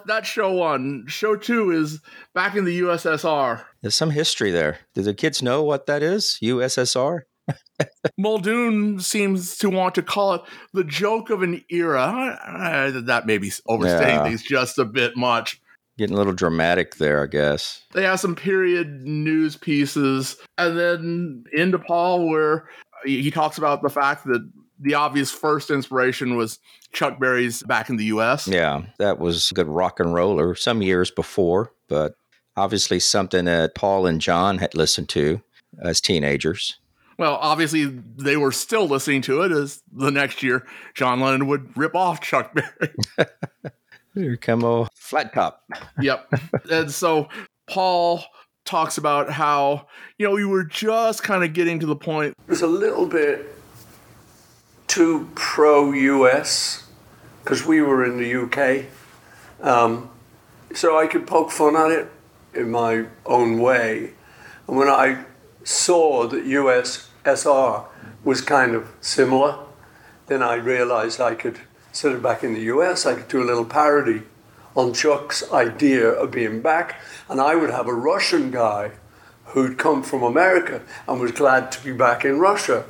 That 0.05 0.25
show 0.25 0.51
one. 0.53 1.05
show 1.07 1.35
two 1.35 1.71
is 1.71 1.99
back 2.33 2.55
in 2.55 2.65
the 2.65 2.79
USSR. 2.81 3.63
There's 3.81 3.95
some 3.95 4.09
history 4.11 4.51
there. 4.51 4.79
Do 4.95 5.01
the 5.01 5.13
kids 5.13 5.41
know 5.43 5.63
what 5.63 5.85
that 5.87 6.01
is? 6.01 6.39
USSR? 6.41 7.21
Muldoon 8.17 8.99
seems 8.99 9.57
to 9.57 9.69
want 9.69 9.95
to 9.95 10.01
call 10.01 10.33
it 10.33 10.41
the 10.73 10.83
joke 10.83 11.29
of 11.29 11.43
an 11.43 11.63
era. 11.69 12.39
Uh, 12.45 13.01
that 13.05 13.25
may 13.25 13.37
be 13.37 13.51
overstating 13.67 14.15
Yeah. 14.15 14.23
things 14.23 14.43
just 14.43 14.77
a 14.79 14.85
bit 14.85 15.15
much. 15.15 15.61
Getting 15.97 16.15
a 16.15 16.17
little 16.17 16.33
dramatic 16.33 16.95
there, 16.95 17.23
I 17.23 17.27
guess. 17.27 17.83
They 17.93 18.03
have 18.03 18.19
some 18.19 18.35
period 18.35 19.01
news 19.03 19.55
pieces, 19.55 20.37
and 20.57 20.77
then 20.77 21.43
into 21.53 21.79
Paul, 21.79 22.27
where 22.29 22.69
uh, 22.93 23.05
he 23.05 23.23
he 23.23 23.31
talks 23.31 23.57
about 23.57 23.81
the 23.81 23.89
fact 23.89 24.25
that 24.25 24.47
the 24.79 24.93
obvious 24.93 25.31
first 25.31 25.71
inspiration 25.71 26.35
was 26.35 26.59
Chuck 26.91 27.19
Berry's 27.19 27.63
Back 27.63 27.89
in 27.89 27.97
the 27.97 28.05
US. 28.05 28.47
Yeah, 28.47 28.83
that 28.99 29.19
was 29.19 29.51
a 29.51 29.53
good 29.53 29.67
rock 29.67 29.99
and 29.99 30.13
roller 30.13 30.55
some 30.55 30.81
years 30.81 31.09
before, 31.09 31.73
but 31.87 32.13
obviously 32.55 32.99
something 32.99 33.45
that 33.45 33.75
Paul 33.75 34.05
and 34.05 34.21
John 34.21 34.57
had 34.57 34.75
listened 34.75 35.09
to 35.09 35.41
as 35.81 36.01
teenagers. 36.01 36.77
Well, 37.17 37.37
obviously 37.41 37.85
they 37.85 38.37
were 38.37 38.51
still 38.51 38.87
listening 38.87 39.21
to 39.23 39.41
it 39.41 39.51
as 39.51 39.81
the 39.91 40.11
next 40.11 40.43
year 40.43 40.67
John 40.93 41.19
Lennon 41.19 41.47
would 41.47 41.75
rip 41.75 41.95
off 41.95 42.21
Chuck 42.21 42.53
Berry. 42.53 42.93
Here 44.17 44.37
come 44.37 44.63
a 44.63 44.87
flat 44.95 45.33
top. 45.33 45.63
yep. 46.01 46.31
And 46.69 46.91
so 46.91 47.29
Paul 47.67 48.23
talks 48.65 48.97
about 48.97 49.29
how, 49.29 49.87
you 50.17 50.27
know, 50.27 50.33
we 50.33 50.45
were 50.45 50.63
just 50.63 51.23
kind 51.23 51.43
of 51.43 51.53
getting 51.53 51.79
to 51.79 51.85
the 51.85 51.95
point. 51.95 52.33
It 52.47 52.49
was 52.49 52.61
a 52.61 52.67
little 52.67 53.05
bit 53.05 53.45
too 54.87 55.29
pro 55.35 55.91
US 55.91 56.87
because 57.43 57.65
we 57.65 57.81
were 57.81 58.03
in 58.03 58.17
the 58.17 58.35
UK. 58.43 58.85
Um, 59.61 60.09
so 60.73 60.97
I 60.97 61.07
could 61.07 61.27
poke 61.27 61.51
fun 61.51 61.75
at 61.75 61.91
it 61.91 62.11
in 62.53 62.71
my 62.71 63.05
own 63.25 63.59
way. 63.59 64.13
And 64.67 64.77
when 64.77 64.87
I 64.87 65.25
saw 65.63 66.27
that 66.27 66.45
USSR 66.45 67.85
was 68.23 68.41
kind 68.41 68.75
of 68.75 68.91
similar, 68.99 69.59
then 70.27 70.43
I 70.43 70.55
realized 70.55 71.21
I 71.21 71.35
could, 71.35 71.59
instead 71.97 72.13
of 72.13 72.21
back 72.21 72.43
in 72.43 72.53
the 72.53 72.61
US, 72.75 73.07
I 73.07 73.15
could 73.15 73.27
do 73.27 73.41
a 73.41 73.43
little 73.43 73.65
parody 73.65 74.21
on 74.75 74.93
Chuck's 74.93 75.51
idea 75.51 76.07
of 76.07 76.29
being 76.29 76.61
back. 76.61 77.01
And 77.27 77.41
I 77.41 77.55
would 77.55 77.71
have 77.71 77.87
a 77.87 77.93
Russian 77.93 78.51
guy 78.51 78.91
who'd 79.45 79.79
come 79.79 80.03
from 80.03 80.21
America 80.21 80.83
and 81.07 81.19
was 81.19 81.31
glad 81.31 81.71
to 81.71 81.83
be 81.83 81.93
back 81.93 82.23
in 82.23 82.37
Russia. 82.37 82.85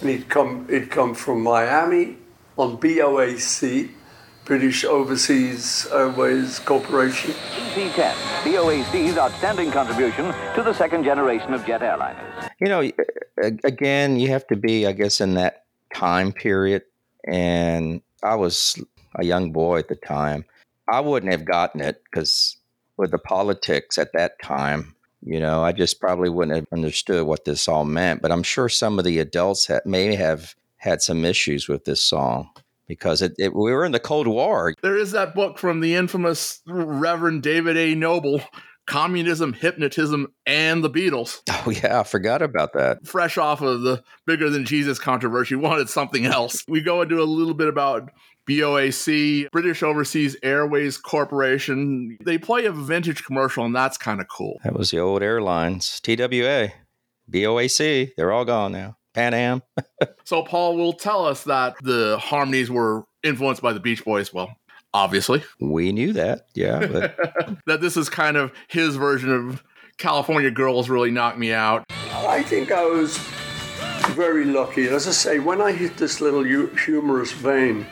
And 0.00 0.10
he'd 0.10 0.28
come, 0.28 0.66
he'd 0.68 0.90
come 0.90 1.14
from 1.14 1.40
Miami 1.40 2.16
on 2.56 2.78
BOAC, 2.78 3.90
British 4.44 4.84
Overseas 4.84 5.86
Airways 5.92 6.58
Corporation. 6.58 7.30
VC-10, 7.30 8.12
BOAC's 8.42 9.18
outstanding 9.18 9.70
contribution 9.70 10.34
to 10.56 10.64
the 10.64 10.72
second 10.72 11.04
generation 11.04 11.54
of 11.54 11.64
jet 11.64 11.80
airliners. 11.80 12.50
You 12.58 12.66
know, 12.66 12.90
again, 13.62 14.18
you 14.18 14.26
have 14.30 14.48
to 14.48 14.56
be, 14.56 14.84
I 14.84 14.90
guess, 14.90 15.20
in 15.20 15.34
that 15.34 15.66
time 15.94 16.32
period. 16.32 16.82
And 17.24 18.02
I 18.22 18.34
was 18.34 18.80
a 19.14 19.24
young 19.24 19.52
boy 19.52 19.78
at 19.78 19.88
the 19.88 19.96
time. 19.96 20.44
I 20.88 21.00
wouldn't 21.00 21.32
have 21.32 21.44
gotten 21.44 21.80
it 21.80 22.02
because 22.04 22.56
with 22.96 23.10
the 23.10 23.18
politics 23.18 23.98
at 23.98 24.12
that 24.14 24.40
time, 24.42 24.94
you 25.22 25.40
know, 25.40 25.62
I 25.62 25.72
just 25.72 26.00
probably 26.00 26.28
wouldn't 26.28 26.56
have 26.56 26.66
understood 26.72 27.26
what 27.26 27.44
this 27.44 27.68
all 27.68 27.84
meant. 27.84 28.22
But 28.22 28.32
I'm 28.32 28.42
sure 28.42 28.68
some 28.68 28.98
of 28.98 29.04
the 29.04 29.18
adults 29.18 29.66
ha- 29.66 29.80
may 29.84 30.14
have 30.14 30.54
had 30.76 31.02
some 31.02 31.24
issues 31.24 31.68
with 31.68 31.84
this 31.84 32.00
song 32.00 32.50
because 32.86 33.20
it, 33.20 33.34
it, 33.38 33.54
we 33.54 33.72
were 33.72 33.84
in 33.84 33.92
the 33.92 34.00
Cold 34.00 34.26
War. 34.26 34.74
There 34.80 34.96
is 34.96 35.12
that 35.12 35.34
book 35.34 35.58
from 35.58 35.80
the 35.80 35.94
infamous 35.94 36.60
Reverend 36.66 37.42
David 37.42 37.76
A. 37.76 37.94
Noebel, 37.94 38.40
Communism, 38.88 39.52
Hypnotism, 39.52 40.32
and 40.46 40.82
the 40.82 40.90
Beatles. 40.90 41.40
Oh, 41.66 41.70
yeah, 41.70 42.00
I 42.00 42.04
forgot 42.04 42.40
about 42.40 42.72
that. 42.74 43.06
Fresh 43.06 43.36
off 43.36 43.60
of 43.60 43.82
the 43.82 44.02
bigger 44.26 44.48
than 44.48 44.64
Jesus 44.64 44.98
controversy, 44.98 45.54
wanted 45.54 45.90
something 45.90 46.24
else. 46.24 46.64
We 46.66 46.80
go 46.80 47.02
into 47.02 47.20
a 47.20 47.24
little 47.24 47.52
bit 47.52 47.68
about 47.68 48.10
BOAC, 48.48 49.50
British 49.50 49.82
Overseas 49.82 50.36
Airways 50.42 50.96
Corporation. 50.96 52.16
They 52.24 52.38
play 52.38 52.64
a 52.64 52.72
vintage 52.72 53.24
commercial, 53.24 53.64
and 53.64 53.74
that's 53.74 53.98
kind 53.98 54.20
of 54.20 54.28
cool. 54.28 54.60
That 54.64 54.72
was 54.72 54.92
the 54.92 54.98
old 54.98 55.22
airlines, 55.22 56.00
TWA, 56.00 56.72
BOAC. 57.30 58.12
They're 58.16 58.32
all 58.32 58.46
gone 58.46 58.72
now. 58.72 58.96
Pan 59.14 59.34
Am. 59.34 59.62
So 60.24 60.42
Paul 60.42 60.76
will 60.76 60.92
tell 60.92 61.24
us 61.26 61.44
that 61.44 61.76
the 61.82 62.18
harmonies 62.18 62.70
were 62.70 63.04
influenced 63.22 63.62
by 63.62 63.72
the 63.72 63.80
Beach 63.80 64.04
Boys. 64.04 64.32
Well, 64.32 64.54
obviously, 64.94 65.42
We 65.60 65.92
knew 65.92 66.12
that. 66.14 66.46
Yeah. 66.54 66.86
But 66.86 67.58
that 67.66 67.80
this 67.80 67.96
is 67.96 68.08
kind 68.08 68.36
of 68.36 68.52
his 68.68 68.96
version 68.96 69.32
of 69.32 69.62
California 69.98 70.50
Girls 70.50 70.88
really 70.88 71.10
knocked 71.10 71.38
me 71.38 71.52
out. 71.52 71.84
I 71.90 72.42
think 72.42 72.70
I 72.72 72.84
was 72.84 73.18
very 74.10 74.44
lucky. 74.44 74.88
As 74.88 75.06
I 75.06 75.12
say, 75.12 75.38
when 75.38 75.60
I 75.60 75.72
hit 75.72 75.96
this 75.96 76.20
little 76.20 76.44
hu- 76.44 76.74
humorous 76.84 77.32
vein, 77.32 77.86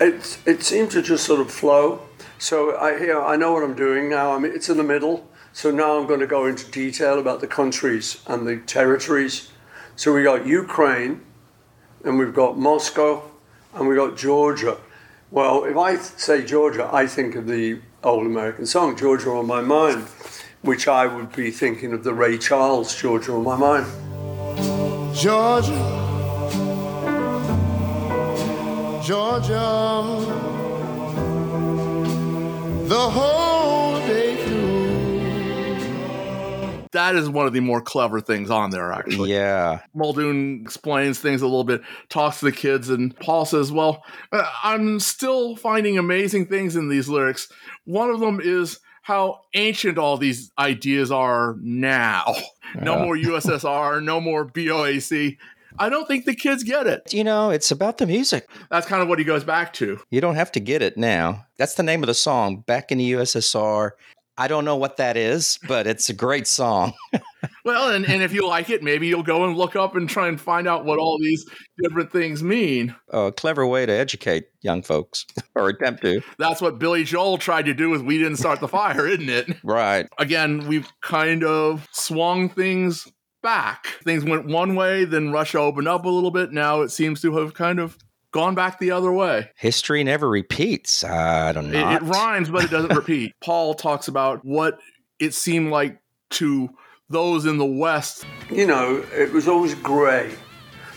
it 0.00 0.38
it 0.46 0.62
seemed 0.62 0.90
to 0.92 1.02
just 1.02 1.24
sort 1.24 1.40
of 1.40 1.50
flow. 1.50 2.00
So 2.38 2.72
I 2.76 2.98
you 2.98 3.06
know, 3.08 3.24
I 3.24 3.36
know 3.36 3.52
what 3.52 3.62
I'm 3.62 3.74
doing 3.74 4.08
now. 4.08 4.32
I 4.32 4.38
mean, 4.38 4.52
it's 4.54 4.68
in 4.68 4.76
the 4.76 4.84
middle. 4.84 5.28
So 5.52 5.70
now 5.70 5.98
I'm 5.98 6.06
going 6.06 6.20
to 6.20 6.26
go 6.26 6.46
into 6.46 6.70
detail 6.70 7.18
about 7.18 7.40
the 7.40 7.48
countries 7.48 8.22
and 8.26 8.46
the 8.46 8.58
territories. 8.58 9.50
So 9.96 10.14
we 10.14 10.22
got 10.22 10.46
Ukraine, 10.46 11.22
and 12.04 12.18
we've 12.18 12.34
got 12.34 12.56
Moscow, 12.56 13.22
and 13.74 13.88
we 13.88 13.96
got 13.96 14.16
Georgia. 14.16 14.76
Well, 15.30 15.64
if 15.64 15.76
I 15.76 15.96
say 15.96 16.42
Georgia, 16.42 16.88
I 16.90 17.06
think 17.06 17.34
of 17.34 17.46
the 17.46 17.80
old 18.02 18.24
American 18.24 18.64
song 18.64 18.96
"Georgia 18.96 19.30
on 19.32 19.46
My 19.46 19.60
Mind," 19.60 20.06
which 20.62 20.88
I 20.88 21.06
would 21.06 21.32
be 21.32 21.50
thinking 21.50 21.92
of 21.92 22.02
the 22.02 22.14
Ray 22.14 22.38
Charles 22.38 22.98
"Georgia 22.98 23.32
on 23.32 23.44
My 23.44 23.56
Mind." 23.56 23.86
Georgia, 25.14 25.68
Georgia, 29.04 30.24
the 32.86 33.10
whole 33.10 33.67
That 36.92 37.14
is 37.16 37.28
one 37.28 37.46
of 37.46 37.52
the 37.52 37.60
more 37.60 37.80
clever 37.80 38.20
things 38.20 38.50
on 38.50 38.70
there, 38.70 38.92
actually. 38.92 39.30
yeah. 39.32 39.80
Muldoon 39.94 40.60
explains 40.62 41.18
things 41.18 41.42
a 41.42 41.46
little 41.46 41.64
bit, 41.64 41.82
talks 42.08 42.38
to 42.40 42.46
the 42.46 42.52
kids, 42.52 42.88
and 42.90 43.14
Paul 43.20 43.44
says, 43.44 43.70
Well, 43.72 44.02
uh, 44.32 44.48
I'm 44.62 44.98
still 45.00 45.56
finding 45.56 45.98
amazing 45.98 46.46
things 46.46 46.76
in 46.76 46.88
these 46.88 47.08
lyrics. 47.08 47.48
One 47.84 48.10
of 48.10 48.20
them 48.20 48.40
is 48.42 48.80
how 49.02 49.40
ancient 49.54 49.96
all 49.98 50.16
these 50.18 50.50
ideas 50.58 51.10
are 51.10 51.56
now. 51.60 52.34
No 52.82 52.96
Yeah. 52.98 53.04
more 53.04 53.16
USSR, 53.16 54.02
no 54.02 54.20
more 54.20 54.46
BOAC. 54.46 55.38
I 55.78 55.88
don't 55.88 56.06
think 56.08 56.24
the 56.26 56.34
kids 56.34 56.64
get 56.64 56.86
it. 56.86 57.14
You 57.14 57.24
know, 57.24 57.50
it's 57.50 57.70
about 57.70 57.98
the 57.98 58.06
music. 58.06 58.46
That's 58.70 58.86
kind 58.86 59.00
of 59.00 59.08
what 59.08 59.18
he 59.18 59.24
goes 59.24 59.44
back 59.44 59.72
to. 59.74 59.98
You 60.10 60.20
don't 60.20 60.34
have 60.34 60.50
to 60.52 60.60
get 60.60 60.82
it 60.82 60.96
now. 60.98 61.46
That's 61.56 61.74
the 61.76 61.82
name 61.82 62.02
of 62.02 62.08
the 62.08 62.14
song, 62.14 62.64
Back 62.66 62.90
in 62.92 62.98
the 62.98 63.12
USSR. 63.12 63.92
I 64.38 64.48
don't 64.48 64.64
know 64.64 64.76
what 64.76 64.96
that 64.98 65.16
is, 65.16 65.58
but 65.66 65.86
it's 65.86 66.08
a 66.08 66.14
great 66.14 66.46
song. 66.46 66.94
Well, 67.68 67.92
and, 67.92 68.08
and 68.08 68.22
if 68.22 68.32
you 68.32 68.48
like 68.48 68.70
it, 68.70 68.82
maybe 68.82 69.08
you'll 69.08 69.22
go 69.22 69.44
and 69.44 69.54
look 69.54 69.76
up 69.76 69.94
and 69.94 70.08
try 70.08 70.28
and 70.28 70.40
find 70.40 70.66
out 70.66 70.86
what 70.86 70.98
all 70.98 71.18
these 71.20 71.44
different 71.82 72.10
things 72.10 72.42
mean. 72.42 72.94
Oh, 73.10 73.26
a 73.26 73.32
clever 73.32 73.66
way 73.66 73.84
to 73.84 73.92
educate 73.92 74.46
young 74.62 74.80
folks 74.80 75.26
or 75.54 75.68
attempt 75.68 76.00
to. 76.02 76.22
That's 76.38 76.62
what 76.62 76.78
Billy 76.78 77.04
Joel 77.04 77.36
tried 77.36 77.66
to 77.66 77.74
do 77.74 77.90
with 77.90 78.00
We 78.00 78.16
Didn't 78.16 78.38
Start 78.38 78.60
the 78.60 78.68
Fire, 78.68 79.06
isn't 79.06 79.28
it? 79.28 79.48
Right. 79.64 80.08
Again, 80.18 80.66
we've 80.66 80.90
kind 81.02 81.44
of 81.44 81.86
swung 81.92 82.48
things 82.48 83.06
back. 83.42 83.86
Things 84.02 84.24
went 84.24 84.46
one 84.46 84.74
way, 84.74 85.04
then 85.04 85.30
Russia 85.30 85.58
opened 85.58 85.88
up 85.88 86.06
a 86.06 86.08
little 86.08 86.30
bit. 86.30 86.52
Now 86.52 86.80
it 86.80 86.88
seems 86.88 87.20
to 87.20 87.36
have 87.36 87.52
kind 87.52 87.78
of 87.78 87.98
gone 88.32 88.54
back 88.54 88.78
the 88.78 88.90
other 88.90 89.12
way. 89.12 89.50
History 89.56 90.04
never 90.04 90.28
repeats. 90.28 91.04
Uh, 91.04 91.08
I 91.48 91.52
don't 91.52 91.66
It, 91.66 91.72
know. 91.80 91.90
it 91.92 92.02
rhymes, 92.02 92.50
but 92.50 92.64
it 92.64 92.70
doesn't 92.70 92.94
repeat. 92.96 93.32
Paul 93.40 93.74
talks 93.74 94.08
about 94.08 94.44
what 94.44 94.78
it 95.18 95.34
seemed 95.34 95.70
like 95.70 96.00
to 96.30 96.68
those 97.10 97.46
in 97.46 97.56
the 97.58 97.64
West. 97.66 98.24
you 98.50 98.66
know, 98.66 99.02
it 99.14 99.32
was 99.32 99.48
always 99.48 99.74
grey. 99.74 100.34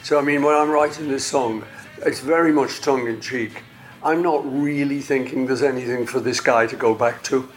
So, 0.04 0.20
I 0.20 0.22
mean, 0.22 0.44
when 0.44 0.56
I'm 0.56 0.70
writing 0.70 1.08
this 1.08 1.26
song, 1.26 1.64
it's 2.06 2.20
very 2.20 2.52
much 2.52 2.82
tongue 2.82 3.08
in 3.08 3.22
cheek. 3.22 3.64
I'm 4.04 4.22
not 4.24 4.42
really 4.52 5.00
thinking 5.00 5.46
there's 5.46 5.62
anything 5.62 6.06
for 6.08 6.20
this 6.20 6.40
guy 6.42 6.66
to 6.68 6.76
go 6.76 6.94
back 6.96 7.24
to. 7.26 7.48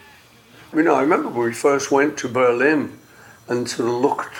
I 0.72 0.76
mean, 0.76 0.88
I 0.88 1.00
remember 1.00 1.28
when 1.30 1.46
we 1.48 1.52
first 1.54 1.90
went 1.90 2.18
to 2.18 2.28
Berlin 2.28 2.98
and 3.48 3.68
sort 3.68 3.88
of 3.88 3.94
looked 3.96 4.34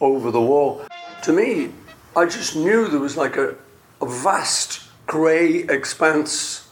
over 0.00 0.30
the 0.30 0.40
wall. 0.40 0.82
To 1.24 1.32
me, 1.32 1.70
I 2.16 2.24
just 2.24 2.56
knew 2.56 2.88
there 2.88 3.00
was 3.00 3.16
like 3.16 3.36
a, 3.36 3.54
a 4.02 4.06
vast 4.06 4.82
grey 5.06 5.58
expanse 5.68 6.68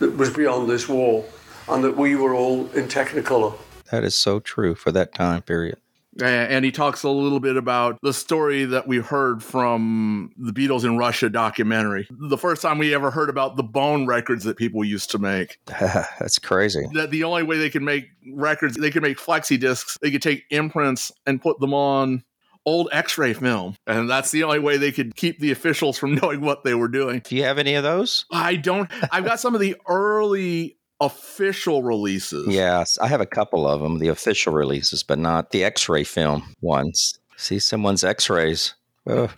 that 0.00 0.16
was 0.16 0.30
beyond 0.30 0.68
this 0.68 0.88
wall 0.88 1.26
and 1.68 1.84
that 1.84 1.96
we 1.96 2.16
were 2.16 2.34
all 2.34 2.68
in 2.72 2.88
Technicolor. 2.88 3.56
that 3.90 4.04
is 4.04 4.14
so 4.14 4.40
true 4.40 4.74
for 4.74 4.90
that 4.92 5.14
time 5.14 5.42
period. 5.42 5.78
And 6.20 6.64
he 6.64 6.72
talks 6.72 7.04
a 7.04 7.08
little 7.08 7.38
bit 7.38 7.56
about 7.56 7.98
the 8.02 8.12
story 8.12 8.64
that 8.64 8.88
we 8.88 8.98
heard 8.98 9.44
from 9.44 10.32
the 10.36 10.52
Beatles 10.52 10.84
in 10.84 10.98
Russia 10.98 11.30
documentary. 11.30 12.08
The 12.10 12.36
first 12.36 12.62
time 12.62 12.78
we 12.78 12.92
ever 12.94 13.12
heard 13.12 13.30
about 13.30 13.56
the 13.56 13.62
bone 13.62 14.06
records 14.06 14.42
that 14.44 14.56
people 14.56 14.84
used 14.84 15.10
to 15.12 15.18
make. 15.18 15.60
That's 15.66 16.38
crazy. 16.38 16.84
That 16.94 17.10
the 17.10 17.22
only 17.24 17.44
way 17.44 17.58
they 17.58 17.70
could 17.70 17.82
make 17.82 18.06
records, 18.32 18.76
they 18.76 18.90
could 18.90 19.02
make 19.02 19.18
flexi 19.18 19.58
discs, 19.58 19.96
they 20.02 20.10
could 20.10 20.20
take 20.20 20.44
imprints 20.50 21.12
and 21.26 21.40
put 21.40 21.60
them 21.60 21.72
on 21.72 22.24
old 22.66 22.88
x 22.92 23.18
ray 23.18 23.32
film. 23.32 23.76
And 23.86 24.08
that's 24.08 24.30
the 24.30 24.44
only 24.44 24.58
way 24.58 24.76
they 24.76 24.92
could 24.92 25.16
keep 25.16 25.40
the 25.40 25.50
officials 25.50 25.98
from 25.98 26.14
knowing 26.22 26.40
what 26.40 26.64
they 26.64 26.74
were 26.74 26.88
doing. 26.88 27.22
Do 27.24 27.36
you 27.36 27.44
have 27.44 27.58
any 27.58 27.74
of 27.74 27.82
those? 27.82 28.26
I 28.30 28.56
don't, 28.56 28.90
I've 29.10 29.24
got 29.24 29.40
some 29.40 29.54
of 29.54 29.60
the 29.60 29.76
early 29.88 30.76
official 31.00 31.82
releases. 31.82 32.48
Yes, 32.48 32.98
I 32.98 33.08
have 33.08 33.20
a 33.20 33.26
couple 33.26 33.66
of 33.66 33.80
them, 33.80 33.98
the 33.98 34.08
official 34.08 34.52
releases, 34.52 35.02
but 35.02 35.18
not 35.18 35.50
the 35.50 35.64
X-ray 35.64 36.04
film 36.04 36.54
ones. 36.60 37.18
See 37.36 37.58
someone's 37.58 38.04
X-rays. 38.04 38.74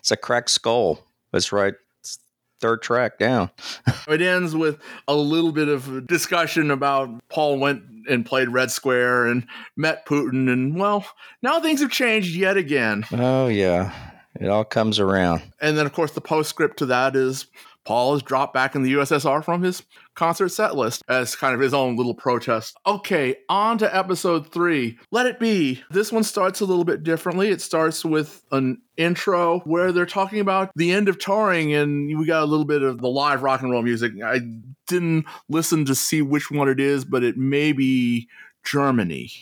It's 0.00 0.10
a 0.10 0.16
cracked 0.16 0.50
skull. 0.50 1.06
That's 1.32 1.52
right. 1.52 1.74
Third 2.60 2.82
track 2.82 3.18
down. 3.18 3.50
It 4.08 4.22
ends 4.22 4.56
with 4.56 4.78
a 5.06 5.14
little 5.14 5.52
bit 5.52 5.68
of 5.68 6.06
discussion 6.06 6.70
about 6.70 7.10
Paul 7.28 7.58
went 7.58 7.82
and 8.08 8.26
played 8.26 8.48
Red 8.48 8.70
Square 8.70 9.26
and 9.26 9.46
met 9.76 10.04
Putin, 10.06 10.52
and 10.52 10.74
well, 10.78 11.06
now 11.42 11.60
things 11.60 11.80
have 11.80 11.90
changed 11.90 12.34
yet 12.34 12.56
again. 12.56 13.04
Oh 13.12 13.46
yeah, 13.46 13.92
it 14.40 14.48
all 14.48 14.64
comes 14.64 14.98
around. 14.98 15.42
And 15.60 15.78
then, 15.78 15.86
of 15.86 15.92
course, 15.92 16.12
the 16.12 16.20
postscript 16.20 16.78
to 16.78 16.86
that 16.86 17.14
is 17.14 17.46
Paul 17.84 18.14
is 18.14 18.22
dropped 18.22 18.54
back 18.54 18.74
in 18.74 18.82
the 18.82 18.94
USSR 18.94 19.44
from 19.44 19.62
his 19.62 19.82
concert 20.20 20.50
set 20.50 20.76
list 20.76 21.02
as 21.08 21.34
kind 21.34 21.54
of 21.54 21.60
his 21.62 21.72
own 21.72 21.96
little 21.96 22.12
protest. 22.12 22.76
Okay, 22.86 23.36
on 23.48 23.78
to 23.78 23.96
episode 23.96 24.52
three. 24.52 24.98
Let 25.10 25.24
it 25.24 25.40
be. 25.40 25.82
This 25.90 26.12
one 26.12 26.24
starts 26.24 26.60
a 26.60 26.66
little 26.66 26.84
bit 26.84 27.02
differently. 27.02 27.48
It 27.48 27.62
starts 27.62 28.04
with 28.04 28.44
an 28.52 28.82
intro 28.98 29.60
where 29.60 29.92
they're 29.92 30.04
talking 30.04 30.40
about 30.40 30.72
the 30.76 30.92
end 30.92 31.08
of 31.08 31.18
touring, 31.18 31.72
and 31.72 32.18
we 32.18 32.26
got 32.26 32.42
a 32.42 32.44
little 32.44 32.66
bit 32.66 32.82
of 32.82 33.00
the 33.00 33.08
live 33.08 33.42
rock 33.42 33.62
and 33.62 33.70
roll 33.70 33.80
music. 33.80 34.12
I 34.22 34.40
didn't 34.86 35.24
listen 35.48 35.86
to 35.86 35.94
see 35.94 36.20
which 36.20 36.50
one 36.50 36.68
it 36.68 36.80
is, 36.80 37.06
but 37.06 37.24
it 37.24 37.38
may 37.38 37.72
be 37.72 38.28
Germany. 38.62 39.32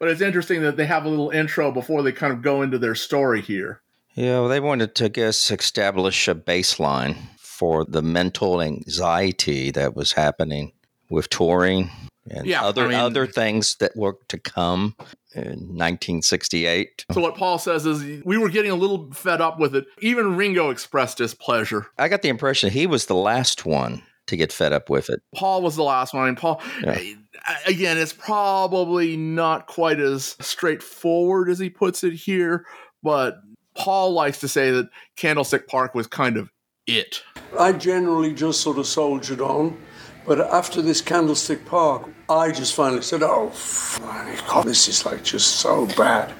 But 0.00 0.08
it's 0.08 0.22
interesting 0.22 0.62
that 0.62 0.76
they 0.78 0.86
have 0.86 1.04
a 1.04 1.08
little 1.08 1.28
intro 1.30 1.70
before 1.70 2.02
they 2.02 2.10
kind 2.10 2.32
of 2.32 2.40
go 2.42 2.62
into 2.62 2.78
their 2.78 2.94
story 2.94 3.42
here. 3.42 3.82
Yeah, 4.14 4.40
well, 4.40 4.48
they 4.48 4.58
wanted 4.58 4.94
to, 4.96 5.04
I 5.04 5.08
guess, 5.08 5.50
establish 5.50 6.26
a 6.26 6.34
baseline 6.34 7.16
for 7.38 7.84
the 7.84 8.00
mental 8.02 8.60
anxiety 8.62 9.70
that 9.72 9.94
was 9.94 10.12
happening 10.12 10.72
with 11.10 11.28
touring 11.28 11.90
and 12.30 12.46
Yeah, 12.46 12.64
other 12.64 12.84
I 12.86 12.88
mean- 12.88 12.98
other 12.98 13.26
things 13.26 13.76
that 13.76 13.94
were 13.94 14.16
to 14.28 14.38
come 14.38 14.96
in 15.34 15.76
1968. 15.76 17.04
So 17.12 17.20
what 17.20 17.36
Paul 17.36 17.58
says 17.58 17.84
is 17.86 18.24
we 18.24 18.38
were 18.38 18.48
getting 18.48 18.70
a 18.70 18.74
little 18.76 19.12
fed 19.12 19.40
up 19.40 19.58
with 19.60 19.76
it. 19.76 19.84
Even 20.00 20.34
Ringo 20.36 20.70
expressed 20.70 21.18
displeasure. 21.18 21.86
I 21.98 22.08
got 22.08 22.22
the 22.22 22.28
impression 22.30 22.70
he 22.70 22.86
was 22.86 23.06
the 23.06 23.14
last 23.14 23.66
one 23.66 24.02
to 24.30 24.36
get 24.36 24.52
fed 24.52 24.72
up 24.72 24.88
with 24.88 25.10
it. 25.10 25.20
Paul 25.34 25.62
was 25.62 25.76
the 25.76 25.82
last 25.82 26.14
one. 26.14 26.24
I 26.24 26.26
mean, 26.26 26.36
Paul, 26.36 26.62
Yeah. 26.82 26.98
Again, 27.66 27.96
it's 27.96 28.12
probably 28.12 29.16
not 29.16 29.66
quite 29.66 29.98
as 29.98 30.36
straightforward 30.40 31.48
as 31.48 31.58
he 31.58 31.70
puts 31.70 32.04
it 32.04 32.12
here, 32.12 32.66
but 33.02 33.40
Paul 33.74 34.12
likes 34.12 34.40
to 34.40 34.48
say 34.48 34.70
that 34.72 34.90
Candlestick 35.16 35.66
Park 35.66 35.94
was 35.94 36.06
kind 36.06 36.36
of 36.36 36.50
it. 36.86 37.22
I 37.58 37.72
generally 37.72 38.34
just 38.34 38.60
sort 38.60 38.78
of 38.78 38.86
soldiered 38.86 39.40
on. 39.40 39.80
But 40.30 40.42
after 40.52 40.80
this 40.80 41.00
Candlestick 41.00 41.66
Park, 41.66 42.08
I 42.28 42.52
just 42.52 42.76
finally 42.76 43.02
said, 43.02 43.24
oh, 43.24 43.48
f- 43.48 43.98
God, 44.46 44.64
this 44.64 44.86
is 44.86 45.04
like 45.04 45.24
just 45.24 45.56
so 45.56 45.86
bad. 45.96 46.32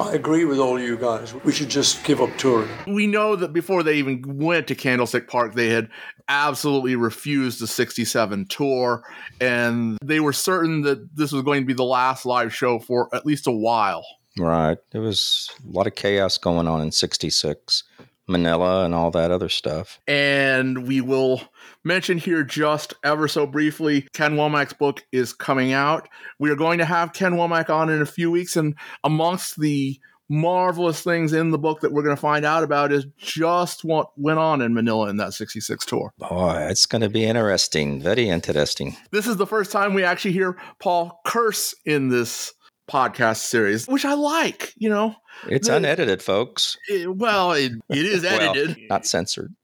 I 0.00 0.14
agree 0.14 0.44
with 0.44 0.58
all 0.58 0.80
you 0.80 0.96
guys. 0.96 1.32
We 1.32 1.52
should 1.52 1.68
just 1.68 2.02
give 2.02 2.20
up 2.20 2.36
touring. 2.38 2.68
We 2.88 3.06
know 3.06 3.36
that 3.36 3.52
before 3.52 3.84
they 3.84 3.98
even 3.98 4.38
went 4.38 4.66
to 4.66 4.74
Candlestick 4.74 5.28
Park, 5.28 5.54
they 5.54 5.68
had 5.68 5.88
absolutely 6.28 6.96
refused 6.96 7.60
the 7.60 7.68
67 7.68 8.46
tour, 8.46 9.04
and 9.40 9.96
they 10.02 10.18
were 10.18 10.32
certain 10.32 10.82
that 10.82 11.14
this 11.14 11.30
was 11.30 11.44
going 11.44 11.62
to 11.62 11.66
be 11.66 11.72
the 11.72 11.84
last 11.84 12.26
live 12.26 12.52
show 12.52 12.80
for 12.80 13.08
at 13.14 13.24
least 13.24 13.46
a 13.46 13.52
while. 13.52 14.04
Right. 14.36 14.78
There 14.90 15.02
was 15.02 15.52
a 15.64 15.70
lot 15.70 15.86
of 15.86 15.94
chaos 15.94 16.36
going 16.36 16.66
on 16.66 16.80
in 16.80 16.90
66, 16.90 17.84
Manila 18.26 18.84
and 18.84 18.92
all 18.92 19.12
that 19.12 19.30
other 19.30 19.48
stuff. 19.48 20.00
And 20.08 20.88
we 20.88 21.00
will 21.00 21.42
mention 21.86 22.18
here 22.18 22.42
just 22.42 22.92
ever 23.04 23.28
so 23.28 23.46
briefly 23.46 24.06
Ken 24.12 24.34
Womack's 24.34 24.72
book 24.74 25.04
is 25.12 25.32
coming 25.32 25.72
out. 25.72 26.08
We 26.38 26.50
are 26.50 26.56
going 26.56 26.78
to 26.78 26.84
have 26.84 27.12
Ken 27.12 27.34
Womack 27.34 27.70
on 27.70 27.88
in 27.88 28.02
a 28.02 28.06
few 28.06 28.30
weeks, 28.30 28.56
and 28.56 28.74
amongst 29.04 29.58
the 29.60 29.98
marvelous 30.28 31.02
things 31.02 31.32
in 31.32 31.52
the 31.52 31.58
book 31.58 31.80
that 31.80 31.92
we're 31.92 32.02
going 32.02 32.16
to 32.16 32.20
find 32.20 32.44
out 32.44 32.64
about 32.64 32.90
is 32.92 33.06
just 33.16 33.84
what 33.84 34.08
went 34.16 34.40
on 34.40 34.60
in 34.60 34.74
Manila 34.74 35.08
in 35.08 35.18
that 35.18 35.32
66 35.32 35.86
tour. 35.86 36.12
Oh, 36.20 36.28
Boy, 36.28 36.66
it's 36.68 36.84
going 36.84 37.02
to 37.02 37.08
be 37.08 37.24
interesting. 37.24 38.00
Very 38.02 38.28
interesting. 38.28 38.96
This 39.12 39.28
is 39.28 39.36
the 39.36 39.46
first 39.46 39.70
time 39.70 39.94
we 39.94 40.02
actually 40.02 40.32
hear 40.32 40.58
Paul 40.80 41.20
curse 41.24 41.76
in 41.84 42.08
this 42.08 42.52
podcast 42.90 43.36
series, 43.38 43.86
which 43.86 44.04
I 44.04 44.14
like, 44.14 44.72
you 44.76 44.88
know. 44.88 45.14
It's 45.48 45.68
The- 45.68 45.76
unedited, 45.76 46.20
folks. 46.22 46.76
It- 46.88 47.14
well, 47.16 47.52
it, 47.52 47.72
it 47.88 48.04
is 48.04 48.22
Well, 48.24 48.50
edited. 48.56 48.78
not 48.90 49.06
censored. 49.06 49.54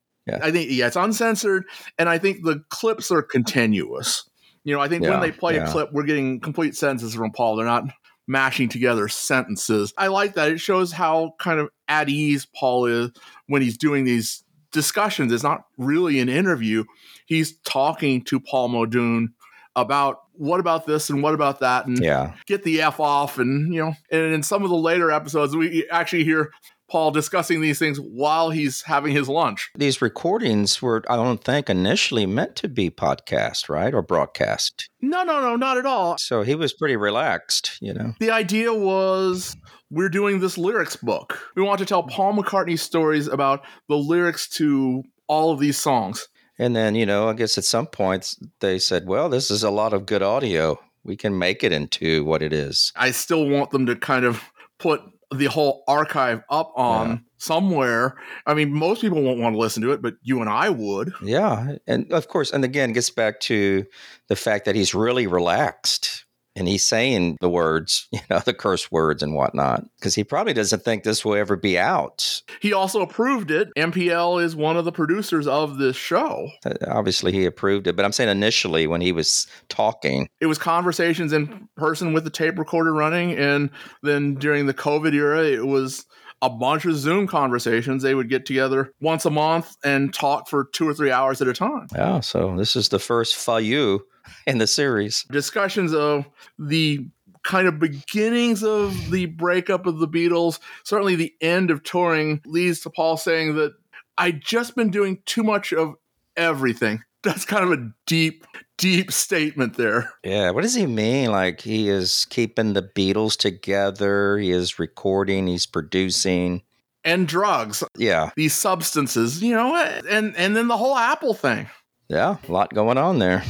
I 0.43 0.51
think 0.51 0.71
yeah, 0.71 0.87
it's 0.87 0.97
uncensored, 0.97 1.65
and 1.99 2.09
I 2.09 2.19
think 2.19 2.45
the 2.45 2.63
clips 2.69 3.11
are 3.11 3.23
continuous. 3.23 4.29
You 4.65 4.75
know, 4.75 4.81
I 4.81 4.89
think 4.89 5.03
when 5.03 5.21
they 5.21 5.33
play 5.33 5.57
a 5.57 5.67
clip, 5.73 5.91
we're 5.93 6.05
getting 6.05 6.39
complete 6.41 6.77
sentences 6.77 7.15
from 7.15 7.33
Paul. 7.33 7.57
They're 7.57 7.67
not 7.67 7.85
mashing 8.29 8.69
together 8.69 9.09
sentences. 9.09 9.93
I 9.99 10.07
like 10.07 10.35
that. 10.35 10.51
It 10.53 10.61
shows 10.61 10.93
how 10.93 11.33
kind 11.41 11.59
of 11.59 11.69
at 11.89 12.09
ease 12.09 12.47
Paul 12.55 12.87
is 12.87 13.11
when 13.49 13.63
he's 13.63 13.77
doing 13.77 14.05
these 14.05 14.45
discussions. 14.71 15.33
It's 15.33 15.43
not 15.43 15.65
really 15.77 16.21
an 16.21 16.29
interview. 16.29 16.85
He's 17.27 17.57
talking 17.65 18.23
to 18.25 18.39
Paul 18.39 18.69
Muldoon 18.69 19.35
about 19.75 20.19
what 20.35 20.61
about 20.61 20.87
this 20.87 21.11
and 21.11 21.23
what 21.23 21.35
about 21.35 21.61
that, 21.61 21.87
and 21.87 21.99
Yeah. 21.99 22.35
get 22.47 22.63
the 22.63 22.83
f 22.83 23.01
off 23.01 23.39
and 23.39 23.73
you 23.73 23.81
know 23.85 23.95
and 24.11 24.33
in 24.33 24.43
some 24.43 24.63
of 24.65 24.71
the 24.71 24.77
later 24.77 25.11
episodes 25.11 25.55
we 25.57 25.89
actually 25.91 26.25
hear 26.25 26.53
paul 26.93 27.11
discussing 27.11 27.61
these 27.63 27.79
things 27.79 27.99
while 27.99 28.51
he's 28.51 28.83
having 28.83 29.13
his 29.13 29.29
lunch 29.29 29.71
These 29.75 30.03
recordings 30.03 30.83
were, 30.83 31.03
I 31.09 31.17
don't 31.17 31.43
think, 31.43 31.71
initially 31.71 32.27
meant 32.27 32.55
to 32.57 32.69
be 32.69 32.91
podcast, 32.91 33.69
right? 33.69 33.93
Or 33.95 34.03
broadcast. 34.03 34.89
no 35.01 35.25
no 35.25 35.41
no 35.41 35.57
not 35.57 35.79
at 35.79 35.87
all 35.87 36.19
So 36.19 36.43
he 36.43 36.55
was 36.55 36.73
pretty 36.75 36.97
relaxed, 36.97 37.79
you 37.81 37.95
know. 37.95 38.13
the 38.21 38.31
idea 38.31 38.73
was 38.75 39.57
we're 39.91 40.09
doing 40.21 40.41
this 40.41 40.57
lyrics 40.59 40.97
book 40.97 41.29
we 41.57 41.63
want 41.63 41.79
to 41.79 41.87
tell 41.87 42.03
paul 42.03 42.33
mccartney 42.35 42.79
stories 42.79 43.27
about 43.27 43.65
the 43.89 43.97
lyrics 43.97 44.49
to 44.59 45.03
all 45.29 45.51
of 45.53 45.59
these 45.61 45.79
songs 45.79 46.29
And 46.59 46.77
then, 46.77 46.95
you 46.95 47.07
know, 47.07 47.29
I 47.31 47.33
guess 47.33 47.57
at 47.59 47.65
some 47.65 47.87
point 47.87 48.35
they 48.61 48.79
said, 48.79 49.07
well, 49.07 49.29
this 49.31 49.51
is 49.51 49.63
a 49.65 49.71
lot 49.71 49.93
of 49.95 50.05
good 50.13 50.23
audio. 50.23 50.79
We 51.03 51.17
can 51.17 51.37
make 51.39 51.65
it 51.65 51.73
into 51.73 52.25
what 52.25 52.43
it 52.43 52.53
is. 52.53 52.93
i 52.95 53.11
still 53.11 53.45
want 53.49 53.71
them 53.71 53.87
to 53.87 53.97
kind 53.97 54.25
of 54.25 54.43
put 54.79 55.01
the 55.39 55.47
whole 55.47 55.83
archive 55.89 56.43
up 56.51 56.73
on 56.77 57.09
Yeah. 57.11 57.17
somewhere 57.39 58.15
i 58.47 58.55
mean 58.55 58.73
most 58.73 59.01
people 59.01 59.23
won't 59.23 59.39
want 59.41 59.55
to 59.55 59.59
listen 59.59 59.83
to 59.83 59.93
it 59.93 60.01
but 60.03 60.15
you 60.23 60.41
and 60.41 60.49
i 60.51 60.69
would 60.69 61.13
Yeah. 61.23 61.77
And 61.87 62.13
of 62.13 62.29
course, 62.29 62.53
and 62.53 62.65
again, 62.65 62.93
gets 62.93 63.11
back 63.11 63.41
to 63.41 63.85
the 64.29 64.37
fact 64.37 64.65
that 64.67 64.75
he's 64.75 64.95
really 64.95 65.27
relaxed 65.27 66.25
and 66.55 66.69
he's 66.69 66.85
saying 66.85 67.39
the 67.41 67.49
words, 67.49 68.09
you 68.13 68.21
know, 68.31 68.41
the 68.41 68.55
curse 68.55 68.91
words 68.91 69.23
and 69.23 69.35
whatnot, 69.35 69.85
because 69.99 70.15
he 70.15 70.25
probably 70.25 70.53
doesn't 70.53 70.83
think 70.83 71.03
this 71.03 71.25
will 71.25 71.35
ever 71.35 71.57
be 71.57 71.79
out. 71.79 72.43
He 72.61 72.73
also 72.73 73.01
approved 73.03 73.51
it. 73.51 73.69
MPL 73.77 74.43
is 74.43 74.55
one 74.55 74.77
of 74.77 74.85
the 74.85 74.93
producers 74.93 75.47
of 75.47 75.79
this 75.79 75.97
show. 75.97 76.51
Uh, 76.65 76.75
Obviously, 76.89 77.33
he 77.33 77.45
approved 77.45 77.87
it, 77.87 77.97
but 77.97 78.05
I'm 78.05 78.13
saying 78.13 78.31
initially 78.31 78.87
when 78.87 79.01
he 79.01 79.13
was 79.13 79.47
talking, 79.69 80.29
It 80.41 80.47
was 80.47 80.59
conversations 80.59 81.33
in 81.33 81.69
person 81.77 82.13
with 82.13 82.25
the 82.25 82.31
tape 82.31 82.59
recorder 82.59 82.93
running, 82.93 83.33
and 83.33 83.71
then 84.03 84.35
during 84.35 84.67
the 84.67 84.75
COVID 84.75 85.15
era, 85.15 85.45
it 85.45 85.67
was 85.67 86.05
a 86.43 86.51
bunch 86.51 86.85
of 86.85 86.97
Zoom 86.97 87.29
conversations. 87.29 88.03
They 88.03 88.15
would 88.15 88.29
get 88.29 88.45
together 88.47 88.93
once 89.01 89.25
a 89.25 89.31
month 89.31 89.77
and 89.85 90.13
talk 90.13 90.49
for 90.49 90.65
two 90.73 90.89
or 90.89 90.93
three 90.93 91.13
hours 91.13 91.41
at 91.41 91.47
a 91.49 91.53
time. 91.53 91.87
yeah, 91.95 92.19
so 92.21 92.57
this 92.57 92.75
is 92.75 92.89
the 92.89 92.99
first 92.99 93.37
Fayu 93.37 94.01
in 94.47 94.59
the 94.59 94.67
series. 94.67 95.25
Discussions 95.31 95.95
of 95.95 96.27
the 96.59 97.07
kind 97.45 97.67
of 97.67 97.79
beginnings 97.79 98.63
of 98.63 99.11
the 99.11 99.27
breakup 99.27 99.87
of 99.87 99.99
the 99.99 100.09
Beatles, 100.09 100.61
certainly 100.85 101.17
the 101.17 101.35
end 101.41 101.71
of 101.71 101.83
touring, 101.83 102.41
leads 102.47 102.81
to 102.81 102.91
Paul 102.91 103.17
saying 103.17 103.57
that 103.57 103.73
I'd 104.19 104.41
just 104.43 104.77
been 104.77 104.91
doing 104.91 105.19
too 105.27 105.43
much 105.43 105.73
of 105.73 105.95
everything. 106.37 107.03
That's 107.23 107.45
kind 107.45 107.65
of 107.65 107.71
a 107.73 107.91
deep, 108.07 108.45
deep 108.79 109.13
statement 109.13 109.77
there. 109.77 110.13
Yeah, 110.25 110.51
what 110.51 110.63
does 110.63 110.75
he 110.75 110.87
mean? 110.87 111.31
Like 111.31 111.61
he 111.61 111.89
is 111.89 112.27
keeping 112.31 112.73
the 112.73 112.83
Beatles 112.83 113.37
together, 113.37 114.39
he 114.39 114.51
is 114.51 114.79
recording, 114.79 115.47
he's 115.47 115.67
producing. 115.67 116.63
And 117.05 117.27
drugs, 117.27 117.83
Yeah, 117.97 118.31
these 118.37 118.55
substances, 118.55 119.43
you 119.43 119.55
know, 119.55 119.75
and 120.09 120.37
and 120.37 120.57
then 120.57 120.69
the 120.69 120.77
whole 120.77 120.97
Apple 120.97 121.35
thing. 121.35 121.69
yeah, 122.09 122.37
a 122.49 122.53
lot 122.53 122.73
going 122.73 122.99
on 122.99 123.19
there. 123.19 123.43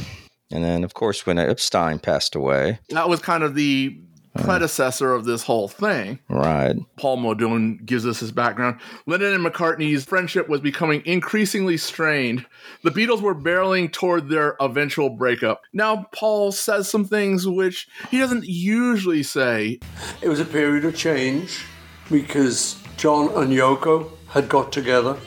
And 0.53 0.63
then, 0.63 0.83
of 0.83 0.93
course, 0.93 1.25
when 1.25 1.39
Epstein 1.39 1.97
passed 1.97 2.35
away, 2.35 2.77
That 2.89 3.09
was 3.09 3.19
kind 3.19 3.41
of 3.43 3.55
the 3.55 3.97
uh, 4.35 4.43
predecessor 4.43 5.11
of 5.11 5.25
this 5.25 5.41
whole 5.41 5.67
thing. 5.67 6.19
right? 6.29 6.75
Paul 6.95 7.17
Muldoon 7.17 7.79
gives 7.83 8.05
us 8.05 8.19
his 8.19 8.31
background. 8.31 8.79
Lennon 9.07 9.33
and 9.33 9.43
McCartney's 9.43 10.05
friendship 10.05 10.47
was 10.49 10.61
becoming 10.61 11.01
increasingly 11.05 11.77
strained. 11.77 12.45
The 12.83 12.91
Beatles 12.91 13.21
were 13.21 13.33
barreling 13.33 13.91
toward 13.91 14.29
their 14.29 14.55
eventual 14.61 15.09
breakup. 15.09 15.61
Now, 15.73 16.07
Paul 16.13 16.51
says 16.51 16.87
some 16.87 17.05
things 17.05 17.47
which 17.47 17.87
he 18.11 18.19
doesn't 18.19 18.45
usually 18.45 19.23
say. 19.23 19.79
It 20.21 20.29
was 20.29 20.39
a 20.39 20.45
period 20.45 20.85
of 20.85 20.95
change 20.95 21.65
because 22.11 22.79
John 22.97 23.29
and 23.41 23.51
Yoko 23.51 24.11
had 24.29 24.49
got 24.49 24.71
together, 24.71 25.17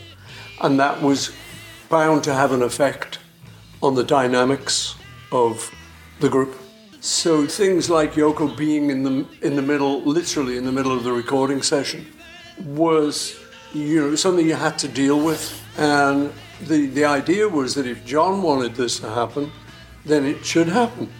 and 0.60 0.78
that 0.78 1.02
was 1.02 1.34
bound 1.88 2.22
to 2.24 2.32
have 2.34 2.52
an 2.52 2.62
effect 2.62 3.18
on 3.82 3.94
the 3.94 4.04
dynamics 4.04 4.95
of 5.32 5.70
the 6.20 6.28
group. 6.28 6.56
So 7.00 7.46
things 7.46 7.88
like 7.88 8.14
Yoko 8.14 8.56
being 8.56 8.90
in 8.90 9.02
the 9.02 9.26
in 9.42 9.54
the 9.54 9.62
middle, 9.62 10.02
literally 10.02 10.56
in 10.56 10.64
the 10.64 10.72
middle 10.72 10.92
of 10.92 11.04
the 11.04 11.12
recording 11.12 11.62
session, 11.62 12.06
was 12.64 13.38
you 13.72 14.00
know 14.00 14.16
something 14.16 14.46
you 14.46 14.54
had 14.54 14.78
to 14.78 14.88
deal 14.88 15.20
with. 15.24 15.62
And 15.78 16.32
the 16.60 16.86
the 16.86 17.04
idea 17.04 17.48
was 17.48 17.74
that 17.74 17.86
if 17.86 18.04
John 18.04 18.42
wanted 18.42 18.74
this 18.74 18.98
to 19.00 19.10
happen, 19.10 19.52
then 20.04 20.24
it 20.24 20.44
should 20.44 20.68
happen. 20.68 21.12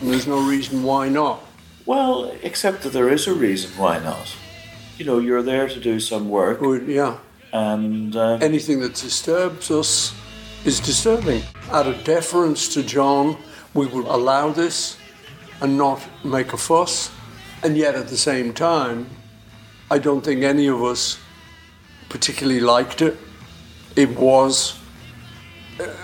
And 0.00 0.10
there's 0.10 0.26
no 0.26 0.40
reason 0.46 0.82
why 0.82 1.08
not. 1.08 1.40
Well, 1.86 2.34
except 2.42 2.82
that 2.82 2.92
there 2.92 3.08
is 3.08 3.26
a 3.26 3.34
reason 3.34 3.70
why 3.76 3.98
not. 3.98 4.34
You 4.98 5.04
know, 5.04 5.18
you're 5.18 5.42
there 5.42 5.68
to 5.68 5.80
do 5.80 6.00
some 6.00 6.28
work, 6.28 6.60
But 6.60 6.86
yeah, 6.86 7.18
and 7.52 8.16
uh, 8.16 8.38
anything 8.40 8.80
that 8.80 8.94
disturbs 8.94 9.70
us 9.70 10.14
is 10.64 10.80
disturbing. 10.80 11.42
Out 11.70 11.86
of 11.86 12.02
deference 12.04 12.72
to 12.74 12.82
John, 12.82 13.36
we 13.76 13.86
would 13.86 14.06
allow 14.06 14.50
this 14.50 14.96
and 15.60 15.76
not 15.76 16.02
make 16.24 16.52
a 16.52 16.56
fuss. 16.56 17.10
And 17.62 17.76
yet 17.76 17.94
at 17.94 18.08
the 18.08 18.16
same 18.16 18.52
time, 18.52 19.08
I 19.90 19.98
don't 19.98 20.22
think 20.22 20.42
any 20.42 20.66
of 20.66 20.82
us 20.82 21.18
particularly 22.08 22.60
liked 22.60 23.02
it. 23.02 23.16
It 23.94 24.18
was 24.18 24.78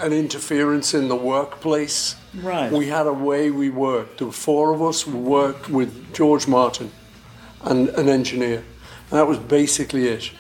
an 0.00 0.12
interference 0.12 0.94
in 0.94 1.08
the 1.08 1.16
workplace. 1.16 2.16
Right. 2.34 2.70
We 2.70 2.88
had 2.88 3.06
a 3.06 3.12
way 3.12 3.50
we 3.50 3.70
worked. 3.70 4.18
There 4.18 4.26
were 4.26 4.32
four 4.32 4.72
of 4.72 4.82
us 4.82 5.02
who 5.02 5.16
worked 5.16 5.68
with 5.68 6.14
George 6.14 6.46
Martin 6.46 6.90
and 7.62 7.88
an 7.90 8.08
engineer. 8.08 8.64
And 9.10 9.18
that 9.18 9.26
was 9.26 9.38
basically 9.38 10.08
it. 10.08 10.30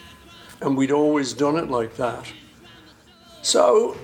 And 0.60 0.76
we'd 0.76 0.92
always 0.92 1.32
done 1.32 1.56
it 1.56 1.70
like 1.70 1.96
that. 1.96 2.24
So, 3.42 3.96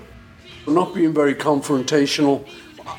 not 0.67 0.93
being 0.93 1.13
very 1.13 1.33
confrontational, 1.33 2.47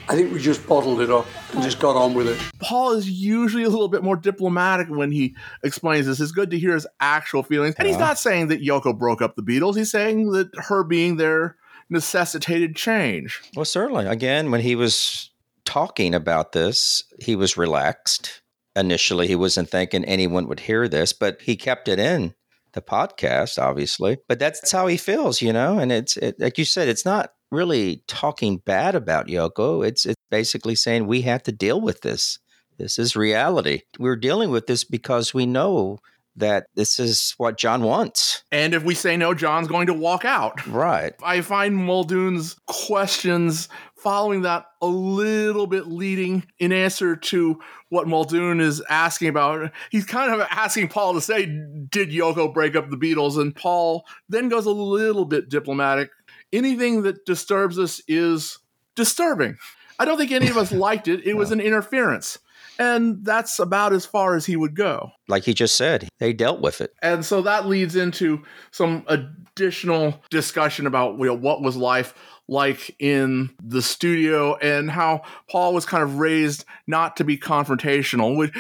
I 0.09 0.15
think 0.15 0.33
we 0.33 0.41
just 0.41 0.67
bottled 0.67 1.01
it 1.01 1.11
up 1.11 1.27
and 1.53 1.63
just 1.63 1.79
got 1.79 1.97
on 1.97 2.15
with 2.15 2.29
it. 2.29 2.39
Paul 2.59 2.93
is 2.93 3.09
usually 3.09 3.65
a 3.65 3.69
little 3.69 3.89
bit 3.89 4.03
more 4.03 4.17
diplomatic 4.17 4.89
when 4.89 5.11
he 5.11 5.35
explains 5.63 6.07
this. 6.07 6.21
It's 6.21 6.33
good 6.33 6.51
to 6.51 6.59
hear 6.59 6.75
his 6.75 6.87
actual 7.01 7.43
feelings. 7.43 7.75
And 7.79 7.87
he's 7.87 7.99
not 7.99 8.19
saying 8.19 8.49
that 8.49 8.63
Yoko 8.63 8.97
broke 8.99 9.23
up 9.23 9.37
the 9.37 9.43
Beatles. 9.43 9.77
He's 9.77 9.91
saying 9.91 10.33
that 10.33 10.51
her 10.55 10.85
being 10.85 11.17
there 11.17 11.57
necessitated 11.89 12.77
change. 12.77 13.41
Well, 13.57 13.65
certainly. 13.65 14.07
Again, 14.07 14.51
when 14.51 14.61
he 14.61 14.77
was 14.77 15.31
talking 15.65 16.15
about 16.15 16.53
this, 16.53 17.05
he 17.21 17.37
was 17.37 17.57
relaxed. 17.57 18.43
Initially, 18.77 19.27
he 19.27 19.37
wasn't 19.37 19.69
thinking 19.69 20.05
anyone 20.05 20.47
would 20.47 20.61
hear 20.61 20.89
this, 20.89 21.13
but 21.13 21.43
he 21.43 21.57
kept 21.57 21.89
it 21.89 21.99
in 21.99 22.35
the 22.73 22.81
podcast, 22.81 23.61
obviously. 23.61 24.19
But 24.29 24.39
that's 24.39 24.71
how 24.71 24.87
he 24.87 24.97
feels, 24.97 25.43
you 25.43 25.53
know. 25.53 25.79
And 25.79 25.91
it's 25.91 26.17
it, 26.17 26.39
like 26.39 26.57
you 26.57 26.65
said, 26.65 26.89
it's 26.89 27.05
not 27.05 27.33
really 27.51 28.03
talking 28.07 28.59
bad 28.59 28.95
about 28.95 29.27
Yoko. 29.27 29.87
It's 29.87 30.07
it's 30.07 30.21
basically 30.31 30.75
saying 30.75 31.07
we 31.07 31.23
have 31.23 31.43
to 31.45 31.53
deal 31.53 31.81
with 31.81 32.03
this. 32.03 32.39
This 32.79 32.99
is 32.99 33.15
reality. 33.15 33.83
We're 33.99 34.17
dealing 34.17 34.51
with 34.51 34.67
this 34.67 34.85
because 34.85 35.35
we 35.35 35.45
know 35.45 35.99
that 36.37 36.67
this 36.75 36.99
is 36.99 37.35
what 37.37 37.59
John 37.59 37.83
wants. 37.83 38.43
And 38.51 38.75
if 38.75 38.85
we 38.85 38.95
say 38.95 39.17
no, 39.17 39.35
John's 39.35 39.69
going 39.69 39.87
to 39.89 39.95
walk 39.95 40.25
out. 40.25 40.67
Right. 40.67 41.15
I 41.23 41.41
find 41.41 41.77
Muldoon's 41.77 42.57
questions 42.67 43.69
following 44.03 44.43
that 44.43 44.67
a 44.81 44.87
little 44.87 45.67
bit 45.67 45.87
leading 45.87 46.45
in 46.59 46.73
answer 46.73 47.17
to 47.17 47.61
what 47.91 48.09
Muldoon 48.09 48.61
is 48.61 48.83
asking 48.89 49.29
about. 49.29 49.71
He's 49.91 50.07
kind 50.07 50.33
of 50.33 50.47
asking 50.51 50.89
Paul 50.89 51.15
to 51.15 51.21
say, 51.21 51.47
Did 51.47 52.11
Yoko 52.11 52.53
break 52.53 52.77
up 52.77 52.91
the 52.91 52.97
Beatles? 52.97 53.39
And 53.39 53.55
Paul 53.55 54.05
then 54.29 54.49
goes 54.49 54.67
a 54.67 54.71
little 54.71 55.25
bit 55.25 55.49
diplomatic. 55.49 56.11
Anything 56.53 57.03
that 57.03 57.25
disturbs 57.27 57.79
us 57.79 58.01
is 58.09 58.59
disturbing. 58.97 59.57
I 59.99 60.05
don't 60.05 60.19
think 60.19 60.33
any 60.33 60.49
of 60.49 60.57
us 60.57 60.73
liked 60.73 61.09
it. 61.09 61.27
It 61.27 61.35
was 61.35 61.53
an 61.53 61.61
interference. 61.61 62.39
And 62.81 63.23
that's 63.27 63.59
about 63.59 63.93
as 63.93 64.07
far 64.07 64.37
as 64.37 64.47
he 64.47 64.57
would 64.57 64.75
go. 64.75 65.13
Like 65.29 65.45
he 65.45 65.53
just 65.53 65.77
said, 65.77 66.09
they 66.19 66.33
dealt 66.33 66.63
with 66.63 66.81
it. 66.81 66.95
And 67.03 67.23
so 67.23 67.43
that 67.43 67.67
leads 67.67 67.95
into 67.95 68.43
some 68.71 69.05
additional 69.07 70.19
discussion 70.31 70.87
about 70.87 71.19
you 71.19 71.27
know, 71.27 71.35
what 71.35 71.61
was 71.61 71.77
life 71.77 72.15
like 72.49 72.97
in 72.99 73.51
the 73.63 73.83
studio 73.83 74.57
and 74.57 74.91
how 74.91 75.21
Paul 75.51 75.75
was 75.75 75.85
kind 75.85 76.03
of 76.03 76.19
raised 76.19 76.65
not 76.87 77.19
to 77.19 77.25
be 77.25 77.37
confrontational. 77.37 78.35
Which 78.35 78.57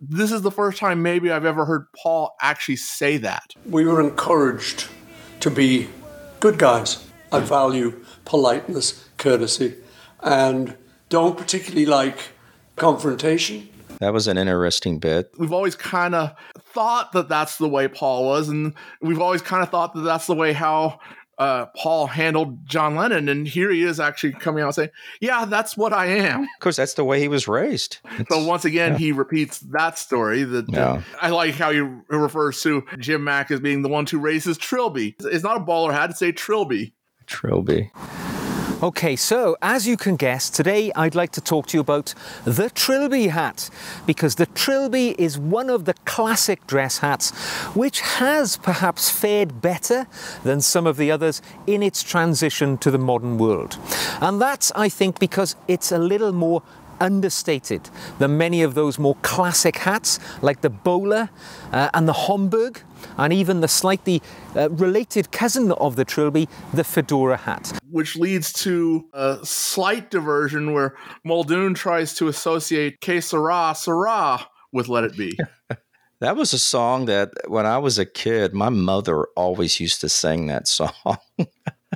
this 0.00 0.30
is 0.30 0.42
the 0.42 0.52
first 0.52 0.78
time 0.78 1.02
maybe 1.02 1.32
I've 1.32 1.44
ever 1.44 1.64
heard 1.64 1.86
Paul 2.00 2.36
actually 2.40 2.76
say 2.76 3.16
that. 3.18 3.54
We 3.68 3.86
were 3.86 4.00
encouraged 4.00 4.86
to 5.40 5.50
be 5.50 5.88
good 6.38 6.60
guys. 6.60 7.04
I 7.32 7.40
value 7.40 8.04
politeness, 8.24 9.08
courtesy, 9.18 9.74
and 10.20 10.76
don't 11.08 11.36
particularly 11.36 11.86
like 11.86 12.33
confrontation. 12.76 13.68
That 14.00 14.12
was 14.12 14.26
an 14.26 14.36
interesting 14.38 14.98
bit. 14.98 15.30
We've 15.38 15.52
always 15.52 15.76
kind 15.76 16.14
of 16.14 16.34
thought 16.72 17.12
that 17.12 17.28
that's 17.28 17.58
the 17.58 17.68
way 17.68 17.88
Paul 17.88 18.24
was, 18.24 18.48
and 18.48 18.74
we've 19.00 19.20
always 19.20 19.42
kind 19.42 19.62
of 19.62 19.70
thought 19.70 19.94
that 19.94 20.00
that's 20.00 20.26
the 20.26 20.34
way 20.34 20.52
how 20.52 20.98
uh, 21.38 21.66
Paul 21.76 22.06
handled 22.06 22.66
John 22.66 22.96
Lennon. 22.96 23.28
And 23.28 23.46
here 23.46 23.70
he 23.70 23.82
is 23.82 24.00
actually 24.00 24.32
coming 24.32 24.62
out 24.64 24.74
saying, 24.74 24.90
"Yeah, 25.20 25.44
that's 25.44 25.76
what 25.76 25.92
I 25.92 26.06
am." 26.06 26.42
Of 26.42 26.48
course, 26.60 26.76
that's 26.76 26.94
the 26.94 27.04
way 27.04 27.20
he 27.20 27.28
was 27.28 27.46
raised. 27.46 27.98
So 28.28 28.44
once 28.44 28.64
again, 28.64 28.96
he 28.96 29.12
repeats 29.12 29.60
that 29.60 29.98
story. 29.98 30.42
That 30.42 30.68
Yeah. 30.68 31.02
I 31.20 31.30
like 31.30 31.54
how 31.54 31.70
he 31.70 31.80
refers 32.08 32.60
to 32.62 32.84
Jim 32.98 33.24
Mac 33.24 33.50
as 33.50 33.60
being 33.60 33.82
the 33.82 33.88
one 33.88 34.06
who 34.06 34.18
raises 34.18 34.58
Trilby. 34.58 35.14
It's 35.20 35.44
not 35.44 35.56
a 35.56 35.60
bowler 35.60 35.92
hat; 35.92 36.10
it's 36.10 36.22
a 36.22 36.32
Trilby. 36.32 36.94
Trilby. 37.26 37.90
Okay, 38.84 39.16
so 39.16 39.56
as 39.62 39.88
you 39.88 39.96
can 39.96 40.14
guess, 40.14 40.50
today 40.50 40.92
I'd 40.94 41.14
like 41.14 41.32
to 41.32 41.40
talk 41.40 41.68
to 41.68 41.76
you 41.78 41.80
about 41.80 42.12
the 42.44 42.68
Trilby 42.68 43.28
hat 43.28 43.70
because 44.04 44.34
the 44.34 44.44
Trilby 44.44 45.14
is 45.18 45.38
one 45.38 45.70
of 45.70 45.86
the 45.86 45.94
classic 46.04 46.66
dress 46.66 46.98
hats 46.98 47.30
which 47.74 48.02
has 48.02 48.58
perhaps 48.58 49.08
fared 49.08 49.62
better 49.62 50.06
than 50.42 50.60
some 50.60 50.86
of 50.86 50.98
the 50.98 51.10
others 51.10 51.40
in 51.66 51.82
its 51.82 52.02
transition 52.02 52.76
to 52.76 52.90
the 52.90 52.98
modern 52.98 53.38
world. 53.38 53.78
And 54.20 54.38
that's, 54.38 54.70
I 54.72 54.90
think, 54.90 55.18
because 55.18 55.56
it's 55.66 55.90
a 55.90 55.96
little 55.96 56.32
more 56.32 56.62
understated 57.00 57.90
than 58.18 58.36
many 58.38 58.62
of 58.62 58.74
those 58.74 58.98
more 58.98 59.16
classic 59.22 59.76
hats 59.78 60.18
like 60.42 60.60
the 60.60 60.70
bowler 60.70 61.30
uh, 61.72 61.90
and 61.94 62.08
the 62.08 62.12
Homburg 62.12 62.80
and 63.18 63.32
even 63.32 63.60
the 63.60 63.68
slightly 63.68 64.22
uh, 64.56 64.70
related 64.70 65.30
cousin 65.30 65.72
of 65.72 65.96
the 65.96 66.04
Trilby, 66.04 66.48
the 66.72 66.84
fedora 66.84 67.36
hat. 67.36 67.72
which 67.90 68.16
leads 68.16 68.52
to 68.52 69.06
a 69.12 69.38
slight 69.44 70.10
diversion 70.10 70.72
where 70.72 70.96
Muldoon 71.24 71.74
tries 71.74 72.14
to 72.14 72.28
associate 72.28 73.00
Que 73.00 73.20
Sera 73.20 73.74
Sera 73.76 74.46
with 74.72 74.88
Let 74.88 75.04
It 75.04 75.16
Be. 75.16 75.38
That 76.20 76.36
was 76.36 76.54
a 76.54 76.58
song 76.58 77.04
that 77.06 77.32
when 77.48 77.66
I 77.66 77.76
was 77.76 77.98
a 77.98 78.06
kid, 78.06 78.54
my 78.54 78.70
mother 78.70 79.26
always 79.36 79.78
used 79.78 80.00
to 80.00 80.08
sing 80.08 80.46
that 80.46 80.66
song. 80.78 80.92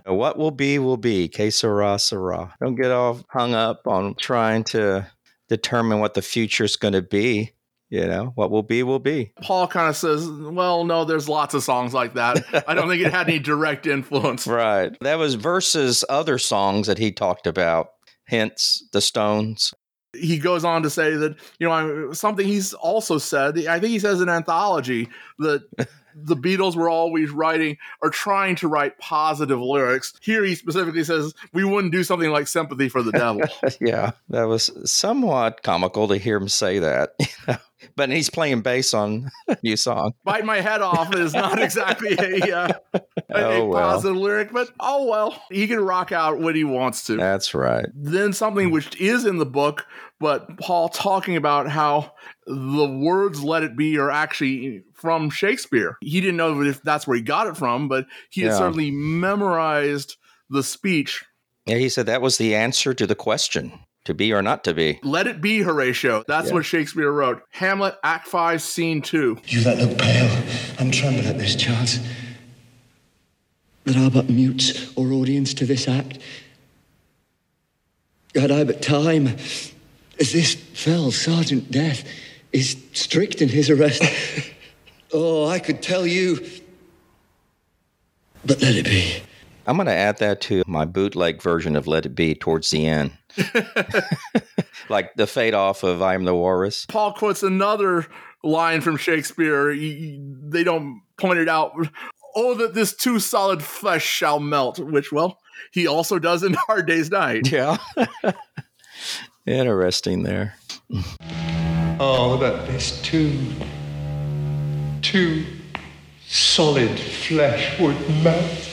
What 0.07 0.37
will 0.39 0.51
be, 0.51 0.79
will 0.79 0.97
be. 0.97 1.29
Que 1.29 1.51
sera, 1.51 1.99
sera. 1.99 2.55
Don't 2.61 2.75
get 2.75 2.91
all 2.91 3.21
hung 3.31 3.55
up 3.55 3.87
on 3.87 4.15
trying 4.17 4.65
to 4.65 5.07
determine 5.49 6.01
what 6.01 6.15
the 6.15 6.23
future 6.23 6.65
is 6.65 6.77
going 6.77 6.95
to 6.95 7.03
be. 7.03 7.53
You 7.91 8.07
know, 8.07 8.33
what 8.35 8.51
will 8.51 8.63
be, 8.63 8.83
will 8.83 8.99
be. 8.99 9.33
Paul 9.41 9.67
kind 9.67 9.89
of 9.89 9.97
says, 9.97 10.29
Well, 10.29 10.85
no, 10.85 11.07
there's 11.07 11.27
lots 11.27 11.55
of 11.55 11.63
songs 11.63 11.95
like 11.95 12.15
that. 12.15 12.45
I 12.69 12.75
don't 12.75 12.87
think 12.87 13.03
it 13.03 13.11
had 13.11 13.29
any 13.29 13.39
direct 13.39 13.87
influence. 13.87 14.47
Right. 14.59 14.95
That 15.01 15.19
was 15.19 15.37
versus 15.37 16.05
other 16.09 16.37
songs 16.37 16.87
that 16.87 16.99
he 16.99 17.13
talked 17.13 17.47
about, 17.47 17.89
hence 18.25 18.87
the 18.93 19.01
Stones. 19.01 19.73
He 20.15 20.39
goes 20.39 20.65
on 20.65 20.83
to 20.83 20.91
say 20.91 21.17
that, 21.17 21.37
you 21.59 21.69
know, 21.69 22.13
something 22.13 22.47
he's 22.47 22.75
also 22.75 23.17
said, 23.19 23.59
I 23.67 23.79
think 23.79 23.91
he 23.91 23.99
says 23.99 24.21
in 24.21 24.29
Anthology 24.29 25.09
that 25.39 25.63
the 26.25 26.37
Beatles 26.37 26.77
were 26.77 26.89
always 26.89 27.31
writing 27.31 27.77
or 28.03 28.11
trying 28.11 28.57
to 28.57 28.69
write 28.69 28.99
positive 28.99 29.61
lyrics. 29.61 30.13
Here 30.21 30.45
he 30.45 30.55
specifically 30.55 31.05
says, 31.05 31.35
We 31.53 31.65
wouldn't 31.65 31.93
do 31.93 32.05
something 32.05 32.31
like 32.31 32.49
Sympathy 32.49 32.89
for 32.89 33.03
the 33.03 33.13
Devil. 33.13 33.43
yeah, 33.81 34.13
that 34.29 34.45
was 34.45 34.71
somewhat 34.91 35.63
comical 35.63 36.09
to 36.09 36.17
hear 36.17 36.37
him 36.37 36.49
say 36.49 36.79
that. 36.79 37.11
but 37.97 38.11
he's 38.11 38.31
playing 38.31 38.61
bass 38.63 38.95
on 38.95 39.31
new 39.63 39.77
song. 39.77 40.13
Bite 40.25 40.45
my 40.45 40.61
head 40.61 40.83
off 40.83 41.15
is 41.15 41.33
not 41.35 41.59
exactly 41.63 42.13
a, 42.19 42.57
uh, 42.57 42.73
a, 42.95 43.01
a 43.31 43.45
Oh, 43.59 43.67
well. 43.67 43.91
positive 43.91 44.17
lyric, 44.17 44.53
but 44.53 44.71
oh 44.81 45.07
well, 45.07 45.43
he 45.51 45.67
can 45.67 45.81
rock 45.81 46.13
out 46.13 46.39
when 46.41 46.55
he 46.55 46.65
wants 46.65 47.05
to. 47.07 47.17
That's 47.17 47.55
right. 47.55 47.87
then 47.95 48.33
something 48.33 48.71
which 48.71 49.01
is 49.01 49.25
in 49.25 49.39
the 49.39 49.47
book, 49.47 49.87
but 50.21 50.59
Paul 50.59 50.89
talking 50.89 51.37
about 51.37 51.69
how 51.69 52.13
the 52.47 52.89
words 52.89 53.43
"Let 53.43 53.63
It 53.63 53.77
Be" 53.77 53.99
are 53.99 54.11
actually 54.11 54.83
from 54.95 55.31
Shakespeare. 55.31 55.97
He 56.01 56.21
didn't 56.21 56.37
know 56.37 56.61
if 56.63 56.83
that's 56.83 57.07
where 57.07 57.17
he 57.17 57.23
got 57.23 57.47
it 57.47 57.57
from, 57.57 57.89
but 57.89 58.07
he 58.31 58.43
had 58.43 58.55
certainly 58.55 58.91
memorized 58.91 60.17
the 60.51 60.63
speech. 60.63 61.25
Yeah, 61.67 61.77
he 61.77 61.89
said 61.91 62.07
that 62.07 62.23
was 62.23 62.39
the 62.39 62.55
answer 62.55 62.95
to 62.95 63.07
the 63.07 63.15
question 63.15 63.79
to 64.09 64.15
be 64.15 64.33
or 64.33 64.41
not 64.41 64.65
to 64.65 64.73
be. 64.73 64.99
Let 65.03 65.27
it 65.27 65.43
be, 65.43 65.59
Horatio. 65.61 66.25
That's 66.27 66.49
Yeah. 66.49 66.55
what 66.55 66.65
Shakespeare 66.65 67.13
wrote. 67.13 67.43
Hamlet, 67.51 67.95
Act 68.03 68.27
5, 68.27 68.63
Scene 68.63 69.03
2. 69.03 69.39
You 69.47 69.61
that 69.61 69.79
look 69.79 69.99
pale 69.99 70.43
and 70.79 70.93
tremble 70.95 71.27
at 71.27 71.39
this 71.39 71.55
chance. 71.55 72.01
There 73.85 74.03
are 74.03 74.11
but 74.11 74.31
mutes 74.31 74.93
or 74.97 75.13
audience 75.13 75.53
to 75.55 75.67
this 75.67 75.87
act. 75.87 76.19
Had 78.35 78.51
I 78.51 78.65
but 78.65 78.81
time, 78.81 79.37
as 80.19 80.33
this 80.33 80.55
fell 80.55 81.11
Sergeant 81.11 81.71
Death 81.71 82.05
is 82.51 82.79
strict 82.95 83.43
in 83.43 83.51
his 83.51 83.69
arrest. 83.69 84.03
oh, 85.13 85.47
I 85.47 85.59
could 85.59 85.83
tell 85.83 86.07
you, 86.07 86.47
but 88.43 88.63
let 88.63 88.75
it 88.75 88.87
be. 88.87 89.23
I'm 89.69 89.77
going 89.77 89.87
to 89.87 89.93
add 89.93 90.17
that 90.19 90.41
to 90.43 90.63
my 90.67 90.87
bootleg 90.87 91.43
version 91.43 91.77
of 91.77 91.87
Let 91.87 92.07
It 92.07 92.15
Be 92.15 92.35
towards 92.35 92.71
the 92.71 92.87
end. 92.87 93.13
like 94.89 95.15
the 95.17 95.27
fade 95.27 95.53
off 95.53 95.83
of 95.83 96.01
I 96.01 96.15
Am 96.15 96.25
the 96.25 96.35
Walrus. 96.35 96.87
Paul 96.87 97.13
quotes 97.13 97.43
another 97.43 98.07
line 98.43 98.81
from 98.81 98.97
Shakespeare. 98.97 99.71
He- 99.71 100.19
they 100.23 100.65
don't 100.65 101.03
point 101.19 101.39
it 101.39 101.51
out. 101.51 101.73
Oh, 102.35 102.55
that 102.55 102.73
this 102.73 102.97
too 102.97 103.19
solid 103.19 103.63
flesh 103.63 104.07
shall 104.07 104.41
melt, 104.41 104.79
which, 104.79 105.13
well, 105.13 105.39
he 105.71 105.87
also 105.87 106.19
does 106.19 106.43
in 106.43 106.55
Hard 106.67 106.87
Day's 106.87 107.11
Night. 107.11 107.53
Yeah. 107.53 107.77
Interesting 109.47 110.23
there. 110.23 110.55
Oh, 112.01 112.39
that 112.39 112.67
this 112.69 113.03
too, 113.03 113.39
too 115.03 115.45
solid 116.27 116.99
flesh 116.99 117.79
would 117.79 117.99
melt. 118.23 118.68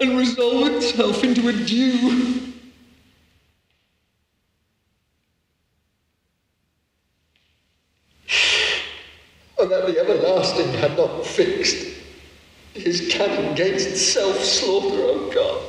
And 0.00 0.18
resolve 0.18 0.66
itself 0.66 1.22
into 1.22 1.48
a 1.48 1.52
dew. 1.52 2.52
And 9.60 9.70
that 9.70 9.86
the 9.86 10.00
everlasting 10.00 10.72
had 10.72 10.96
not 10.96 11.24
fixed 11.24 12.00
his 12.74 13.08
canon 13.12 13.52
against 13.52 14.12
self-slaughter, 14.12 14.96
oh 14.98 15.30
God. 15.32 15.62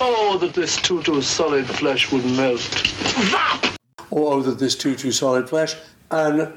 Oh, 0.00 0.38
that 0.38 0.54
this 0.54 0.76
too 0.76 1.02
too 1.02 1.20
solid 1.20 1.66
flesh 1.66 2.10
would 2.10 2.24
melt. 2.24 2.62
Oh, 4.10 4.40
that 4.40 4.58
this 4.58 4.74
too 4.76 4.94
too 4.96 5.12
solid 5.12 5.46
flesh. 5.48 5.76
And 6.10 6.54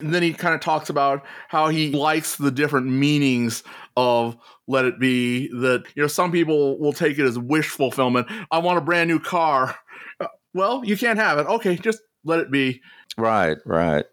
And 0.00 0.12
then 0.14 0.22
he 0.22 0.32
kind 0.34 0.54
of 0.54 0.60
talks 0.60 0.90
about 0.90 1.24
how 1.48 1.68
he 1.68 1.90
likes 1.90 2.36
the 2.36 2.50
different 2.50 2.86
meanings 2.86 3.62
of 3.96 4.36
let 4.66 4.84
it 4.84 4.98
be 5.00 5.48
that 5.48 5.84
you 5.94 6.02
know 6.02 6.08
some 6.08 6.30
people 6.30 6.78
will 6.78 6.92
take 6.92 7.18
it 7.18 7.24
as 7.24 7.38
wish 7.38 7.68
fulfillment 7.68 8.26
i 8.50 8.58
want 8.58 8.76
a 8.76 8.80
brand 8.82 9.08
new 9.08 9.18
car 9.18 9.74
Uh, 10.20 10.26
well 10.52 10.84
you 10.84 10.96
can't 10.98 11.18
have 11.18 11.38
it 11.38 11.46
okay 11.46 11.76
just 11.76 12.00
let 12.24 12.40
it 12.40 12.50
be 12.50 12.80
Right, 13.16 13.56
right. 13.64 14.04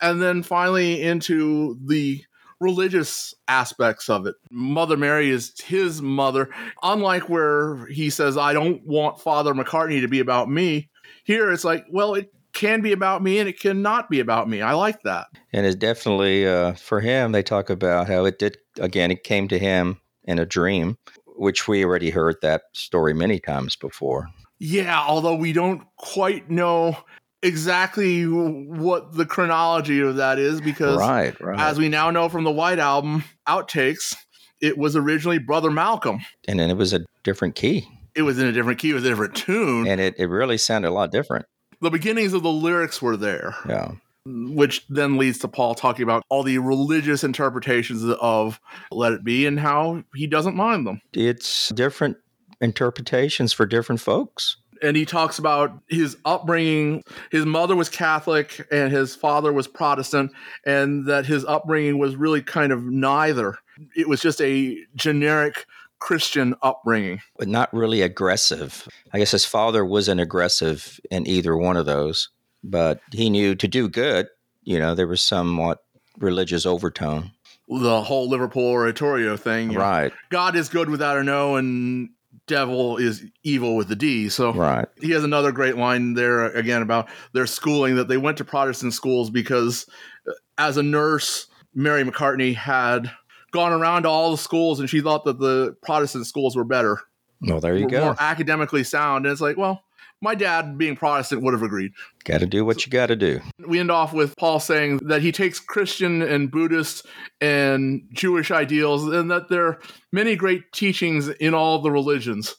and 0.00 0.22
then 0.22 0.42
finally 0.42 1.02
into 1.02 1.76
the 1.84 2.22
religious 2.60 3.34
aspects 3.46 4.08
of 4.08 4.26
it. 4.26 4.34
Mother 4.50 4.96
Mary 4.96 5.30
is 5.30 5.52
his 5.60 6.00
mother. 6.02 6.48
Unlike 6.82 7.28
where 7.28 7.86
he 7.86 8.10
says, 8.10 8.36
I 8.36 8.52
don't 8.52 8.84
want 8.84 9.20
Father 9.20 9.54
McCartney 9.54 10.00
to 10.00 10.08
be 10.08 10.18
about 10.20 10.48
me, 10.50 10.90
here 11.24 11.52
it's 11.52 11.64
like, 11.64 11.84
well, 11.92 12.14
it 12.14 12.32
can 12.58 12.80
be 12.82 12.92
about 12.92 13.22
me 13.22 13.38
and 13.38 13.48
it 13.48 13.58
cannot 13.60 14.10
be 14.10 14.20
about 14.20 14.48
me. 14.48 14.60
I 14.60 14.72
like 14.72 15.00
that. 15.04 15.28
And 15.52 15.64
it's 15.64 15.76
definitely 15.76 16.46
uh, 16.46 16.72
for 16.74 17.00
him. 17.00 17.32
They 17.32 17.42
talk 17.42 17.70
about 17.70 18.08
how 18.08 18.24
it 18.24 18.38
did 18.38 18.58
again. 18.78 19.10
It 19.10 19.22
came 19.24 19.48
to 19.48 19.58
him 19.58 20.00
in 20.24 20.38
a 20.38 20.44
dream, 20.44 20.98
which 21.36 21.68
we 21.68 21.84
already 21.84 22.10
heard 22.10 22.36
that 22.42 22.62
story 22.74 23.14
many 23.14 23.38
times 23.38 23.76
before. 23.76 24.28
Yeah, 24.58 25.00
although 25.06 25.36
we 25.36 25.52
don't 25.52 25.82
quite 25.96 26.50
know 26.50 26.96
exactly 27.42 28.24
what 28.26 29.12
the 29.14 29.24
chronology 29.24 30.00
of 30.00 30.16
that 30.16 30.38
is 30.38 30.60
because 30.60 30.98
Right, 30.98 31.40
right. 31.40 31.58
as 31.60 31.78
we 31.78 31.88
now 31.88 32.10
know 32.10 32.28
from 32.28 32.44
the 32.44 32.50
White 32.50 32.78
Album 32.80 33.22
outtakes, 33.48 34.16
it 34.60 34.76
was 34.76 34.96
originally 34.96 35.38
Brother 35.38 35.70
Malcolm. 35.70 36.18
and 36.48 36.58
then 36.58 36.68
it 36.70 36.76
was 36.76 36.92
a 36.92 37.00
different 37.22 37.54
key, 37.54 37.86
It 38.16 38.22
was 38.22 38.38
in 38.40 38.46
a 38.46 38.52
different 38.52 38.80
key, 38.80 38.90
it 38.90 38.94
was 38.94 39.04
a 39.04 39.08
different 39.08 39.36
tune. 39.36 39.86
and 39.86 40.00
it, 40.00 40.16
it 40.18 40.26
really 40.26 40.58
sounded 40.58 40.88
a 40.88 40.90
lot 40.90 41.12
different. 41.12 41.46
The 41.80 41.90
beginnings 41.90 42.32
of 42.32 42.42
the 42.42 42.50
lyrics 42.52 43.00
were 43.00 43.16
there, 43.16 43.54
Yeah. 43.68 43.92
which 44.26 44.86
then 44.88 45.16
leads 45.16 45.38
to 45.38 45.48
Paul 45.48 45.74
talking 45.74 46.02
about 46.02 46.22
all 46.28 46.42
the 46.42 46.58
religious 46.58 47.24
interpretations 47.24 48.04
of 48.20 48.60
Let 48.90 49.12
It 49.12 49.24
Be 49.24 49.46
and 49.46 49.58
how 49.60 50.02
he 50.14 50.26
doesn't 50.26 50.56
mind 50.56 50.86
them. 50.86 51.00
It's 51.12 51.70
different 51.70 52.16
interpretations 52.60 53.52
for 53.52 53.66
different 53.66 54.00
folks. 54.00 54.56
And 54.80 54.96
he 54.96 55.04
talks 55.04 55.38
about 55.40 55.72
his 55.88 56.16
upbringing. 56.24 57.02
His 57.32 57.44
mother 57.44 57.74
was 57.74 57.88
Catholic 57.88 58.64
and 58.70 58.92
his 58.92 59.16
father 59.16 59.52
was 59.52 59.66
Protestant, 59.66 60.30
and 60.64 61.06
that 61.06 61.26
his 61.26 61.44
upbringing 61.44 61.98
was 61.98 62.14
really 62.14 62.42
kind 62.42 62.70
of 62.72 62.84
neither. 62.84 63.58
It 63.96 64.08
was 64.08 64.20
just 64.20 64.40
a 64.40 64.78
generic 64.94 65.66
Christian 65.98 66.54
upbringing. 66.62 67.20
but 67.38 67.48
not 67.48 67.72
really 67.72 68.02
aggressive. 68.02 68.88
I 69.12 69.18
guess 69.18 69.32
his 69.32 69.44
father 69.44 69.84
wasn't 69.84 70.20
aggressive 70.20 71.00
in 71.10 71.26
either 71.26 71.56
one 71.56 71.76
of 71.76 71.86
those, 71.86 72.30
but 72.62 73.00
he 73.12 73.30
knew 73.30 73.54
to 73.56 73.68
do 73.68 73.88
good, 73.88 74.28
you 74.62 74.78
know, 74.78 74.94
there 74.94 75.06
was 75.06 75.22
somewhat 75.22 75.78
religious 76.18 76.66
overtone. 76.66 77.32
The 77.68 78.02
whole 78.02 78.28
Liverpool 78.28 78.66
oratorio 78.66 79.36
thing. 79.36 79.70
you 79.70 79.78
know, 79.78 79.84
Right, 79.84 80.12
God 80.30 80.56
is 80.56 80.68
good 80.68 80.88
without 80.88 81.18
an 81.18 81.28
O, 81.28 81.56
and 81.56 82.10
devil 82.46 82.96
is 82.96 83.24
evil 83.44 83.76
with 83.76 83.90
a 83.92 83.96
D. 83.96 84.28
So 84.28 84.52
right. 84.52 84.88
he 85.00 85.10
has 85.12 85.22
another 85.22 85.52
great 85.52 85.76
line 85.76 86.14
there 86.14 86.46
again 86.46 86.82
about 86.82 87.08
their 87.32 87.46
schooling 87.46 87.96
that 87.96 88.08
they 88.08 88.16
went 88.16 88.38
to 88.38 88.44
Protestant 88.44 88.94
schools 88.94 89.30
because 89.30 89.86
uh, 90.26 90.32
as 90.56 90.76
a 90.76 90.82
nurse, 90.82 91.46
Mary 91.74 92.02
McCartney 92.02 92.54
had 92.54 93.10
gone 93.52 93.72
around 93.72 94.02
to 94.02 94.08
all 94.08 94.30
the 94.30 94.38
schools 94.38 94.80
and 94.80 94.88
she 94.90 95.00
thought 95.00 95.24
that 95.24 95.38
the 95.38 95.76
Protestant 95.82 96.26
schools 96.26 96.56
were 96.56 96.64
better, 96.64 97.00
Well, 97.40 97.60
there 97.60 97.76
you 97.76 97.84
were 97.84 97.90
go. 97.90 98.04
more 98.06 98.16
academically 98.18 98.84
sound. 98.84 99.24
And 99.26 99.32
it's 99.32 99.40
like, 99.40 99.56
well, 99.56 99.82
my 100.20 100.34
dad, 100.34 100.76
being 100.76 100.96
Protestant, 100.96 101.42
would 101.42 101.54
have 101.54 101.62
agreed. 101.62 101.92
Got 102.24 102.40
to 102.40 102.46
do 102.46 102.64
what 102.64 102.84
you 102.84 102.90
got 102.90 103.06
to 103.06 103.16
do. 103.16 103.40
We 103.66 103.78
end 103.78 103.90
off 103.90 104.12
with 104.12 104.34
Paul 104.36 104.58
saying 104.58 104.98
that 105.04 105.22
he 105.22 105.30
takes 105.30 105.60
Christian 105.60 106.22
and 106.22 106.50
Buddhist 106.50 107.06
and 107.40 108.02
Jewish 108.12 108.50
ideals 108.50 109.06
and 109.06 109.30
that 109.30 109.48
there 109.48 109.64
are 109.66 109.78
many 110.12 110.34
great 110.34 110.72
teachings 110.72 111.28
in 111.28 111.54
all 111.54 111.78
the 111.80 111.90
religions. 111.92 112.56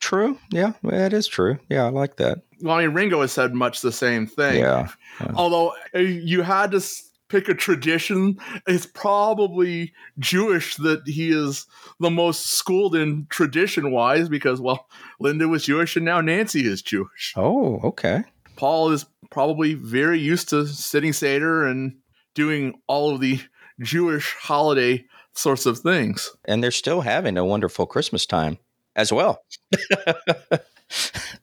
True. 0.00 0.38
Yeah, 0.52 0.74
that 0.84 1.12
is 1.12 1.26
true. 1.26 1.58
Yeah, 1.68 1.84
I 1.86 1.88
like 1.88 2.16
that. 2.16 2.42
Well, 2.60 2.76
I 2.76 2.86
mean, 2.86 2.94
Ringo 2.94 3.20
has 3.22 3.32
said 3.32 3.54
much 3.54 3.80
the 3.80 3.90
same 3.90 4.26
thing. 4.26 4.60
Yeah. 4.60 4.88
Although 5.34 5.74
uh, 5.94 5.98
you 5.98 6.42
had 6.42 6.70
to 6.72 6.80
pick 7.28 7.48
a 7.48 7.54
tradition, 7.54 8.38
it's 8.66 8.86
probably 8.86 9.92
Jewish 10.18 10.76
that 10.76 11.06
he 11.06 11.30
is 11.30 11.66
the 12.00 12.10
most 12.10 12.46
schooled 12.46 12.94
in 12.94 13.26
tradition 13.30 13.90
wise 13.90 14.28
because, 14.28 14.60
well, 14.60 14.86
Linda 15.20 15.48
was 15.48 15.64
Jewish 15.64 15.96
and 15.96 16.04
now 16.04 16.20
Nancy 16.20 16.66
is 16.66 16.82
Jewish. 16.82 17.34
Oh, 17.36 17.80
okay. 17.84 18.24
Paul 18.56 18.90
is 18.90 19.06
probably 19.30 19.74
very 19.74 20.18
used 20.18 20.48
to 20.50 20.66
sitting 20.66 21.12
Seder 21.12 21.66
and 21.66 21.96
doing 22.34 22.80
all 22.86 23.14
of 23.14 23.20
the 23.20 23.40
Jewish 23.80 24.34
holiday 24.40 25.04
sorts 25.34 25.66
of 25.66 25.78
things. 25.78 26.30
And 26.46 26.62
they're 26.62 26.70
still 26.70 27.02
having 27.02 27.36
a 27.36 27.44
wonderful 27.44 27.86
Christmas 27.86 28.26
time 28.26 28.58
as 28.98 29.10
well. 29.12 29.42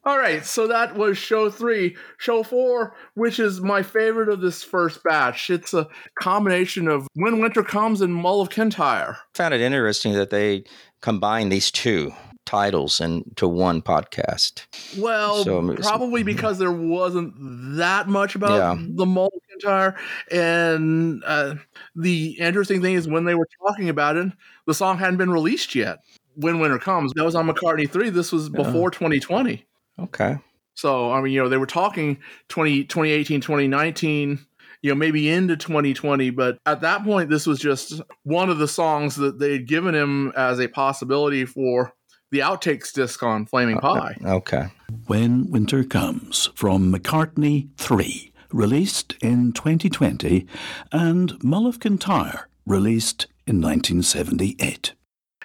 All 0.03 0.18
right, 0.20 0.45
so 0.45 0.68
that 0.68 0.95
was 0.95 1.18
show 1.18 1.49
three. 1.49 1.95
Show 2.18 2.43
four, 2.43 2.95
which 3.16 3.39
is 3.39 3.62
my 3.62 3.82
favorite 3.82 4.30
of 4.30 4.41
this 4.41 4.64
first 4.64 5.03
batch. 5.03 5.49
It's 5.49 5.74
a 5.74 5.88
combination 6.20 6.88
of 6.88 7.08
When 7.16 7.39
Winter 7.39 7.64
Comes 7.64 8.01
and 8.01 8.14
Mull 8.14 8.41
of 8.41 8.49
Kintyre. 8.49 9.18
found 9.34 9.53
it 9.53 9.62
interesting 9.62 10.14
that 10.14 10.30
they 10.32 10.64
combined 11.01 11.51
these 11.51 11.72
two 11.72 12.12
titles 12.45 12.99
into 13.01 13.47
one 13.47 13.82
podcast. 13.82 14.66
Well, 14.99 15.43
So, 15.43 15.72
it's- 15.72 15.88
probably 15.88 16.22
because 16.24 16.60
there 16.60 16.72
wasn't 16.72 17.34
that 17.78 18.08
much 18.08 18.36
about 18.36 18.51
Yeah. 18.58 18.76
the 18.80 19.06
Mull 19.06 19.32
of 19.36 19.41
Kintyre. 19.49 19.95
And 20.32 21.24
uh, 21.26 21.56
the 21.95 22.38
interesting 22.39 22.82
thing 22.84 22.93
is, 22.95 23.08
when 23.08 23.26
they 23.26 23.34
were 23.36 23.47
talking 23.68 23.89
about 23.89 24.16
it, 24.18 24.32
the 24.68 24.74
song 24.76 24.97
hadn't 24.99 25.18
been 25.18 25.32
released 25.32 25.74
yet. 25.74 25.99
When 26.36 26.59
Winter 26.59 26.79
Comes, 26.79 27.13
that 27.13 27.23
was 27.23 27.36
on 27.36 27.47
McCartney 27.47 27.89
3. 27.89 28.09
This 28.09 28.31
was 28.31 28.49
before 28.49 28.91
2020. 28.91 29.65
Okay. 29.99 30.38
So, 30.73 31.11
I 31.11 31.21
mean, 31.21 31.33
you 31.33 31.41
know, 31.41 31.49
they 31.49 31.57
were 31.57 31.65
talking 31.65 32.17
20, 32.49 32.83
2018, 32.83 33.41
2019, 33.41 34.39
you 34.81 34.91
know, 34.91 34.95
maybe 34.95 35.29
into 35.29 35.55
2020. 35.55 36.29
But 36.31 36.59
at 36.65 36.81
that 36.81 37.03
point, 37.03 37.29
this 37.29 37.47
was 37.47 37.59
just 37.59 38.01
one 38.23 38.49
of 38.49 38.57
the 38.57 38.67
songs 38.67 39.15
that 39.15 39.39
they 39.39 39.53
had 39.53 39.67
given 39.67 39.95
him 39.95 40.33
as 40.36 40.59
a 40.59 40.67
possibility 40.67 41.45
for 41.45 41.93
the 42.31 42.39
outtakes 42.39 42.91
disc 42.91 43.23
on 43.23 43.45
Flaming 43.45 43.77
uh, 43.77 43.81
Pie. 43.81 44.17
Okay. 44.25 44.67
When 45.07 45.49
Winter 45.49 45.83
Comes 45.83 46.49
from 46.55 46.93
McCartney 46.93 47.69
3, 47.77 48.33
released 48.51 49.15
in 49.21 49.53
2020, 49.53 50.45
and 50.91 51.41
Mull 51.43 51.67
of 51.67 51.79
Kintyre, 51.79 52.49
released 52.65 53.27
in 53.47 53.61
1978. 53.61 54.93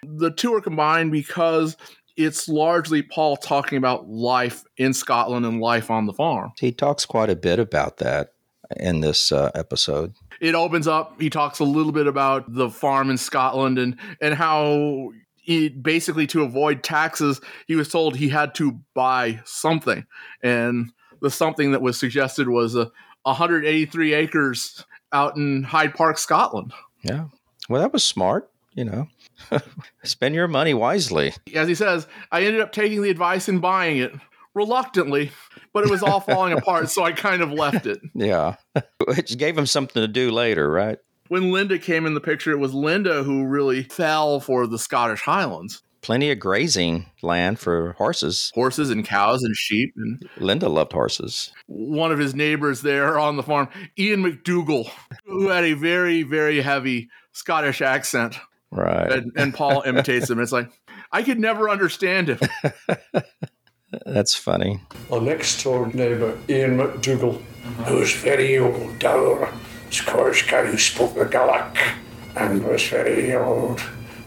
The 0.07 0.31
two 0.31 0.55
are 0.55 0.61
combined 0.61 1.13
because 1.13 1.77
it's 2.17 2.49
largely 2.49 3.03
Paul 3.03 3.37
talking 3.37 3.79
about 3.79 4.09
life 4.09 4.65
in 4.77 4.93
Scotland 4.93 5.47
and 5.47 5.61
life 5.61 5.91
on 5.91 6.07
the 6.07 6.13
farm. 6.13 6.53
He 6.59 6.73
talks 6.73 7.07
quite 7.07 7.31
a 7.31 7.37
bit 7.37 7.59
about 7.59 7.99
that 7.99 8.35
in 8.77 9.01
this 9.01 9.33
uh, 9.33 9.51
episode. 9.55 10.15
it 10.41 10.55
opens 10.55 10.87
up. 10.87 11.21
He 11.21 11.31
talks 11.31 11.59
a 11.59 11.65
little 11.65 11.93
bit 11.93 12.07
about 12.07 12.53
the 12.53 12.71
farm 12.71 13.11
in 13.11 13.19
Scotland 13.19 13.79
and 13.79 13.97
and 14.21 14.35
how 14.35 15.11
he 15.37 15.69
basically 15.69 16.27
to 16.29 16.43
avoid 16.43 16.83
taxes, 16.83 17.41
he 17.67 17.75
was 17.75 17.89
told 17.89 18.15
he 18.17 18.29
had 18.29 18.55
to 18.55 18.79
buy 18.95 19.41
something, 19.45 20.07
and 20.43 20.93
the 21.21 21.31
something 21.31 21.73
that 21.73 21.83
was 21.83 21.99
suggested 21.99 22.49
was 22.49 22.77
a 22.77 22.91
183 23.25 24.15
acres 24.15 24.85
out 25.13 25.37
in 25.37 25.63
High 25.63 25.89
Park, 25.89 26.19
Scotland. 26.19 26.73
Yeah. 27.03 27.27
Well, 27.69 27.83
that 27.83 27.93
was 27.93 28.05
smart. 28.05 28.51
You 28.75 28.85
know, 28.85 29.09
spend 30.05 30.35
your 30.35 30.49
money 30.49 30.75
wisely. 30.75 31.33
As 31.55 31.69
he 31.69 31.75
says, 31.75 32.07
I 32.31 32.43
ended 32.45 32.61
up 32.61 32.73
taking 32.73 33.03
the 33.03 33.11
advice 33.11 33.49
and 33.49 33.61
buying 33.61 33.99
it 33.99 34.13
reluctantly, 34.55 35.31
but 35.73 35.85
it 35.85 35.91
was 35.91 36.03
all 36.03 36.21
falling 36.21 36.53
apart, 36.53 36.91
so 36.91 37.05
I 37.05 37.13
kind 37.13 37.43
of 37.43 37.53
left 37.53 37.87
it. 37.87 38.01
Yeah. 38.15 38.57
Which 39.07 39.39
gave 39.39 39.57
him 39.57 39.67
something 39.67 40.01
to 40.03 40.09
do 40.09 40.31
later, 40.31 40.71
right? 40.71 40.99
When 41.29 41.53
Linda 41.53 41.79
came 41.79 42.07
in 42.07 42.15
the 42.15 42.21
picture, 42.21 42.51
it 42.51 42.59
was 42.59 42.75
Linda 42.75 43.23
who 43.23 43.47
really 43.47 43.85
fell 43.85 44.41
for 44.41 44.67
the 44.67 44.79
Scottish 44.79 45.23
Highlands. 45.23 45.83
Plenty 46.03 46.31
of 46.33 46.41
grazing 46.41 47.07
land 47.23 47.59
for 47.59 47.93
horses. 47.93 48.51
Horses 48.55 48.91
and 48.91 49.05
cows 49.05 49.43
and 49.43 49.55
sheep 49.55 49.93
and 49.97 50.29
Linda 50.39 50.69
loved 50.69 50.93
horses. 50.93 51.53
one 51.67 52.11
of 52.11 52.19
his 52.19 52.35
neighbors 52.35 52.81
there 52.83 53.19
on 53.19 53.37
the 53.37 53.43
farm, 53.43 53.69
Ian 53.99 54.23
McDougall, 54.25 54.91
who 55.27 55.49
had 55.49 55.65
a 55.65 55.75
very, 55.75 56.23
very 56.23 56.63
heavy 56.63 57.09
Scottish 57.33 57.81
accent. 57.83 58.37
Right. 58.71 59.13
And, 59.13 59.33
and 59.37 59.55
Paul 59.55 59.83
imitates 59.87 60.31
him. 60.31 60.41
It's 60.41 60.53
like, 60.53 60.71
I 61.13 61.23
could 61.23 61.41
never 61.41 61.69
understand 61.69 62.29
him. 62.29 62.39
That's 64.07 64.35
funny. 64.35 64.81
Our 65.11 65.21
next 65.21 65.63
door 65.65 65.89
neighbour, 65.89 66.39
Ian 66.49 66.79
McDougall, 66.79 67.41
who 67.87 67.97
was 67.97 68.13
very 68.13 68.59
old, 68.59 68.99
dour 68.99 69.53
Scottish 69.91 70.49
guy 70.49 70.67
who 70.67 70.79
spoke 70.79 71.15
the 71.15 71.25
Gaelic 71.25 71.77
and 72.37 72.65
was 72.65 72.87
very 72.87 73.35
old 73.35 73.81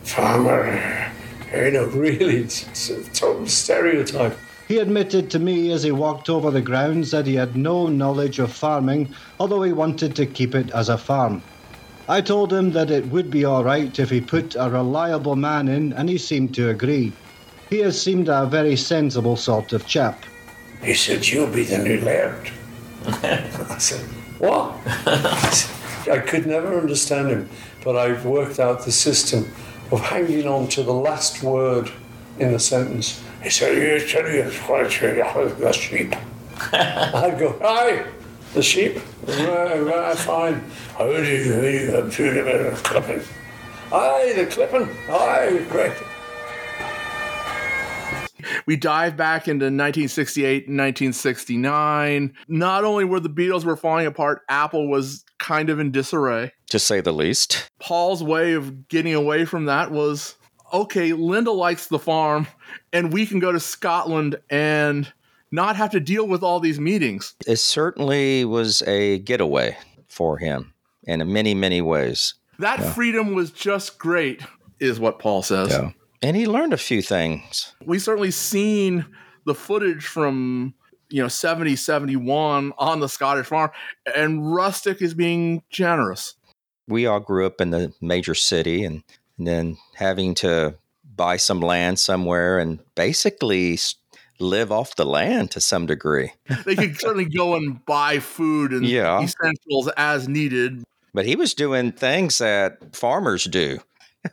farmer. 0.03 1.11
You 1.55 1.71
know, 1.71 1.85
really, 1.85 2.37
it's, 2.37 2.89
it's 2.89 3.17
total 3.17 3.47
stereotype. 3.47 4.37
He 4.67 4.79
admitted 4.79 5.29
to 5.31 5.39
me 5.39 5.71
as 5.71 5.83
he 5.83 5.91
walked 5.91 6.29
over 6.29 6.49
the 6.49 6.61
grounds 6.61 7.11
that 7.11 7.27
he 7.27 7.35
had 7.35 7.55
no 7.55 7.87
knowledge 7.87 8.39
of 8.39 8.51
farming, 8.51 9.13
although 9.39 9.61
he 9.61 9.71
wanted 9.71 10.15
to 10.15 10.25
keep 10.25 10.55
it 10.55 10.71
as 10.71 10.89
a 10.89 10.97
farm. 10.97 11.41
I 12.09 12.19
told 12.19 12.51
him 12.51 12.71
that 12.71 12.91
it 12.91 13.05
would 13.07 13.31
be 13.31 13.45
all 13.45 13.63
right 13.63 13.97
if 13.97 14.09
he 14.09 14.19
put 14.19 14.55
a 14.59 14.69
reliable 14.69 15.37
man 15.37 15.69
in, 15.69 15.93
and 15.93 16.09
he 16.09 16.17
seemed 16.17 16.53
to 16.55 16.69
agree. 16.69 17.13
He 17.69 17.79
has 17.79 18.01
seemed 18.01 18.27
a 18.27 18.45
very 18.45 18.75
sensible 18.75 19.37
sort 19.37 19.71
of 19.71 19.87
chap. 19.87 20.25
He 20.83 20.93
said, 20.93 21.25
You'll 21.25 21.47
be 21.51 21.63
the 21.63 21.77
new 21.77 22.01
laird. 22.01 22.51
I 23.05 23.77
said, 23.79 24.05
What? 24.39 24.75
I 24.85 26.21
could 26.27 26.45
never 26.45 26.77
understand 26.77 27.29
him, 27.29 27.49
but 27.85 27.95
I've 27.95 28.25
worked 28.25 28.59
out 28.59 28.83
the 28.83 28.91
system 28.91 29.49
of 29.91 30.01
hanging 30.01 30.45
on 30.45 30.67
to 30.69 30.83
the 30.83 30.93
last 30.93 31.41
word 31.41 31.89
in 32.37 32.51
the 32.51 32.59
sentence. 32.59 33.23
He 33.41 33.49
said, 33.49 33.77
You 33.77 34.05
tell 34.05 34.29
you 34.29 34.43
the 34.43 35.71
sheep. 35.71 36.15
I'd 36.73 37.39
go, 37.39 37.57
Aye, 37.63 38.05
the 38.53 38.61
sheep. 38.61 38.99
Right, 39.27 39.79
right, 39.79 40.17
fine. 40.17 40.63
How 40.97 41.05
do 41.05 41.23
you, 41.23 41.53
how 41.53 41.61
do 41.61 41.69
you, 41.69 41.97
I'm 41.97 42.11
feeling 42.11 42.39
a 42.39 42.43
bit 42.43 42.65
of 42.65 42.83
clipping. 42.83 43.21
Aye, 43.91 44.33
the 44.35 44.45
clipping. 44.45 44.89
Aye, 45.09 45.65
great. 45.69 45.93
We 48.65 48.75
dive 48.75 49.17
back 49.17 49.47
into 49.47 49.65
1968 49.65 50.67
and 50.67 50.77
1969. 50.77 52.33
Not 52.47 52.83
only 52.83 53.05
were 53.05 53.19
the 53.19 53.29
Beatles 53.29 53.65
were 53.65 53.75
falling 53.75 54.05
apart, 54.05 54.41
Apple 54.49 54.89
was 54.89 55.23
kind 55.39 55.69
of 55.69 55.79
in 55.79 55.91
disarray. 55.91 56.51
To 56.69 56.79
say 56.79 57.01
the 57.01 57.11
least. 57.11 57.69
Paul's 57.79 58.23
way 58.23 58.53
of 58.53 58.87
getting 58.87 59.13
away 59.13 59.45
from 59.45 59.65
that 59.65 59.91
was 59.91 60.35
okay, 60.73 61.13
Linda 61.13 61.51
likes 61.51 61.87
the 61.87 61.99
farm, 61.99 62.47
and 62.91 63.13
we 63.13 63.25
can 63.25 63.39
go 63.39 63.51
to 63.51 63.59
Scotland 63.59 64.37
and 64.49 65.11
not 65.53 65.75
have 65.75 65.91
to 65.91 65.99
deal 65.99 66.27
with 66.27 66.41
all 66.43 66.59
these 66.59 66.79
meetings. 66.79 67.35
It 67.47 67.57
certainly 67.57 68.43
was 68.43 68.81
a 68.87 69.19
getaway 69.19 69.77
for 70.09 70.37
him 70.39 70.73
in 71.03 71.31
many, 71.31 71.53
many 71.53 71.79
ways. 71.81 72.33
That 72.59 72.81
freedom 72.95 73.33
was 73.35 73.51
just 73.51 73.99
great, 73.99 74.41
is 74.79 74.99
what 74.99 75.19
Paul 75.19 75.43
says. 75.43 75.69
Yeah. 75.69 75.91
And 76.21 76.35
he 76.35 76.47
learned 76.47 76.73
a 76.73 76.77
few 76.77 77.01
things. 77.01 77.73
We 77.85 77.99
certainly 77.99 78.31
seen 78.31 79.05
the 79.45 79.53
footage 79.53 80.05
from 80.05 80.73
you 81.09 81.21
know 81.21 81.27
70 81.27 81.75
71 81.75 82.73
on 82.77 82.99
the 82.99 83.09
Scottish 83.09 83.47
farm, 83.47 83.69
and 84.15 84.53
Rustic 84.55 85.01
is 85.01 85.13
being 85.13 85.61
generous. 85.69 86.35
We 86.87 87.05
all 87.05 87.19
grew 87.19 87.45
up 87.45 87.61
in 87.61 87.69
the 87.69 87.93
major 88.01 88.33
city 88.35 88.83
and, 88.83 89.03
and 89.37 89.45
then 89.47 89.77
having 89.95 90.33
to 90.35 90.75
buy 91.15 91.37
some 91.37 91.59
land 91.59 91.99
somewhere 91.99 92.57
and 92.59 92.79
basically 92.95 93.73
s- 93.73 93.95
live 94.39 94.71
off 94.71 94.95
the 94.95 95.05
land 95.05 95.51
to 95.51 95.61
some 95.61 95.85
degree. 95.85 96.31
They 96.65 96.75
could 96.75 96.99
certainly 96.99 97.25
go 97.25 97.55
and 97.55 97.83
buy 97.85 98.19
food 98.19 98.71
and 98.71 98.85
Yeah. 98.85 99.21
essentials 99.21 99.89
as 99.97 100.27
needed. 100.27 100.83
But 101.13 101.25
he 101.25 101.35
was 101.35 101.53
doing 101.53 101.91
things 101.91 102.39
that 102.39 102.95
farmers 102.95 103.43
do, 103.45 103.79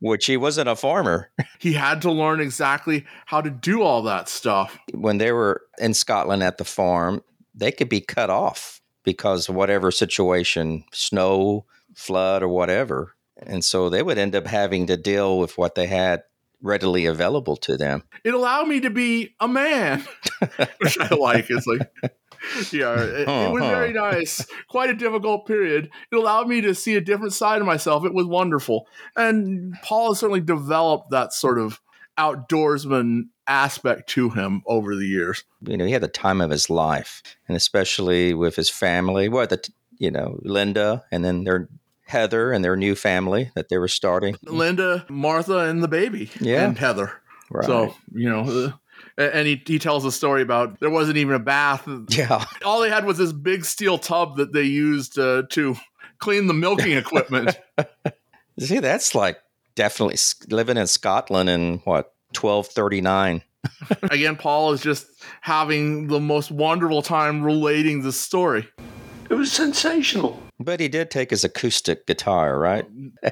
which 0.00 0.26
he 0.26 0.36
wasn't 0.36 0.68
a 0.68 0.76
farmer. 0.76 1.30
He 1.58 1.72
had 1.74 2.02
to 2.02 2.10
learn 2.10 2.40
exactly 2.40 3.04
how 3.26 3.40
to 3.40 3.50
do 3.50 3.82
all 3.82 4.02
that 4.02 4.28
stuff. 4.28 4.78
When 4.92 5.18
they 5.18 5.32
were 5.32 5.62
in 5.78 5.94
Scotland 5.94 6.42
at 6.42 6.58
the 6.58 6.64
farm, 6.64 7.22
they 7.54 7.72
could 7.72 7.88
be 7.88 8.00
cut 8.00 8.30
off 8.30 8.80
because 9.04 9.48
of 9.48 9.54
whatever 9.54 9.90
situation, 9.90 10.84
snow, 10.92 11.66
flood, 11.94 12.42
or 12.42 12.48
whatever. 12.48 13.14
And 13.36 13.64
so 13.64 13.90
they 13.90 14.02
would 14.02 14.16
end 14.18 14.34
up 14.34 14.46
having 14.46 14.86
to 14.86 14.96
deal 14.96 15.38
with 15.38 15.58
what 15.58 15.74
they 15.74 15.86
had 15.86 16.22
readily 16.64 17.06
available 17.06 17.56
to 17.58 17.76
them. 17.76 18.02
It 18.24 18.34
allowed 18.34 18.66
me 18.66 18.80
to 18.80 18.90
be 18.90 19.34
a 19.38 19.46
man, 19.46 20.04
which 20.78 20.98
I 20.98 21.14
like. 21.14 21.46
It's 21.50 21.66
like, 21.66 21.92
yeah, 22.72 23.00
it, 23.00 23.28
it 23.28 23.52
was 23.52 23.62
uh-huh. 23.62 23.70
very 23.70 23.92
nice. 23.92 24.44
Quite 24.68 24.90
a 24.90 24.94
difficult 24.94 25.46
period. 25.46 25.90
It 26.10 26.16
allowed 26.16 26.48
me 26.48 26.62
to 26.62 26.74
see 26.74 26.96
a 26.96 27.00
different 27.00 27.34
side 27.34 27.60
of 27.60 27.66
myself. 27.66 28.04
It 28.04 28.14
was 28.14 28.26
wonderful. 28.26 28.88
And 29.14 29.74
Paul 29.82 30.12
has 30.12 30.18
certainly 30.18 30.40
developed 30.40 31.10
that 31.10 31.32
sort 31.32 31.58
of 31.58 31.80
outdoorsman 32.18 33.24
aspect 33.46 34.08
to 34.08 34.30
him 34.30 34.62
over 34.66 34.96
the 34.96 35.06
years. 35.06 35.44
you 35.62 35.76
know, 35.76 35.84
he 35.84 35.92
had 35.92 36.02
the 36.02 36.08
time 36.08 36.40
of 36.40 36.50
his 36.50 36.70
life, 36.70 37.22
and 37.46 37.56
especially 37.56 38.32
with 38.32 38.56
his 38.56 38.70
family. 38.70 39.28
Well, 39.28 39.46
the 39.46 39.68
you 39.98 40.10
know 40.10 40.38
Linda, 40.42 41.04
and 41.12 41.24
then 41.24 41.44
their 41.44 41.68
Heather 42.06 42.52
and 42.52 42.64
their 42.64 42.76
new 42.76 42.94
family 42.94 43.50
that 43.54 43.68
they 43.68 43.78
were 43.78 43.88
starting. 43.88 44.36
Linda, 44.44 45.04
Martha, 45.08 45.58
and 45.60 45.82
the 45.82 45.88
baby, 45.88 46.30
Yeah. 46.40 46.64
and 46.64 46.78
Heather. 46.78 47.12
Right. 47.50 47.66
So 47.66 47.94
you 48.12 48.28
know, 48.30 48.72
uh, 49.18 49.20
and 49.22 49.46
he 49.46 49.62
he 49.66 49.78
tells 49.78 50.04
a 50.04 50.12
story 50.12 50.42
about 50.42 50.80
there 50.80 50.90
wasn't 50.90 51.16
even 51.18 51.34
a 51.34 51.38
bath. 51.38 51.88
Yeah, 52.08 52.44
All 52.64 52.80
they 52.80 52.90
had 52.90 53.04
was 53.04 53.18
this 53.18 53.32
big 53.32 53.64
steel 53.64 53.98
tub 53.98 54.36
that 54.36 54.52
they 54.52 54.62
used 54.62 55.18
uh, 55.18 55.44
to 55.50 55.76
clean 56.18 56.46
the 56.46 56.54
milking 56.54 56.92
equipment. 56.92 57.58
see, 58.58 58.78
that's 58.80 59.14
like 59.14 59.38
definitely 59.74 60.16
living 60.48 60.76
in 60.76 60.86
Scotland 60.86 61.48
in 61.48 61.78
what 61.84 62.12
twelve 62.32 62.66
thirty 62.68 63.00
nine. 63.00 63.42
Again, 64.02 64.36
Paul 64.36 64.72
is 64.72 64.82
just 64.82 65.06
having 65.40 66.08
the 66.08 66.20
most 66.20 66.50
wonderful 66.50 67.00
time 67.02 67.42
relating 67.42 68.02
the 68.02 68.12
story. 68.12 68.68
It 69.30 69.34
was 69.34 69.50
sensational. 69.52 70.42
But 70.60 70.80
he 70.80 70.88
did 70.88 71.10
take 71.10 71.30
his 71.30 71.44
acoustic 71.44 72.06
guitar, 72.06 72.58
right? 72.58 72.86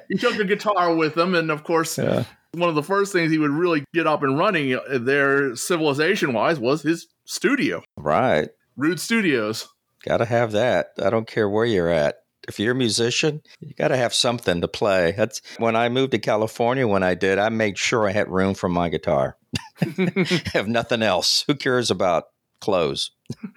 He 0.08 0.16
took 0.16 0.36
a 0.38 0.44
guitar 0.44 0.94
with 0.94 1.16
him, 1.16 1.34
and 1.34 1.50
of 1.50 1.62
course, 1.64 1.96
Yeah. 1.98 2.24
one 2.52 2.68
of 2.68 2.74
the 2.74 2.82
first 2.82 3.12
things 3.12 3.30
he 3.30 3.38
would 3.38 3.50
really 3.52 3.84
get 3.94 4.06
up 4.06 4.22
and 4.22 4.38
running 4.38 4.74
uh, 4.74 4.80
there, 5.00 5.54
civilization 5.56 6.32
wise, 6.32 6.58
was 6.58 6.82
his 6.82 7.06
studio, 7.24 7.82
Right. 7.96 8.48
Rude 8.76 8.98
Studios. 9.00 9.68
Got 10.04 10.16
to 10.18 10.24
have 10.24 10.52
that. 10.52 10.88
I 11.00 11.10
don't 11.10 11.28
care 11.28 11.48
where 11.48 11.64
you're 11.64 11.88
at. 11.88 12.16
If 12.48 12.58
you're 12.58 12.72
a 12.72 12.74
musician, 12.74 13.40
you 13.60 13.72
got 13.74 13.88
to 13.88 13.96
have 13.96 14.12
something 14.12 14.60
to 14.62 14.66
play. 14.66 15.12
That's 15.16 15.40
when 15.58 15.76
I 15.76 15.88
moved 15.88 16.10
to 16.10 16.18
California. 16.18 16.88
When 16.88 17.04
I 17.04 17.14
did, 17.14 17.38
I 17.38 17.50
made 17.50 17.78
sure 17.78 18.08
I 18.08 18.12
had 18.12 18.28
room 18.28 18.54
for 18.54 18.68
my 18.68 18.88
guitar. 18.88 19.36
have 20.52 20.66
nothing 20.66 21.02
else. 21.02 21.44
Who 21.46 21.54
cares 21.54 21.88
about 21.90 22.24
clothes? 22.62 23.10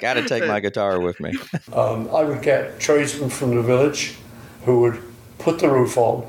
got 0.00 0.14
to 0.14 0.24
take 0.26 0.46
my 0.46 0.60
guitar 0.60 1.00
with 1.00 1.20
me. 1.20 1.34
um, 1.72 2.08
I 2.14 2.22
would 2.22 2.40
get 2.42 2.78
tradesmen 2.80 3.28
from 3.28 3.54
the 3.56 3.62
village 3.62 4.16
who 4.64 4.80
would 4.80 5.02
put 5.38 5.58
the 5.58 5.68
roof 5.68 5.98
on, 5.98 6.26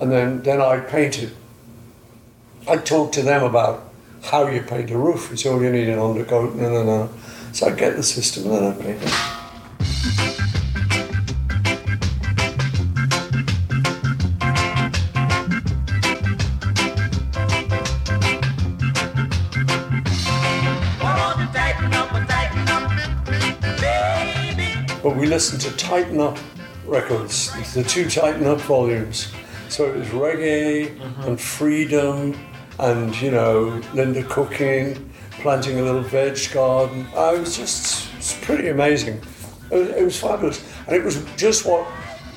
and 0.00 0.10
then, 0.10 0.42
then 0.42 0.60
I'd 0.60 0.88
paint 0.88 1.22
it. 1.22 1.34
I'd 2.68 2.86
talk 2.86 3.12
to 3.12 3.22
them 3.22 3.42
about 3.42 3.92
how 4.22 4.46
you 4.46 4.62
paint 4.62 4.90
a 4.90 4.98
roof. 4.98 5.32
It's 5.32 5.44
all 5.44 5.62
you 5.62 5.70
need 5.70 5.88
an 5.88 5.98
undercoat, 5.98 6.54
no, 6.54 6.70
no, 6.70 6.84
no. 6.84 7.10
So 7.52 7.66
I'd 7.66 7.76
get 7.76 7.96
the 7.96 8.02
system 8.02 8.44
and 8.44 8.52
then 8.54 8.72
I'd 8.72 8.80
paint 8.80 9.02
it. 9.02 10.37
We 25.18 25.26
listened 25.26 25.60
to 25.62 25.76
Tighten 25.76 26.20
Up 26.20 26.38
records, 26.86 27.52
the 27.74 27.82
two 27.82 28.08
Tighten 28.08 28.46
Up 28.46 28.60
volumes. 28.60 29.32
So 29.68 29.84
it 29.86 29.96
was 29.96 30.08
reggae 30.08 30.96
mm-hmm. 30.96 31.22
and 31.22 31.40
freedom 31.40 32.38
and, 32.78 33.20
you 33.20 33.30
know, 33.30 33.82
Linda 33.92 34.22
cooking, 34.24 35.12
planting 35.30 35.78
a 35.80 35.82
little 35.82 36.02
veg 36.02 36.38
garden. 36.52 37.06
Uh, 37.14 37.30
I 37.30 37.38
was 37.38 37.56
just, 37.56 38.08
it's 38.16 38.38
pretty 38.44 38.68
amazing. 38.68 39.20
It 39.70 39.76
was, 39.76 39.88
it 39.88 40.04
was 40.04 40.20
fabulous. 40.20 40.64
And 40.86 40.96
it 40.96 41.04
was 41.04 41.22
just 41.36 41.66
what 41.66 41.86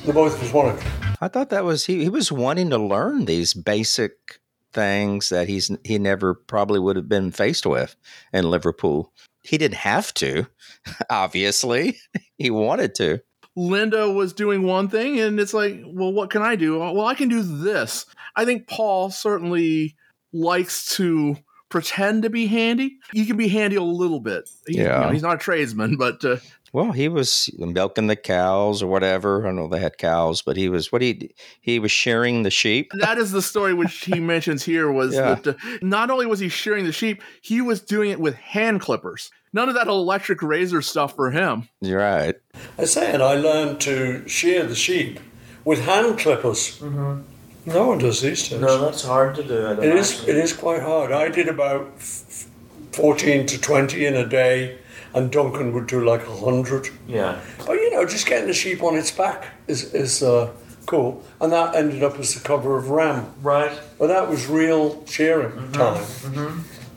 the 0.05 0.13
both 0.13 0.35
of 0.35 0.43
us 0.43 0.53
wanted. 0.53 0.83
I 1.21 1.27
thought 1.27 1.49
that 1.51 1.63
was 1.63 1.85
he. 1.85 2.03
He 2.03 2.09
was 2.09 2.31
wanting 2.31 2.71
to 2.71 2.77
learn 2.77 3.25
these 3.25 3.53
basic 3.53 4.39
things 4.73 5.29
that 5.29 5.47
he's 5.47 5.69
he 5.83 5.99
never 5.99 6.33
probably 6.33 6.79
would 6.79 6.95
have 6.95 7.07
been 7.07 7.31
faced 7.31 7.65
with 7.65 7.95
in 8.33 8.49
Liverpool. 8.49 9.13
He 9.43 9.57
didn't 9.57 9.77
have 9.77 10.13
to, 10.15 10.47
obviously. 11.09 11.97
He 12.37 12.49
wanted 12.49 12.95
to. 12.95 13.19
Linda 13.55 14.09
was 14.11 14.33
doing 14.33 14.63
one 14.63 14.89
thing, 14.89 15.19
and 15.19 15.39
it's 15.39 15.53
like, 15.53 15.79
well, 15.85 16.11
what 16.11 16.31
can 16.31 16.41
I 16.41 16.55
do? 16.55 16.79
Well, 16.79 17.05
I 17.05 17.13
can 17.13 17.29
do 17.29 17.43
this. 17.43 18.07
I 18.35 18.45
think 18.45 18.67
Paul 18.67 19.11
certainly 19.11 19.95
likes 20.33 20.95
to 20.95 21.35
pretend 21.69 22.23
to 22.23 22.31
be 22.31 22.47
handy. 22.47 22.97
He 23.13 23.27
can 23.27 23.37
be 23.37 23.47
handy 23.47 23.75
a 23.75 23.83
little 23.83 24.19
bit. 24.21 24.49
He- 24.65 24.77
you 24.77 24.83
Yeah. 24.85 25.01
know, 25.01 25.09
he's 25.09 25.21
not 25.21 25.35
a 25.35 25.37
tradesman, 25.37 25.97
but 25.97 26.25
uh, 26.25 26.37
Well, 26.73 26.91
he 26.93 27.09
was 27.09 27.49
milking 27.57 28.07
the 28.07 28.15
cows 28.15 28.81
or 28.81 28.87
whatever. 28.87 29.41
I 29.41 29.47
don't 29.47 29.57
know 29.57 29.67
they 29.67 29.79
had 29.79 29.97
cows, 29.97 30.41
but 30.41 30.55
he 30.55 30.69
was 30.69 30.91
what 30.91 31.01
he 31.01 31.31
he 31.59 31.79
was 31.79 31.91
shearing 31.91 32.43
the 32.43 32.49
sheep. 32.51 32.91
that 32.99 33.17
is 33.17 33.31
the 33.31 33.41
story 33.41 33.73
which 33.73 34.05
he 34.05 34.19
mentions 34.19 34.63
here 34.63 34.91
was 34.91 35.13
Yeah. 35.13 35.35
that 35.35 35.47
uh, 35.47 35.77
not 35.81 36.09
only 36.09 36.25
was 36.25 36.39
he 36.39 36.47
shearing 36.49 36.85
the 36.85 36.91
sheep, 36.93 37.21
he 37.41 37.59
was 37.61 37.81
doing 37.81 38.09
it 38.11 38.19
with 38.19 38.35
hand 38.35 38.79
clippers. 38.81 39.31
None 39.53 39.67
of 39.67 39.75
that 39.75 39.87
electric 39.87 40.41
razor 40.41 40.81
stuff 40.81 41.13
for 41.15 41.29
him. 41.31 41.67
You're 41.81 41.99
right. 41.99 42.35
I 42.79 42.85
say, 42.85 43.11
and 43.11 43.21
I 43.21 43.35
learned 43.35 43.81
to 43.81 44.25
shear 44.29 44.65
the 44.65 44.75
sheep 44.75 45.19
with 45.65 45.81
hand 45.81 46.19
clippers. 46.19 46.81
No 46.81 47.87
one 47.87 47.97
does 47.97 48.21
these 48.21 48.47
days. 48.47 48.61
No, 48.61 48.79
that's 48.85 49.03
hard 49.03 49.35
to 49.35 49.43
do. 49.43 49.67
I'd 49.67 49.79
It 49.79 49.93
is. 49.95 50.13
imagine. 50.19 50.29
It 50.37 50.43
is 50.43 50.53
quite 50.53 50.81
hard. 50.81 51.11
I 51.11 51.27
did 51.27 51.47
about 51.49 51.91
f- 51.97 52.47
fourteen 52.93 53.45
to 53.47 53.59
twenty 53.59 54.05
in 54.05 54.15
a 54.15 54.25
day, 54.25 54.77
and 55.13 55.31
Duncan 55.31 55.73
would 55.73 55.87
do 55.87 56.03
like 56.03 56.25
a 56.27 56.35
hundred. 56.35 56.89
Yeah. 57.07 57.39
But 57.65 57.73
you 57.73 57.91
know, 57.91 58.05
just 58.05 58.25
getting 58.27 58.47
the 58.47 58.53
sheep 58.53 58.83
on 58.83 58.95
its 58.95 59.11
back 59.11 59.45
is 59.67 59.93
is 59.93 60.23
uh, 60.23 60.51
cool, 60.85 61.23
and 61.39 61.51
that 61.51 61.75
ended 61.75 62.03
up 62.03 62.19
as 62.19 62.33
the 62.33 62.41
cover 62.41 62.77
of 62.77 62.89
Ram. 62.89 63.33
Right. 63.41 63.71
But 63.99 64.07
that 64.07 64.29
was 64.29 64.47
real 64.47 65.05
shearing 65.05 65.71
time, 65.71 66.03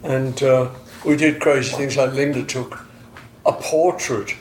and 0.02 0.42
uh, 0.42 0.70
we 1.04 1.16
did 1.16 1.40
crazy 1.40 1.76
things. 1.76 1.96
Like 1.96 2.12
Linda 2.12 2.44
took 2.44 2.86
a 3.46 3.52
portrait 3.52 4.34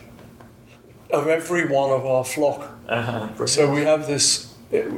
of 1.12 1.28
every 1.28 1.66
one 1.66 1.92
of 1.92 2.06
our 2.06 2.24
flock. 2.26 2.72
Uh-huh. 2.88 3.46
So 3.46 3.72
we 3.72 3.82
have 3.82 4.08
this. 4.08 4.54
It, 4.72 4.92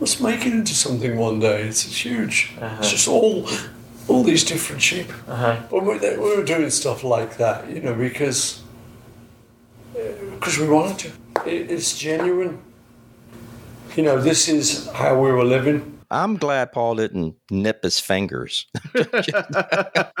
let's 0.00 0.20
make 0.20 0.44
it 0.44 0.52
into 0.52 0.74
something 0.74 1.16
one 1.16 1.40
day. 1.40 1.62
It's, 1.62 1.86
it's 1.86 2.04
huge. 2.04 2.52
It's 2.60 2.90
just 2.90 3.08
all, 3.08 3.48
all 4.08 4.22
these 4.22 4.44
different 4.44 4.82
sheep. 4.82 5.10
Uh-huh. 5.28 5.62
But 5.70 5.84
we, 5.84 5.98
we 5.98 6.36
were 6.36 6.44
doing 6.44 6.70
stuff 6.70 7.04
like 7.04 7.36
that, 7.38 7.68
you 7.70 7.80
know, 7.80 7.94
because 7.94 8.62
because 9.92 10.58
we 10.58 10.68
wanted 10.68 10.98
to. 10.98 11.08
It, 11.48 11.70
it's 11.70 11.96
genuine. 11.96 12.60
You 13.96 14.02
know, 14.02 14.20
this 14.20 14.48
is 14.48 14.88
how 14.92 15.14
we 15.20 15.30
were 15.30 15.44
living. 15.44 15.98
I'm 16.10 16.36
glad 16.36 16.72
Paul 16.72 16.96
didn't 16.96 17.36
nip 17.50 17.82
his 17.82 17.98
fingers. 17.98 18.66
that 18.92 20.12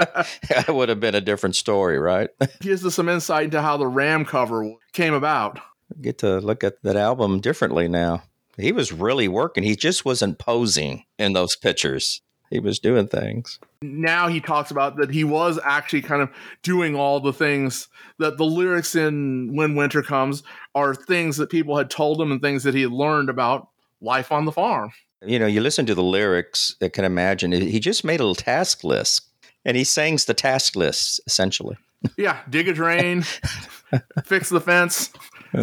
would 0.68 0.88
have 0.88 1.00
been 1.00 1.14
a 1.14 1.20
different 1.20 1.56
story, 1.56 1.98
right? 1.98 2.30
Gives 2.60 2.84
us 2.84 2.94
some 2.94 3.08
insight 3.08 3.44
into 3.44 3.62
how 3.62 3.76
the 3.76 3.86
Ram 3.86 4.24
cover 4.24 4.72
came 4.92 5.14
about. 5.14 5.60
Get 6.00 6.18
to 6.18 6.38
look 6.38 6.64
at 6.64 6.82
that 6.82 6.96
album 6.96 7.40
differently 7.40 7.86
now. 7.88 8.22
He 8.56 8.72
was 8.72 8.92
really 8.92 9.28
working. 9.28 9.62
He 9.62 9.76
just 9.76 10.04
wasn't 10.04 10.38
posing 10.38 11.04
in 11.18 11.32
those 11.32 11.54
pictures. 11.56 12.22
He 12.50 12.60
was 12.60 12.78
doing 12.78 13.08
things. 13.08 13.58
now 13.82 14.28
he 14.28 14.40
talks 14.40 14.70
about 14.70 14.96
that 14.96 15.10
he 15.10 15.24
was 15.24 15.58
actually 15.64 16.02
kind 16.02 16.22
of 16.22 16.30
doing 16.62 16.94
all 16.94 17.18
the 17.20 17.32
things 17.32 17.88
that 18.18 18.36
the 18.38 18.44
lyrics 18.44 18.94
in 18.94 19.54
When 19.56 19.74
Winter 19.74 20.02
Comes 20.02 20.42
are 20.74 20.94
things 20.94 21.36
that 21.38 21.50
people 21.50 21.76
had 21.76 21.90
told 21.90 22.20
him 22.20 22.30
and 22.30 22.40
things 22.40 22.62
that 22.62 22.74
he 22.74 22.82
had 22.82 22.92
learned 22.92 23.28
about 23.28 23.68
life 24.00 24.30
on 24.30 24.44
the 24.44 24.52
farm. 24.52 24.92
You 25.26 25.38
know, 25.38 25.46
you 25.46 25.60
listen 25.60 25.86
to 25.86 25.94
the 25.94 26.02
lyrics, 26.02 26.76
I 26.82 26.90
can 26.90 27.04
imagine. 27.04 27.50
He 27.52 27.80
just 27.80 28.04
made 28.04 28.20
a 28.20 28.24
little 28.24 28.34
task 28.34 28.84
list 28.84 29.26
and 29.64 29.76
he 29.76 29.84
sings 29.84 30.26
the 30.26 30.34
task 30.34 30.76
list 30.76 31.20
essentially. 31.26 31.76
Yeah, 32.18 32.40
dig 32.50 32.68
a 32.68 32.74
drain, 32.74 33.22
fix 34.24 34.50
the 34.50 34.60
fence, 34.60 35.10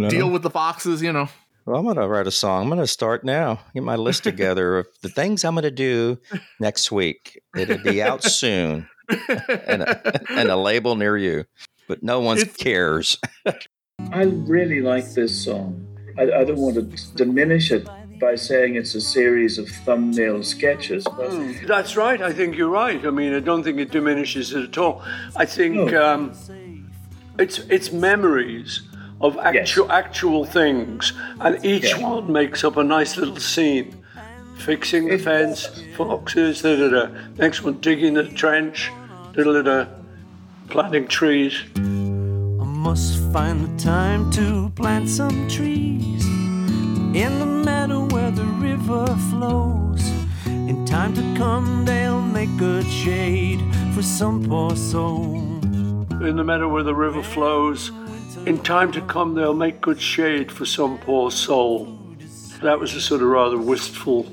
deal 0.09 0.29
with 0.31 0.41
the 0.41 0.49
foxes, 0.49 1.03
you 1.03 1.13
know. 1.13 1.29
Well, 1.65 1.77
I'm 1.77 1.83
going 1.83 1.97
to 1.97 2.07
write 2.07 2.25
a 2.25 2.31
song. 2.31 2.63
I'm 2.63 2.69
going 2.69 2.79
to 2.79 2.87
start 2.87 3.23
now. 3.23 3.59
Get 3.73 3.83
my 3.83 3.95
list 3.95 4.23
together 4.23 4.79
of 4.79 4.87
the 5.01 5.09
things 5.09 5.43
I'm 5.43 5.53
going 5.53 5.63
to 5.63 5.71
do 5.71 6.17
next 6.59 6.91
week. 6.91 7.41
It'll 7.55 7.77
be 7.77 8.01
out 8.01 8.23
soon 8.23 8.89
and 9.09 9.83
a, 9.83 10.21
and 10.31 10.49
a 10.49 10.55
label 10.55 10.95
near 10.95 11.17
you, 11.17 11.45
but 11.87 12.01
no 12.01 12.19
one 12.19 12.43
cares. 12.45 13.17
I 14.11 14.23
really 14.23 14.81
like 14.81 15.13
this 15.13 15.43
song. 15.43 15.87
I, 16.17 16.23
I 16.23 16.43
don't 16.43 16.57
want 16.57 16.75
to 16.75 17.15
diminish 17.15 17.71
it 17.71 17.87
by 18.19 18.35
saying 18.35 18.75
it's 18.75 18.95
a 18.95 19.01
series 19.01 19.57
of 19.57 19.67
thumbnail 19.69 20.43
sketches, 20.43 21.05
but 21.15 21.31
That's 21.67 21.95
right. 21.95 22.21
I 22.21 22.33
think 22.33 22.55
you're 22.55 22.69
right. 22.69 23.03
I 23.05 23.09
mean, 23.11 23.33
I 23.33 23.39
don't 23.39 23.63
think 23.63 23.79
it 23.79 23.91
diminishes 23.91 24.53
it 24.53 24.63
at 24.63 24.77
all. 24.77 25.03
I 25.35 25.45
think 25.45 25.93
um, 25.93 26.33
it's 27.37 27.59
it's 27.69 27.91
memories 27.91 28.81
of 29.21 29.37
actual 29.37 29.91
actual 29.91 30.45
things, 30.45 31.13
and 31.39 31.63
each 31.63 31.89
Yeah. 31.91 32.09
one 32.09 32.31
makes 32.31 32.63
up 32.63 32.77
a 32.77 32.83
nice 32.83 33.17
little 33.17 33.37
scene. 33.37 33.95
Fixing 34.57 35.07
the 35.07 35.17
fence, 35.17 35.69
foxes, 35.95 36.61
da 36.61 36.75
da 36.75 36.87
da. 36.89 37.07
Next 37.37 37.63
one, 37.63 37.77
digging 37.81 38.13
the 38.13 38.25
trench, 38.25 38.91
da 39.33 39.43
da 39.43 39.61
da. 39.61 39.85
Planting 40.69 41.07
trees. 41.07 41.63
I 41.75 42.63
must 42.63 43.19
find 43.33 43.65
the 43.65 43.83
time 43.83 44.29
to 44.31 44.71
plant 44.75 45.09
some 45.09 45.47
trees 45.47 46.25
in 47.13 47.39
the 47.39 47.45
meadow 47.45 48.05
where 48.13 48.31
the 48.31 48.45
river 48.45 49.05
flows. 49.29 50.03
In 50.45 50.85
time 50.85 51.13
to 51.15 51.23
come, 51.37 51.85
they'll 51.85 52.21
make 52.21 52.55
good 52.57 52.85
shade 52.85 53.61
for 53.93 54.01
some 54.01 54.43
poor 54.43 54.75
soul. 54.75 55.35
In 56.21 56.35
the 56.37 56.43
meadow 56.43 56.69
where 56.69 56.83
the 56.83 56.93
river 56.95 57.23
flows, 57.23 57.91
in 58.45 58.59
time 58.63 58.91
to 58.91 59.01
come 59.01 59.35
they'll 59.35 59.53
make 59.53 59.81
good 59.81 60.01
shade 60.01 60.51
for 60.51 60.65
some 60.65 60.97
poor 60.99 61.31
soul. 61.31 61.97
That 62.61 62.79
was 62.79 62.93
a 62.95 63.01
sort 63.01 63.21
of 63.21 63.27
rather 63.27 63.57
wistful 63.57 64.25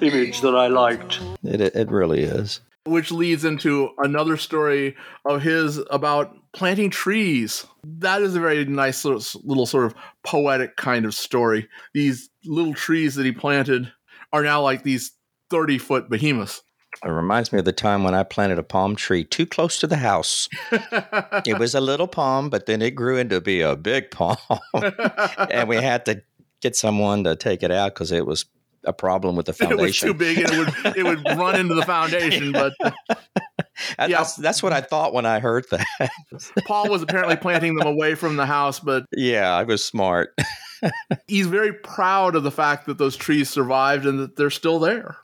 image 0.00 0.40
that 0.40 0.54
I 0.54 0.66
liked. 0.66 1.20
It, 1.42 1.60
it, 1.60 1.74
it 1.74 1.90
really 1.90 2.22
is. 2.22 2.60
Which 2.86 3.10
leads 3.10 3.44
into 3.44 3.90
another 3.98 4.36
story 4.36 4.94
of 5.24 5.42
his 5.42 5.80
about 5.90 6.36
planting 6.52 6.90
trees. 6.90 7.66
That 7.82 8.20
is 8.20 8.36
a 8.36 8.40
very 8.40 8.64
nice 8.66 9.04
little, 9.04 9.40
little 9.42 9.66
sort 9.66 9.86
of 9.86 9.94
poetic 10.22 10.76
kind 10.76 11.06
of 11.06 11.14
story. 11.14 11.68
These 11.94 12.28
little 12.44 12.74
trees 12.74 13.14
that 13.14 13.24
he 13.24 13.32
planted 13.32 13.90
are 14.32 14.42
now 14.42 14.60
like 14.60 14.82
these 14.82 15.12
30 15.50 15.78
foot 15.78 16.10
behemoths. 16.10 16.62
It 17.04 17.08
reminds 17.08 17.52
me 17.52 17.58
of 17.58 17.64
the 17.64 17.72
time 17.72 18.04
when 18.04 18.14
I 18.14 18.22
planted 18.22 18.58
a 18.58 18.62
palm 18.62 18.94
tree 18.96 19.24
too 19.24 19.46
close 19.46 19.78
to 19.80 19.86
the 19.86 19.96
house. 19.96 20.48
it 20.70 21.58
was 21.58 21.74
a 21.74 21.80
little 21.80 22.06
palm, 22.06 22.50
but 22.50 22.66
then 22.66 22.80
it 22.82 22.92
grew 22.94 23.16
into 23.16 23.40
be 23.40 23.60
a 23.62 23.76
big 23.76 24.10
palm. 24.10 24.36
and 25.50 25.68
we 25.68 25.76
had 25.76 26.04
to 26.06 26.22
get 26.60 26.76
someone 26.76 27.24
to 27.24 27.36
take 27.36 27.62
it 27.62 27.70
out 27.70 27.94
because 27.94 28.12
it 28.12 28.26
was 28.26 28.46
a 28.84 28.92
problem 28.92 29.34
with 29.36 29.46
the 29.46 29.52
It 29.60 29.76
was 29.76 29.98
foundation. 29.98 30.08
too 30.08 30.14
big 30.14 30.38
and 30.38 30.50
it 30.50 30.58
would, 30.58 30.96
it 30.96 31.02
would 31.04 31.38
run 31.38 31.58
into 31.58 31.74
the 31.74 31.84
foundation, 31.84 32.52
but 32.52 32.72
That- 33.98 34.08
that's, 34.10 34.36
that's 34.36 34.62
what 34.62 34.72
I 34.72 34.80
thought 34.80 35.12
when 35.12 35.26
I 35.26 35.40
heard 35.40 35.66
that. 35.70 36.10
Paul 36.66 36.88
was 36.88 37.02
apparently 37.02 37.36
planting 37.36 37.74
them 37.74 37.86
away 37.88 38.14
from 38.14 38.36
the 38.36 38.46
house, 38.46 38.78
but 38.80 39.04
yeah, 39.12 39.52
I 39.52 39.64
was 39.64 39.84
smart. 39.84 40.32
he's 41.26 41.46
very 41.48 41.72
proud 41.72 42.36
of 42.36 42.44
the 42.44 42.50
fact 42.52 42.86
that 42.86 42.98
those 42.98 43.16
trees 43.16 43.50
survived 43.50 44.06
and 44.06 44.18
that 44.20 44.36
they're 44.36 44.50
still 44.50 44.78
there. 44.78 45.16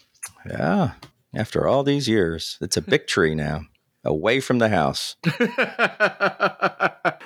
Yeah. 0.48 0.92
After 1.34 1.68
all 1.68 1.82
these 1.82 2.08
years, 2.08 2.58
it's 2.60 2.76
a 2.76 2.82
big 2.94 3.06
tree 3.06 3.34
now, 3.34 3.62
away 4.04 4.40
from 4.40 4.58
the 4.58 4.68
house. 4.68 5.16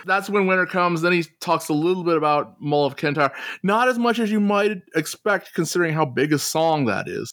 That's 0.07 0.29
when 0.29 0.47
winter 0.47 0.67
comes. 0.67 1.03
Then 1.03 1.13
he 1.13 1.25
talks 1.41 1.69
a 1.69 1.75
little 1.75 2.05
bit 2.05 2.17
about 2.17 2.61
Mull 2.61 2.85
of 2.85 2.97
Kintyre. 2.97 3.33
Not 3.63 3.89
as 3.89 3.99
much 3.99 4.19
as 4.19 4.31
you 4.31 4.41
might 4.41 4.83
expect, 4.95 5.55
considering 5.55 5.95
how 5.95 6.05
big 6.05 6.33
a 6.33 6.39
song 6.39 6.85
that 6.87 7.09
is. 7.09 7.33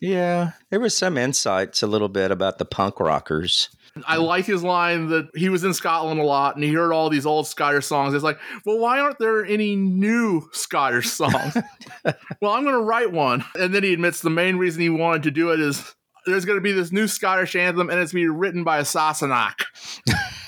Yeah, 0.00 0.52
there 0.70 0.80
was 0.80 0.96
some 0.96 1.16
insights 1.16 1.82
a 1.82 1.86
little 1.86 2.08
bit 2.08 2.32
about 2.32 2.58
the 2.58 2.64
punk 2.64 2.98
rockers. 2.98 3.68
I 4.06 4.16
like 4.16 4.46
his 4.46 4.62
line 4.62 5.08
that 5.08 5.28
he 5.34 5.48
was 5.50 5.64
in 5.64 5.74
Scotland 5.74 6.18
a 6.20 6.24
lot 6.24 6.54
and 6.54 6.64
he 6.64 6.72
heard 6.72 6.92
all 6.92 7.10
these 7.10 7.26
old 7.26 7.46
Scottish 7.46 7.86
songs. 7.86 8.14
It's 8.14 8.24
like, 8.24 8.38
well, 8.64 8.78
why 8.78 9.00
aren't 9.00 9.18
there 9.18 9.44
any 9.44 9.76
new 9.76 10.48
Scottish 10.52 11.08
songs? 11.10 11.54
well, 12.40 12.52
I'm 12.52 12.64
going 12.64 12.74
to 12.74 12.82
write 12.82 13.12
one. 13.12 13.44
And 13.54 13.74
then 13.74 13.82
he 13.82 13.92
admits 13.92 14.20
the 14.20 14.30
main 14.30 14.56
reason 14.56 14.80
he 14.80 14.88
wanted 14.88 15.24
to 15.24 15.30
do 15.30 15.50
it 15.50 15.60
is 15.60 15.94
there's 16.26 16.44
going 16.44 16.56
to 16.56 16.62
be 16.62 16.72
this 16.72 16.90
new 16.92 17.06
Scottish 17.06 17.54
anthem 17.54 17.90
and 17.90 17.98
it's 18.00 18.12
going 18.12 18.24
to 18.24 18.32
be 18.32 18.38
written 18.38 18.64
by 18.64 18.78
a 18.78 18.82
Sassenach. 18.82 19.60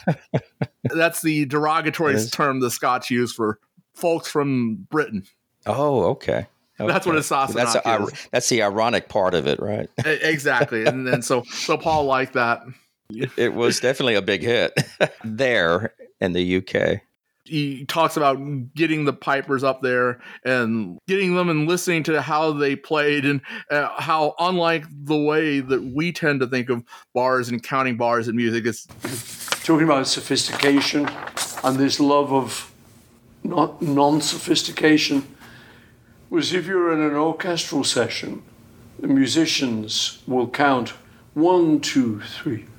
That's 0.84 1.22
the 1.22 1.44
derogatory 1.46 2.18
term 2.26 2.60
the 2.60 2.70
Scots 2.70 3.10
use 3.10 3.32
for 3.32 3.58
folks 3.94 4.30
from 4.30 4.86
Britain. 4.90 5.24
Oh, 5.66 6.04
okay. 6.10 6.46
That's 6.78 7.06
what 7.06 7.16
Okay. 7.16 7.18
a 7.18 7.20
Sassenach 7.20 7.52
That's, 7.54 7.72
the 7.74 8.02
is. 8.12 8.28
that's 8.32 8.48
the 8.48 8.62
ironic 8.62 9.08
part 9.08 9.34
of 9.34 9.46
it, 9.46 9.60
right? 9.60 9.88
Exactly. 10.04 10.84
and 10.86 11.06
then 11.06 11.22
so 11.22 11.42
so 11.44 11.76
Paul 11.78 12.04
liked 12.04 12.32
that. 12.34 12.62
It 13.36 13.54
was 13.54 13.80
definitely 13.80 14.14
a 14.14 14.22
big 14.22 14.42
hit 14.42 14.72
there 15.24 15.94
in 16.20 16.32
the 16.32 16.56
UK. 16.56 17.00
he 17.44 17.84
talks 17.84 18.16
about 18.16 18.38
getting 18.74 19.04
the 19.04 19.12
pipers 19.12 19.62
up 19.62 19.82
there 19.82 20.18
and 20.44 20.98
getting 21.06 21.34
them 21.36 21.50
and 21.50 21.68
listening 21.68 22.02
to 22.04 22.22
how 22.22 22.52
they 22.52 22.74
played 22.74 23.24
and 23.26 23.42
uh, 23.70 23.88
how 24.00 24.34
unlike 24.38 24.84
the 24.90 25.16
way 25.16 25.60
that 25.60 25.82
we 25.82 26.10
tend 26.12 26.40
to 26.40 26.46
think 26.46 26.70
of 26.70 26.82
bars 27.12 27.50
and 27.50 27.62
counting 27.62 27.96
bars 27.98 28.26
in 28.28 28.34
music 28.36 28.64
it's 28.64 28.86
talking 29.62 29.84
about 29.84 30.06
sophistication 30.06 31.06
and 31.62 31.76
this 31.76 32.00
love 32.00 32.32
of 32.32 32.72
not 33.42 33.82
non-sophistication 33.82 35.22
was 36.30 36.54
if 36.54 36.66
you're 36.66 36.92
in 36.92 37.00
an 37.00 37.14
orchestral 37.14 37.84
session 37.84 38.42
the 38.98 39.06
musicians 39.06 40.22
will 40.26 40.48
count 40.48 40.90
one 41.34 41.78
two 41.80 42.20
three 42.22 42.64
four 42.64 42.73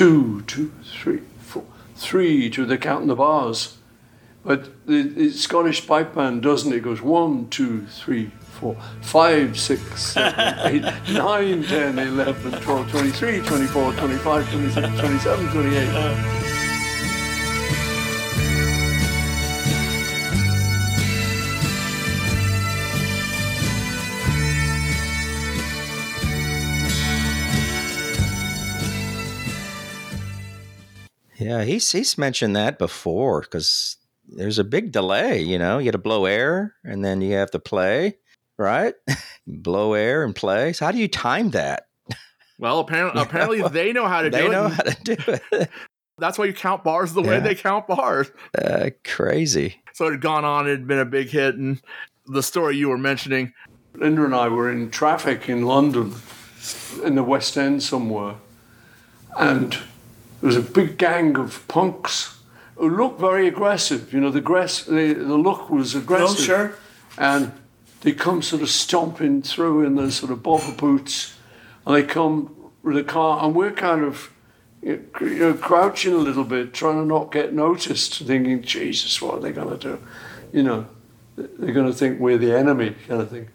two 0.00 0.40
two 0.46 0.72
three 0.82 1.20
four 1.40 1.62
three 1.94 2.48
two 2.48 2.64
the 2.64 2.78
count 2.78 3.02
in 3.02 3.08
the 3.08 3.14
bars. 3.14 3.76
But 4.42 4.86
the, 4.86 5.02
the 5.02 5.30
scottish 5.30 5.86
pipe 5.86 6.14
band 6.14 6.42
doesn't 6.42 6.72
it 6.72 6.80
goes 6.80 7.02
one 7.02 7.50
two 7.50 7.84
three 7.84 8.30
four 8.40 8.78
five 9.02 9.60
six 9.60 10.02
seven 10.02 10.58
eight 10.60 10.82
nine 11.12 11.62
ten 11.64 11.98
eleven 11.98 12.52
twelve 12.62 12.90
twenty-three 12.90 13.42
twenty-four 13.42 13.92
twenty-five 13.92 14.50
twenty-six 14.50 15.00
twenty-seven 15.00 15.50
twenty-eight 15.50 16.49
Yeah, 31.40 31.64
he's 31.64 31.90
he's 31.90 32.18
mentioned 32.18 32.54
that 32.54 32.78
before 32.78 33.40
because 33.40 33.96
there's 34.28 34.58
a 34.58 34.64
big 34.64 34.92
delay. 34.92 35.40
You 35.40 35.58
know, 35.58 35.78
you 35.78 35.86
got 35.86 35.92
to 35.92 35.98
blow 35.98 36.26
air 36.26 36.74
and 36.84 37.04
then 37.04 37.20
you 37.22 37.32
have 37.34 37.50
to 37.52 37.58
play, 37.58 38.18
right? 38.58 38.94
blow 39.46 39.94
air 39.94 40.22
and 40.22 40.36
play. 40.36 40.72
So 40.74 40.84
how 40.84 40.92
do 40.92 40.98
you 40.98 41.08
time 41.08 41.50
that? 41.50 41.84
well 42.58 42.78
apparently 42.86 43.22
apparently 43.22 43.62
they 43.68 43.92
know 43.92 44.06
how 44.06 44.22
to 44.22 44.30
they 44.30 44.42
do 44.42 44.52
know 44.52 44.66
it 44.66 44.72
how 44.72 44.82
to 44.82 45.14
do 45.14 45.16
it. 45.52 45.70
that's 46.18 46.38
why 46.38 46.44
you 46.44 46.52
count 46.52 46.84
bars 46.84 47.14
the 47.14 47.22
way 47.22 47.40
they 47.40 47.54
count 47.54 47.86
bars 47.86 48.30
Uh, 48.58 48.90
crazy. 49.02 49.80
so 49.94 50.06
it 50.08 50.10
had 50.10 50.20
gone 50.20 50.44
on 50.44 50.66
it 50.66 50.72
had 50.72 50.86
been 50.86 50.98
a 50.98 51.06
big 51.06 51.30
hit 51.30 51.54
and 51.54 51.80
the 52.26 52.42
story 52.42 52.76
you 52.76 52.90
were 52.90 52.98
mentioning 52.98 53.54
Linda 53.94 54.24
and 54.24 54.34
I 54.34 54.48
were 54.48 54.70
in 54.70 54.90
traffic 54.90 55.48
in 55.48 55.64
London, 55.64 56.14
in 57.02 57.14
the 57.14 57.24
West 57.24 57.56
End 57.56 57.82
somewhere, 57.82 58.34
and 59.38 59.76
there 60.40 60.48
was 60.48 60.56
a 60.56 60.62
big 60.62 60.96
gang 60.96 61.36
of 61.36 61.66
punks 61.68 62.38
who 62.76 62.88
looked 62.88 63.20
very 63.20 63.46
aggressive. 63.46 64.12
You 64.12 64.20
know, 64.20 64.30
the, 64.30 64.40
the, 64.40 65.14
the 65.14 65.36
look 65.36 65.68
was 65.68 65.94
aggressive. 65.94 66.44
sure. 66.44 66.74
And 67.18 67.52
they 68.00 68.12
come 68.12 68.40
sort 68.40 68.62
of 68.62 68.70
stomping 68.70 69.42
through 69.42 69.84
in 69.84 69.96
their 69.96 70.10
sort 70.10 70.32
of 70.32 70.38
bovver 70.42 70.76
boots, 70.76 71.36
and 71.86 71.94
they 71.94 72.02
come 72.02 72.54
with 72.82 72.96
a 72.96 73.04
car, 73.04 73.44
and 73.44 73.54
we're 73.54 73.72
kind 73.72 74.02
of 74.02 74.32
you 74.82 75.04
know, 75.20 75.54
crouching 75.54 76.14
a 76.14 76.18
little 76.18 76.44
bit, 76.44 76.72
trying 76.72 76.96
to 76.96 77.04
not 77.04 77.30
get 77.30 77.52
noticed, 77.52 78.20
thinking, 78.20 78.62
Jesus, 78.62 79.20
what 79.20 79.34
are 79.34 79.40
they 79.40 79.52
going 79.52 79.68
to 79.68 79.76
do? 79.76 80.02
You 80.52 80.62
know, 80.62 80.86
they're 81.36 81.74
going 81.74 81.86
to 81.86 81.92
think 81.92 82.18
we're 82.18 82.38
the 82.38 82.56
enemy, 82.56 82.96
kind 83.06 83.20
of 83.20 83.30
thing. 83.30 83.50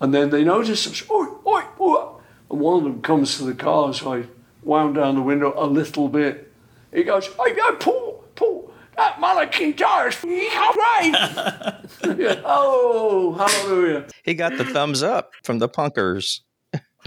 And 0.00 0.12
then 0.12 0.30
they 0.30 0.42
notice 0.42 0.86
us, 0.88 1.08
oi, 1.08 1.26
oi, 1.46 1.62
oi. 1.80 2.08
And 2.50 2.60
one 2.60 2.78
of 2.78 2.82
them 2.82 3.00
comes 3.00 3.38
to 3.38 3.44
the 3.44 3.54
car, 3.54 3.94
so 3.94 4.14
I 4.14 4.24
wound 4.64 4.94
down 4.96 5.14
the 5.16 5.22
window 5.22 5.52
a 5.56 5.66
little 5.66 6.08
bit. 6.08 6.52
He 6.92 7.02
goes, 7.02 7.26
hey, 7.26 7.54
hey, 7.54 7.76
Paul, 7.80 8.24
Paul, 8.36 8.72
that 8.96 9.20
Mull 9.20 9.40
of 9.40 9.50
Kintyre's 9.50 10.22
right. 10.24 11.74
Yeah, 12.16 12.40
oh, 12.44 13.32
hallelujah. 13.34 14.06
He 14.22 14.34
got 14.34 14.56
the 14.56 14.64
thumbs 14.64 15.02
up 15.02 15.32
from 15.42 15.58
the 15.58 15.68
punkers. 15.68 16.40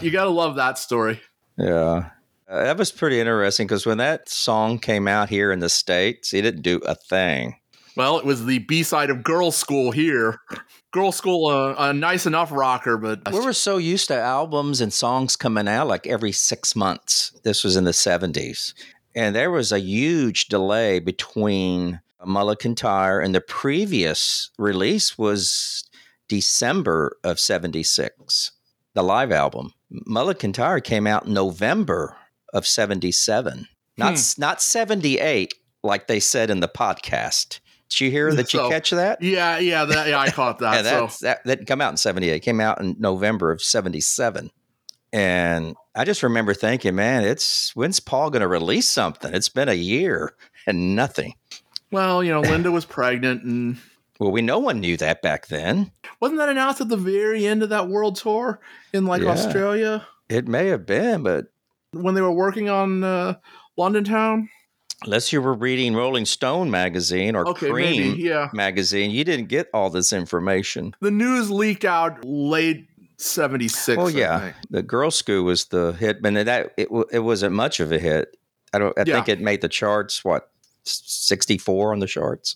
you 0.01 0.11
gotta 0.11 0.29
love 0.29 0.55
that 0.55 0.77
story 0.77 1.19
Yeah. 1.57 2.09
Uh, 2.49 2.63
that 2.63 2.77
was 2.77 2.91
pretty 2.91 3.19
interesting 3.19 3.67
because 3.67 3.85
when 3.85 3.97
that 3.97 4.29
song 4.29 4.79
came 4.79 5.07
out 5.07 5.27
here 5.29 5.51
in 5.51 5.59
the 5.59 5.67
States, 5.69 6.31
he 6.31 6.41
didn't 6.41 6.61
do 6.61 6.77
a 6.85 6.95
thing. 6.95 7.55
well 7.95 8.17
it 8.19 8.25
was 8.25 8.45
the 8.45 8.59
b-side 8.59 9.09
of 9.09 9.23
girls 9.23 9.55
school 9.55 9.91
here 9.91 10.39
girls 10.91 11.15
school 11.17 11.47
uh, 11.47 11.75
a 11.77 11.93
nice 11.93 12.25
enough 12.25 12.51
rocker 12.51 12.97
but 12.97 13.19
We 13.31 13.39
were 13.39 13.53
so 13.53 13.77
used 13.77 14.07
to 14.07 14.15
albums 14.15 14.81
and 14.81 14.91
songs 14.93 15.35
coming 15.35 15.67
out 15.67 15.87
like 15.87 16.07
every 16.07 16.31
six 16.31 16.75
months. 16.75 17.31
This 17.43 17.63
was 17.63 17.75
in 17.75 17.83
the 17.83 17.91
70s. 17.91 18.73
And 19.15 19.35
there 19.35 19.51
was 19.51 19.71
a 19.71 19.79
huge 19.79 20.47
delay 20.47 20.99
between 20.99 22.01
Mull 22.25 22.49
of 22.51 22.59
Kintyre 22.59 23.19
and 23.19 23.33
the 23.35 23.41
previous 23.41 24.51
release 24.57 25.17
was 25.17 25.83
December 26.27 27.17
of 27.23 27.39
76, 27.39 28.51
the 28.93 29.03
live 29.03 29.31
album. 29.31 29.73
Mull 29.89 30.29
of 30.29 30.37
Kintyre 30.39 30.79
came 30.81 31.07
out 31.07 31.27
November 31.27 32.15
of 32.53 32.67
77, 32.67 33.67
not, 33.97 34.13
s- 34.13 34.37
not 34.37 34.61
78, 34.61 35.53
like 35.83 36.07
they 36.07 36.19
said 36.19 36.49
in 36.49 36.59
the 36.59 36.67
podcast. 36.67 37.59
Did 37.89 38.01
you 38.01 38.11
hear? 38.11 38.29
Did 38.31 38.51
you 38.53 38.59
So, 38.59 38.69
catch 38.69 38.91
that? 38.91 39.21
yeah 39.21 39.59
yeah 39.59 39.85
that, 39.85 40.07
yeah 40.07 40.19
i 40.19 40.29
caught 40.29 40.59
that 40.59 40.83
Yeah, 40.85 41.07
so 41.07 41.25
that, 41.25 41.43
that 41.45 41.57
didn't 41.59 41.67
come 41.67 41.81
out 41.81 41.91
in 41.91 41.97
78. 41.97 42.33
It 42.35 42.39
came 42.41 42.59
out 42.59 42.81
in 42.81 42.95
November 42.99 43.51
of 43.51 43.61
77. 43.61 44.51
And 45.13 45.75
I 45.95 46.03
just 46.03 46.21
remember 46.21 46.53
thinking, 46.53 46.95
man, 46.95 47.23
it's 47.23 47.73
when's 47.75 47.99
Paul 47.99 48.29
going 48.29 48.41
to 48.41 48.47
release 48.47 48.87
something? 48.89 49.33
It's 49.33 49.49
been 49.49 49.69
a 49.69 49.73
year 49.73 50.33
and 50.65 50.95
nothing. 50.95 51.33
well 51.91 52.21
you 52.23 52.31
know 52.31 52.41
linda 52.51 52.71
was 52.71 52.83
pregnant 52.85 53.43
and 53.43 53.77
Well, 54.19 54.31
we 54.31 54.41
no 54.41 54.59
one 54.59 54.79
knew 54.81 54.97
that 54.97 55.21
back 55.21 55.47
then. 55.47 55.91
wasn't 56.19 56.39
that 56.39 56.49
announced 56.49 56.81
at 56.81 56.89
the 56.89 56.97
very 56.97 57.45
end 57.47 57.63
of 57.63 57.69
that 57.69 57.87
world 57.87 58.17
tour 58.17 58.59
in 58.91 59.05
like 59.05 59.21
Yeah. 59.21 59.29
australia 59.29 60.05
It 60.27 60.45
may 60.47 60.67
have 60.67 60.85
been, 60.85 61.23
but 61.23 61.45
when 61.91 62.15
they 62.15 62.21
were 62.21 62.31
working 62.33 62.69
on 62.69 63.03
uh, 63.05 63.35
london 63.77 64.03
town 64.03 64.49
unless 65.03 65.31
you 65.33 65.41
were 65.41 65.53
reading 65.53 65.95
Rolling 65.95 66.25
Stone 66.25 66.71
magazine 66.71 67.35
or 67.35 67.47
Okay, 67.49 67.67
Creem 67.69 68.07
maybe, 68.07 68.21
yeah. 68.23 68.49
magazine, 68.53 69.11
you 69.11 69.23
didn't 69.23 69.47
get 69.47 69.69
all 69.73 69.89
this 69.89 70.11
information. 70.13 70.95
the 71.01 71.11
news 71.11 71.49
leaked 71.51 71.85
out 71.85 72.23
late 72.25 72.87
76 73.17 73.97
Well, 73.97 74.07
I 74.07 74.11
yeah, 74.11 74.51
the 74.69 74.83
Girl 74.83 75.09
School 75.11 75.43
was 75.43 75.65
the 75.65 75.93
hit, 75.93 76.21
but 76.21 76.33
that 76.45 76.73
it, 76.77 76.87
it 77.11 77.19
wasn't 77.19 77.53
much 77.55 77.79
of 77.79 77.91
a 77.91 77.97
hit. 77.99 78.37
I 78.73 78.79
don't. 78.79 78.97
I 78.99 79.03
Yeah. 79.07 79.15
think 79.15 79.29
it 79.29 79.41
made 79.41 79.61
the 79.61 79.69
charts. 79.69 80.23
What 80.25 80.51
sixty 80.83 81.57
four 81.57 81.91
on 81.93 81.99
the 81.99 82.05
charts? 82.07 82.55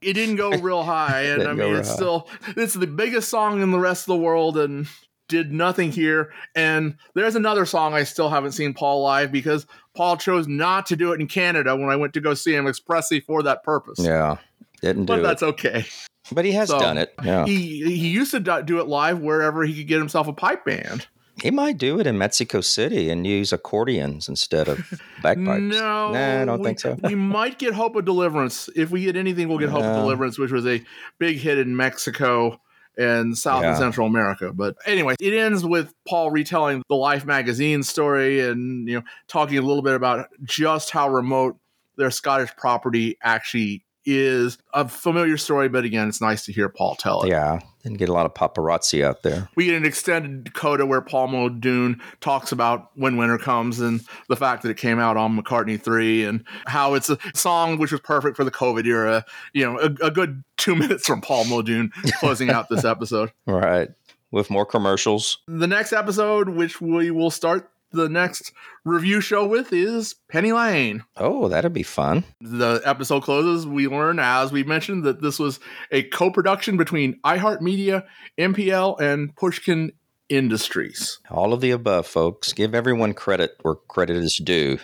it 0.00 0.12
didn't 0.14 0.36
go 0.36 0.50
real 0.58 0.82
high 0.94 1.22
and 1.22 1.42
i 1.42 1.52
mean 1.52 1.74
it's 1.76 1.88
high. 1.90 1.94
still 1.94 2.28
it's 2.56 2.72
the 2.72 2.86
biggest 2.86 3.28
song 3.28 3.60
in 3.60 3.70
the 3.72 3.78
rest 3.78 4.04
of 4.04 4.06
the 4.06 4.16
world 4.16 4.56
and 4.56 4.86
did 5.28 5.52
nothing 5.52 5.90
here 5.90 6.32
and 6.54 6.96
there's 7.14 7.34
another 7.34 7.66
song 7.66 7.94
i 7.94 8.04
still 8.04 8.28
haven't 8.28 8.52
seen 8.52 8.72
paul 8.72 9.02
live 9.02 9.32
because 9.32 9.66
paul 9.94 10.16
chose 10.16 10.46
not 10.46 10.86
to 10.86 10.96
do 10.96 11.12
it 11.12 11.20
in 11.20 11.26
canada 11.26 11.74
when 11.76 11.88
i 11.90 11.96
went 11.96 12.12
to 12.14 12.20
go 12.20 12.32
see 12.34 12.54
him 12.54 12.66
expressly 12.66 13.20
for 13.20 13.42
that 13.42 13.62
purpose 13.64 13.98
Yeah, 13.98 14.36
didn't 14.80 15.06
but 15.06 15.16
do 15.16 15.22
that's 15.22 15.42
it. 15.42 15.46
okay 15.46 15.84
But 16.32 16.44
he 16.44 16.52
has 16.52 16.68
So, 16.68 16.78
done 16.78 16.98
it. 16.98 17.14
Yeah, 17.24 17.44
he 17.46 17.82
he 17.84 18.08
used 18.08 18.30
to 18.32 18.40
do 18.40 18.62
do 18.62 18.80
it 18.80 18.86
live 18.88 19.20
wherever 19.20 19.64
he 19.64 19.74
could 19.76 19.86
get 19.88 19.98
himself 19.98 20.26
a 20.28 20.32
pipe 20.32 20.64
band 20.64 21.06
he 21.42 21.50
might 21.50 21.76
do 21.76 22.00
it 22.00 22.06
in 22.06 22.16
Mexico 22.16 22.62
City 22.62 23.10
and 23.10 23.26
use 23.26 23.52
accordions 23.52 24.26
instead 24.26 24.68
of 24.68 24.78
bagpipes. 25.22 25.60
No, 25.64 26.12
nah, 26.12 26.40
I 26.40 26.44
don't 26.46 26.60
we, 26.60 26.64
think 26.64 26.80
so. 26.80 26.96
we 27.04 27.14
might 27.14 27.58
get 27.58 27.74
Hope 27.74 27.94
of 27.94 28.06
Deliverance. 28.06 28.70
If 28.74 28.90
we 28.90 29.02
get 29.04 29.16
anything, 29.16 29.46
we'll 29.48 29.58
get 29.58 29.68
Hope 29.76 29.84
of 29.84 29.96
Deliverance, 29.96 30.38
which 30.38 30.50
was 30.50 30.66
a 30.66 30.82
big 31.18 31.36
hit 31.36 31.58
in 31.58 31.76
Mexico 31.76 32.58
and 32.96 33.36
South 33.36 33.64
and 33.64 33.76
Central 33.76 34.06
America. 34.06 34.52
But 34.52 34.76
anyway, 34.86 35.14
it 35.20 35.34
ends 35.34 35.64
with 35.64 35.92
Paul 36.08 36.30
retelling 36.30 36.82
the 36.88 36.96
Life 36.96 37.24
magazine 37.24 37.82
story 37.82 38.40
and 38.40 38.88
you 38.88 38.96
know 38.96 39.02
talking 39.28 39.58
a 39.58 39.62
little 39.62 39.82
bit 39.82 39.94
about 39.94 40.28
just 40.42 40.90
how 40.90 41.08
remote 41.08 41.56
their 41.96 42.10
Scottish 42.10 42.54
property 42.56 43.16
actually 43.22 43.85
is. 44.06 44.58
A 44.72 44.88
familiar 44.88 45.36
story, 45.36 45.68
but 45.68 45.84
again, 45.84 46.08
it's 46.08 46.20
nice 46.20 46.44
to 46.46 46.52
hear 46.52 46.68
Paul 46.68 46.94
tell 46.94 47.22
it. 47.22 47.28
Yeah, 47.28 47.58
didn't 47.82 47.98
get 47.98 48.08
a 48.08 48.12
lot 48.12 48.26
of 48.26 48.34
paparazzi 48.34 49.04
out 49.04 49.22
there. 49.22 49.48
We 49.56 49.66
get 49.66 49.76
an 49.76 49.84
extended 49.84 50.54
coda 50.54 50.86
where 50.86 51.00
Paul 51.00 51.28
Muldoon 51.28 52.00
talks 52.20 52.52
about 52.52 52.90
when 52.94 53.16
winter 53.16 53.38
comes 53.38 53.80
and 53.80 54.00
the 54.28 54.36
fact 54.36 54.62
that 54.62 54.70
it 54.70 54.76
came 54.76 54.98
out 54.98 55.16
on 55.16 55.38
McCartney 55.38 55.80
3 55.80 56.24
and 56.24 56.44
how 56.66 56.94
it's 56.94 57.10
a 57.10 57.18
song 57.34 57.78
which 57.78 57.92
was 57.92 58.00
perfect 58.00 58.36
for 58.36 58.44
the 58.44 58.50
COVID 58.50 58.86
era. 58.86 59.24
You 59.52 59.64
know, 59.64 59.78
a, 59.78 60.06
a 60.06 60.10
good 60.10 60.44
two 60.56 60.76
minutes 60.76 61.06
from 61.06 61.20
Paul 61.20 61.44
Muldoon 61.46 61.90
closing 62.20 62.50
out 62.50 62.68
this 62.68 62.84
episode. 62.86 63.32
Right, 63.46 63.88
with 64.30 64.50
more 64.50 64.66
commercials. 64.66 65.38
The 65.48 65.66
next 65.66 65.92
episode, 65.92 66.50
which 66.50 66.80
we 66.80 67.10
will 67.10 67.30
start 67.30 67.70
the 67.92 68.08
next 68.08 68.52
review 68.84 69.20
show 69.20 69.46
with 69.46 69.72
is 69.72 70.14
Penny 70.28 70.52
Lane. 70.52 71.04
Oh, 71.16 71.48
that'd 71.48 71.72
be 71.72 71.82
fun. 71.82 72.24
The 72.40 72.80
episode 72.84 73.22
closes. 73.22 73.66
We 73.66 73.88
learn, 73.88 74.18
as 74.18 74.52
we 74.52 74.64
mentioned, 74.64 75.04
that 75.04 75.22
this 75.22 75.38
was 75.38 75.60
a 75.90 76.02
co 76.04 76.30
production 76.30 76.76
between 76.76 77.20
iHeartMedia, 77.24 78.04
MPL, 78.38 79.00
and 79.00 79.34
Pushkin 79.36 79.92
Industries. 80.28 81.20
All 81.30 81.52
of 81.52 81.60
the 81.60 81.70
above, 81.70 82.06
folks. 82.06 82.52
Give 82.52 82.74
everyone 82.74 83.14
credit 83.14 83.52
where 83.62 83.74
credit 83.74 84.16
is 84.16 84.36
due. 84.36 84.78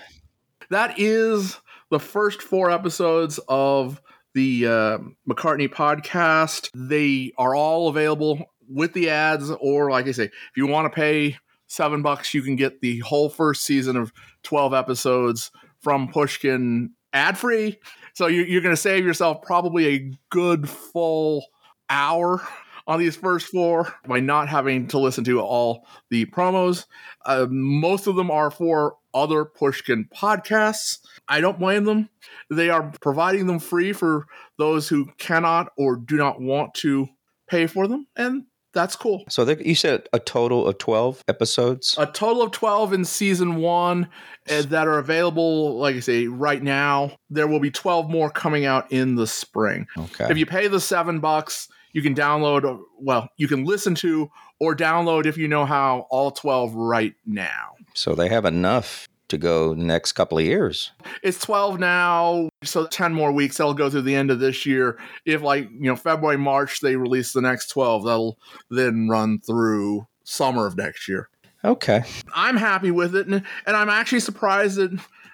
That 0.70 0.98
is 0.98 1.58
the 1.90 2.00
first 2.00 2.40
four 2.40 2.70
episodes 2.70 3.38
of 3.48 4.00
the 4.34 4.66
uh, 4.66 4.98
McCartney 5.28 5.68
podcast. 5.68 6.70
They 6.74 7.32
are 7.36 7.54
all 7.54 7.88
available 7.88 8.46
with 8.68 8.94
the 8.94 9.10
ads, 9.10 9.50
or 9.50 9.90
like 9.90 10.06
I 10.06 10.12
say, 10.12 10.24
if 10.24 10.56
you 10.56 10.66
want 10.66 10.90
to 10.90 10.96
pay 10.96 11.36
seven 11.72 12.02
bucks, 12.02 12.34
you 12.34 12.42
can 12.42 12.56
get 12.56 12.80
the 12.80 12.98
whole 13.00 13.28
first 13.30 13.64
season 13.64 13.96
of 13.96 14.12
12 14.42 14.74
episodes 14.74 15.50
from 15.80 16.08
Pushkin 16.08 16.90
ad 17.12 17.38
free. 17.38 17.78
So 18.14 18.26
you- 18.26 18.42
you're 18.44 18.60
going 18.60 18.74
to 18.74 18.80
save 18.80 19.04
yourself 19.04 19.42
probably 19.42 19.86
a 19.86 20.10
good 20.30 20.68
full 20.68 21.46
hour 21.88 22.46
on 22.86 22.98
these 22.98 23.16
first 23.16 23.46
four 23.46 23.94
by 24.06 24.20
not 24.20 24.48
having 24.48 24.88
to 24.88 24.98
listen 24.98 25.24
to 25.24 25.40
all 25.40 25.86
the 26.10 26.26
promos. 26.26 26.86
Uh, 27.24 27.46
most 27.48 28.06
of 28.06 28.16
them 28.16 28.30
are 28.30 28.50
for 28.50 28.96
other 29.14 29.44
Pushkin 29.44 30.08
podcasts. 30.14 30.98
I 31.28 31.40
don't 31.40 31.58
blame 31.58 31.84
them. 31.84 32.08
They 32.50 32.70
are 32.70 32.92
providing 33.00 33.46
them 33.46 33.60
free 33.60 33.92
for 33.92 34.26
those 34.58 34.88
who 34.88 35.06
cannot 35.18 35.70
or 35.76 35.96
do 35.96 36.16
not 36.16 36.40
want 36.40 36.74
to 36.74 37.08
pay 37.48 37.66
for 37.66 37.86
them, 37.86 38.06
and 38.16 38.44
that's 38.72 38.96
cool. 38.96 39.24
So 39.28 39.44
there, 39.44 39.60
you 39.60 39.74
said 39.74 40.08
a 40.12 40.18
total 40.18 40.66
of 40.66 40.78
12 40.78 41.24
episodes? 41.28 41.94
A 41.98 42.06
total 42.06 42.42
of 42.42 42.52
12 42.52 42.92
in 42.92 43.04
season 43.04 43.56
one 43.56 44.08
uh, 44.48 44.62
that 44.62 44.88
are 44.88 44.98
available, 44.98 45.78
like 45.78 45.96
I 45.96 46.00
say, 46.00 46.26
right 46.26 46.62
now. 46.62 47.12
There 47.30 47.46
will 47.46 47.60
be 47.60 47.70
12 47.70 48.10
more 48.10 48.30
coming 48.30 48.64
out 48.64 48.90
in 48.90 49.14
the 49.14 49.26
spring. 49.26 49.86
Okay. 49.96 50.26
If 50.30 50.38
you 50.38 50.46
pay 50.46 50.68
the 50.68 50.80
seven 50.80 51.20
bucks, 51.20 51.68
you 51.92 52.02
can 52.02 52.14
download, 52.14 52.80
well, 52.98 53.28
you 53.36 53.48
can 53.48 53.64
listen 53.64 53.94
to 53.96 54.30
or 54.58 54.74
download 54.74 55.26
if 55.26 55.36
you 55.36 55.48
know 55.48 55.66
how 55.66 56.06
all 56.10 56.30
12 56.30 56.74
right 56.74 57.14
now. 57.26 57.72
So 57.94 58.14
they 58.14 58.28
have 58.28 58.44
enough 58.44 59.06
to 59.32 59.38
go 59.38 59.72
next 59.72 60.12
couple 60.12 60.38
of 60.38 60.44
years. 60.44 60.92
It's 61.22 61.38
12 61.40 61.80
now, 61.80 62.50
so 62.62 62.86
10 62.86 63.14
more 63.14 63.32
weeks. 63.32 63.56
That'll 63.56 63.74
go 63.74 63.88
through 63.88 64.02
the 64.02 64.14
end 64.14 64.30
of 64.30 64.40
this 64.40 64.66
year. 64.66 64.98
If, 65.24 65.40
like, 65.40 65.70
you 65.70 65.88
know, 65.88 65.96
February, 65.96 66.36
March, 66.36 66.80
they 66.80 66.96
release 66.96 67.32
the 67.32 67.40
next 67.40 67.68
12, 67.68 68.04
that'll 68.04 68.38
then 68.70 69.08
run 69.08 69.40
through 69.40 70.06
summer 70.22 70.66
of 70.66 70.76
next 70.76 71.08
year. 71.08 71.30
Okay. 71.64 72.02
I'm 72.34 72.56
happy 72.56 72.90
with 72.90 73.16
it, 73.16 73.26
and, 73.26 73.42
and 73.66 73.76
I'm 73.76 73.88
actually 73.88 74.20
surprised 74.20 74.78
at 74.78 74.90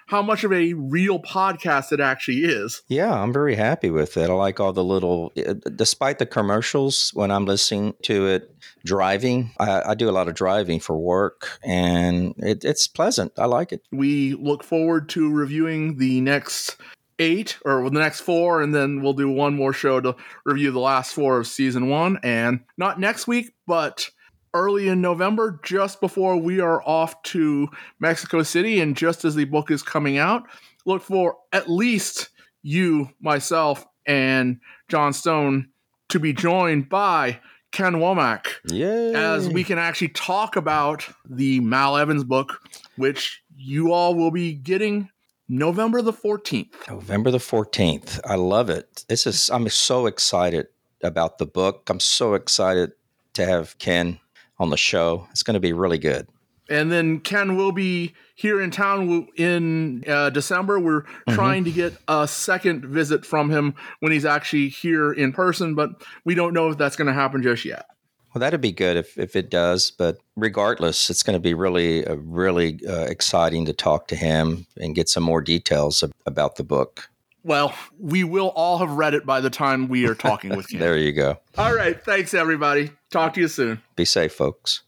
how 0.09 0.23
much 0.23 0.43
of 0.43 0.51
a 0.51 0.73
real 0.73 1.19
podcast 1.19 1.91
it 1.91 1.99
actually 1.99 2.39
is. 2.39 2.81
Yeah, 2.87 3.13
I'm 3.13 3.31
very 3.31 3.55
happy 3.55 3.91
with 3.91 4.17
it. 4.17 4.29
I 4.29 4.33
like 4.33 4.59
all 4.59 4.73
the 4.73 4.83
little, 4.83 5.31
uh, 5.37 5.53
despite 5.75 6.17
the 6.17 6.25
commercials, 6.25 7.11
when 7.13 7.29
I'm 7.29 7.45
listening 7.45 7.93
to 8.03 8.25
it 8.25 8.55
driving, 8.83 9.51
I, 9.59 9.91
I 9.91 9.95
do 9.95 10.09
a 10.09 10.11
lot 10.11 10.27
of 10.27 10.33
driving 10.33 10.79
for 10.79 10.97
work 10.97 11.59
and 11.63 12.33
it, 12.37 12.65
it's 12.65 12.87
pleasant. 12.87 13.33
I 13.37 13.45
like 13.45 13.71
it. 13.71 13.83
We 13.91 14.33
look 14.33 14.63
forward 14.63 15.09
to 15.09 15.31
reviewing 15.31 15.97
the 15.97 16.21
next 16.21 16.77
eight 17.19 17.59
or 17.63 17.87
the 17.89 17.99
next 17.99 18.21
four, 18.21 18.61
and 18.61 18.73
then 18.73 19.01
we'll 19.01 19.13
do 19.13 19.29
one 19.29 19.53
more 19.53 19.73
show 19.73 19.99
to 19.99 20.15
review 20.45 20.71
the 20.71 20.79
last 20.79 21.13
four 21.13 21.37
of 21.37 21.47
season 21.47 21.89
one. 21.89 22.17
And 22.23 22.61
not 22.77 22.99
next 22.99 23.27
week, 23.27 23.53
but 23.67 24.09
early 24.53 24.87
in 24.87 25.01
November, 25.01 25.59
just 25.63 26.01
before 26.01 26.37
we 26.37 26.59
are 26.59 26.81
off 26.83 27.21
to 27.23 27.67
Mexico 27.99 28.43
City, 28.43 28.79
and 28.79 28.95
just 28.95 29.25
as 29.25 29.35
the 29.35 29.45
book 29.45 29.71
is 29.71 29.83
coming 29.83 30.17
out, 30.17 30.43
look 30.85 31.01
for 31.01 31.37
at 31.51 31.69
least 31.69 32.29
you, 32.61 33.09
myself, 33.21 33.85
and 34.05 34.59
John 34.87 35.13
Stone 35.13 35.69
to 36.09 36.19
be 36.19 36.33
joined 36.33 36.89
by 36.89 37.39
Ken 37.71 37.95
Womack 37.95 38.47
Yay. 38.65 39.13
as 39.13 39.47
we 39.47 39.63
can 39.63 39.77
actually 39.77 40.09
talk 40.09 40.55
about 40.55 41.07
the 41.29 41.59
Mal 41.59 41.97
Evans 41.97 42.23
book, 42.23 42.59
which 42.97 43.43
you 43.55 43.93
all 43.93 44.15
will 44.15 44.31
be 44.31 44.53
getting 44.53 45.09
November 45.47 46.01
the 46.01 46.13
14th. 46.13 46.87
November 46.87 47.31
the 47.31 47.37
14th. 47.37 48.19
I 48.25 48.35
love 48.35 48.69
it. 48.69 49.05
This 49.07 49.27
is, 49.27 49.49
I'm 49.49 49.67
so 49.69 50.05
excited 50.07 50.67
about 51.03 51.37
the 51.37 51.45
book. 51.45 51.89
I'm 51.89 51.99
so 51.99 52.33
excited 52.33 52.91
to 53.33 53.45
have 53.45 53.77
Ken 53.79 54.19
on 54.59 54.69
the 54.69 54.77
show. 54.77 55.27
It's 55.31 55.43
going 55.43 55.55
to 55.55 55.59
be 55.59 55.73
really 55.73 55.97
good. 55.97 56.27
And 56.69 56.91
then 56.91 57.19
Ken 57.19 57.57
will 57.57 57.71
be 57.71 58.13
here 58.35 58.61
in 58.61 58.69
town 58.69 59.27
in 59.35 60.03
uh, 60.07 60.29
December. 60.29 60.79
We're 60.79 61.03
trying 61.29 61.63
to 61.63 61.71
get 61.71 61.93
a 62.07 62.27
second 62.27 62.85
visit 62.85 63.25
from 63.25 63.49
him 63.49 63.73
when 64.01 64.11
he's 64.11 64.25
actually 64.25 64.69
here 64.69 65.11
in 65.11 65.33
person, 65.33 65.73
but 65.73 66.03
we 66.25 66.35
don't 66.35 66.53
know 66.53 66.69
if 66.69 66.77
that's 66.77 66.95
going 66.95 67.07
to 67.07 67.13
happen 67.13 67.41
just 67.41 67.65
yet. 67.65 67.87
Well, 68.33 68.39
that'd 68.41 68.61
be 68.61 68.71
good 68.71 68.97
if, 68.97 69.17
if 69.17 69.35
it 69.35 69.49
does. 69.49 69.89
But 69.89 70.17
regardless, 70.35 71.09
it's 71.09 71.23
going 71.23 71.35
to 71.35 71.39
be 71.39 71.55
really, 71.55 72.05
uh, 72.05 72.15
really 72.17 72.79
uh, 72.87 73.05
exciting 73.05 73.65
to 73.65 73.73
talk 73.73 74.07
to 74.09 74.15
him 74.15 74.67
and 74.79 74.93
get 74.93 75.09
some 75.09 75.23
more 75.23 75.41
details 75.41 76.03
ab- 76.03 76.11
about 76.27 76.57
the 76.57 76.63
book. 76.63 77.09
Well, 77.43 77.73
we 77.97 78.23
will 78.23 78.49
all 78.49 78.79
have 78.79 78.91
read 78.91 79.13
it 79.13 79.25
by 79.25 79.39
the 79.41 79.49
time 79.49 79.87
we 79.87 80.05
are 80.07 80.15
talking 80.15 80.55
with 80.55 80.71
you. 80.73 80.79
There 80.79 80.97
you 80.97 81.11
go. 81.13 81.39
All 81.57 81.73
right. 81.73 82.01
Thanks, 82.03 82.33
everybody. 82.33 82.91
Talk 83.11 83.33
to 83.35 83.41
you 83.41 83.47
soon. 83.47 83.81
Be 83.95 84.05
safe, 84.05 84.33
folks. 84.33 84.81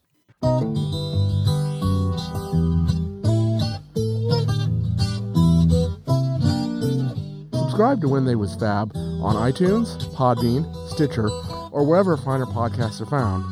Subscribe 7.54 8.00
to 8.02 8.08
When 8.08 8.24
They 8.26 8.34
Was 8.36 8.54
Fab 8.56 8.94
on 8.96 9.34
iTunes, 9.50 9.96
Podbean, 10.14 10.64
Stitcher, 10.90 11.28
or 11.72 11.84
wherever 11.84 12.16
finer 12.16 12.44
podcasts 12.46 13.00
are 13.00 13.06
found. 13.06 13.44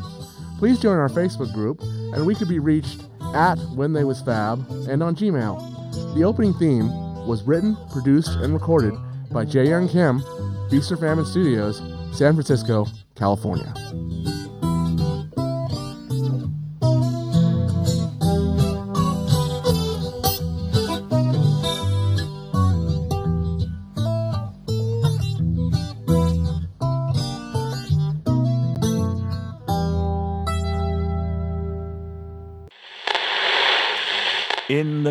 Please 0.59 0.79
join 0.79 0.97
our 0.97 1.09
Facebook 1.09 1.51
group, 1.53 1.81
and 1.81 2.25
we 2.25 2.35
could 2.35 2.47
be 2.47 2.59
reached 2.59 3.01
at 3.33 3.55
When 3.75 3.93
They 3.93 4.03
Was 4.03 4.21
Fab 4.21 4.59
and 4.87 5.01
on 5.01 5.15
Gmail. 5.15 6.13
The 6.15 6.23
opening 6.23 6.53
theme 6.53 6.87
was 7.25 7.43
written, 7.43 7.77
produced, 7.91 8.31
and 8.31 8.53
recorded 8.53 8.93
by 9.31 9.45
Jae 9.45 9.67
Young 9.67 9.87
Kim, 9.87 10.23
Feast 10.69 10.91
or 10.91 10.97
Famine 10.97 11.25
Studios, 11.25 11.81
San 12.11 12.33
Francisco, 12.33 12.87
California. 13.15 13.73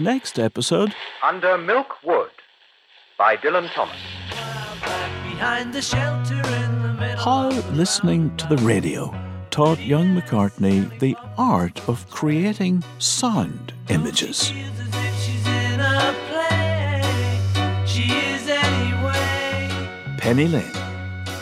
The 0.00 0.10
next 0.10 0.38
episode, 0.38 0.94
Under 1.22 1.58
Milk 1.58 2.02
Wood 2.02 2.30
by 3.18 3.36
Dylan 3.36 3.70
Thomas. 3.74 3.96
Behind 5.24 5.74
the 5.74 5.82
shelter 5.82 6.36
in 6.36 6.82
the 6.82 6.92
middle. 7.00 7.18
how 7.18 7.50
listening 7.72 8.34
to 8.38 8.46
the 8.46 8.56
radio 8.58 9.12
taught 9.50 9.78
young 9.78 10.16
McCartney 10.16 10.98
the 11.00 11.14
art 11.36 11.86
of 11.86 12.08
creating 12.08 12.82
sound 12.98 13.74
images. 13.90 14.38
She's 14.46 15.46
in 15.46 15.80
a 15.80 16.14
play. 16.30 17.02
She 17.84 18.04
is 18.04 18.48
anyway. 18.48 20.16
Penny 20.16 20.48
Lane. 20.48 20.78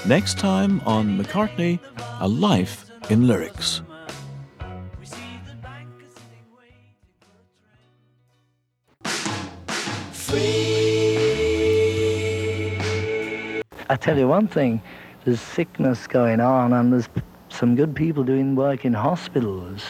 Next 0.05 0.36
time 0.36 0.80
on 0.85 1.16
McCartney, 1.16 1.78
A 2.20 2.26
Life 2.26 2.90
in 3.09 3.28
Lyrics. 3.28 3.82
I 13.91 13.97
tell 13.99 14.19
you 14.19 14.29
one 14.29 14.47
thing, 14.47 14.83
there's 15.25 15.41
sickness 15.41 16.07
going 16.07 16.41
on 16.41 16.75
and 16.75 16.93
there's 16.93 17.09
some 17.49 17.75
good 17.75 17.97
people 17.97 18.25
doing 18.25 18.55
work 18.55 18.85
in 18.85 18.93
hospitals, 18.93 19.83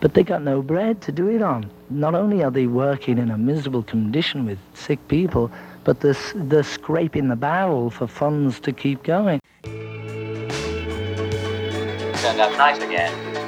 but 0.00 0.14
they 0.14 0.22
got 0.22 0.42
no 0.42 0.62
bread 0.62 1.02
to 1.02 1.12
do 1.12 1.28
it 1.28 1.42
on. 1.42 1.70
Not 1.90 2.14
only 2.14 2.42
are 2.42 2.50
they 2.50 2.66
working 2.66 3.18
in 3.18 3.30
a 3.30 3.36
miserable 3.36 3.82
condition 3.82 4.46
with 4.46 4.58
sick 4.72 5.06
people, 5.08 5.50
but 5.84 6.00
they're, 6.00 6.16
they're 6.34 6.62
scraping 6.62 7.28
the 7.28 7.36
barrel 7.36 7.90
for 7.90 8.06
funds 8.06 8.58
to 8.60 8.72
keep 8.72 9.02
going. 9.02 9.38
Turned 9.62 10.50
out 12.40 12.56
nice 12.56 12.78
again. 12.78 13.45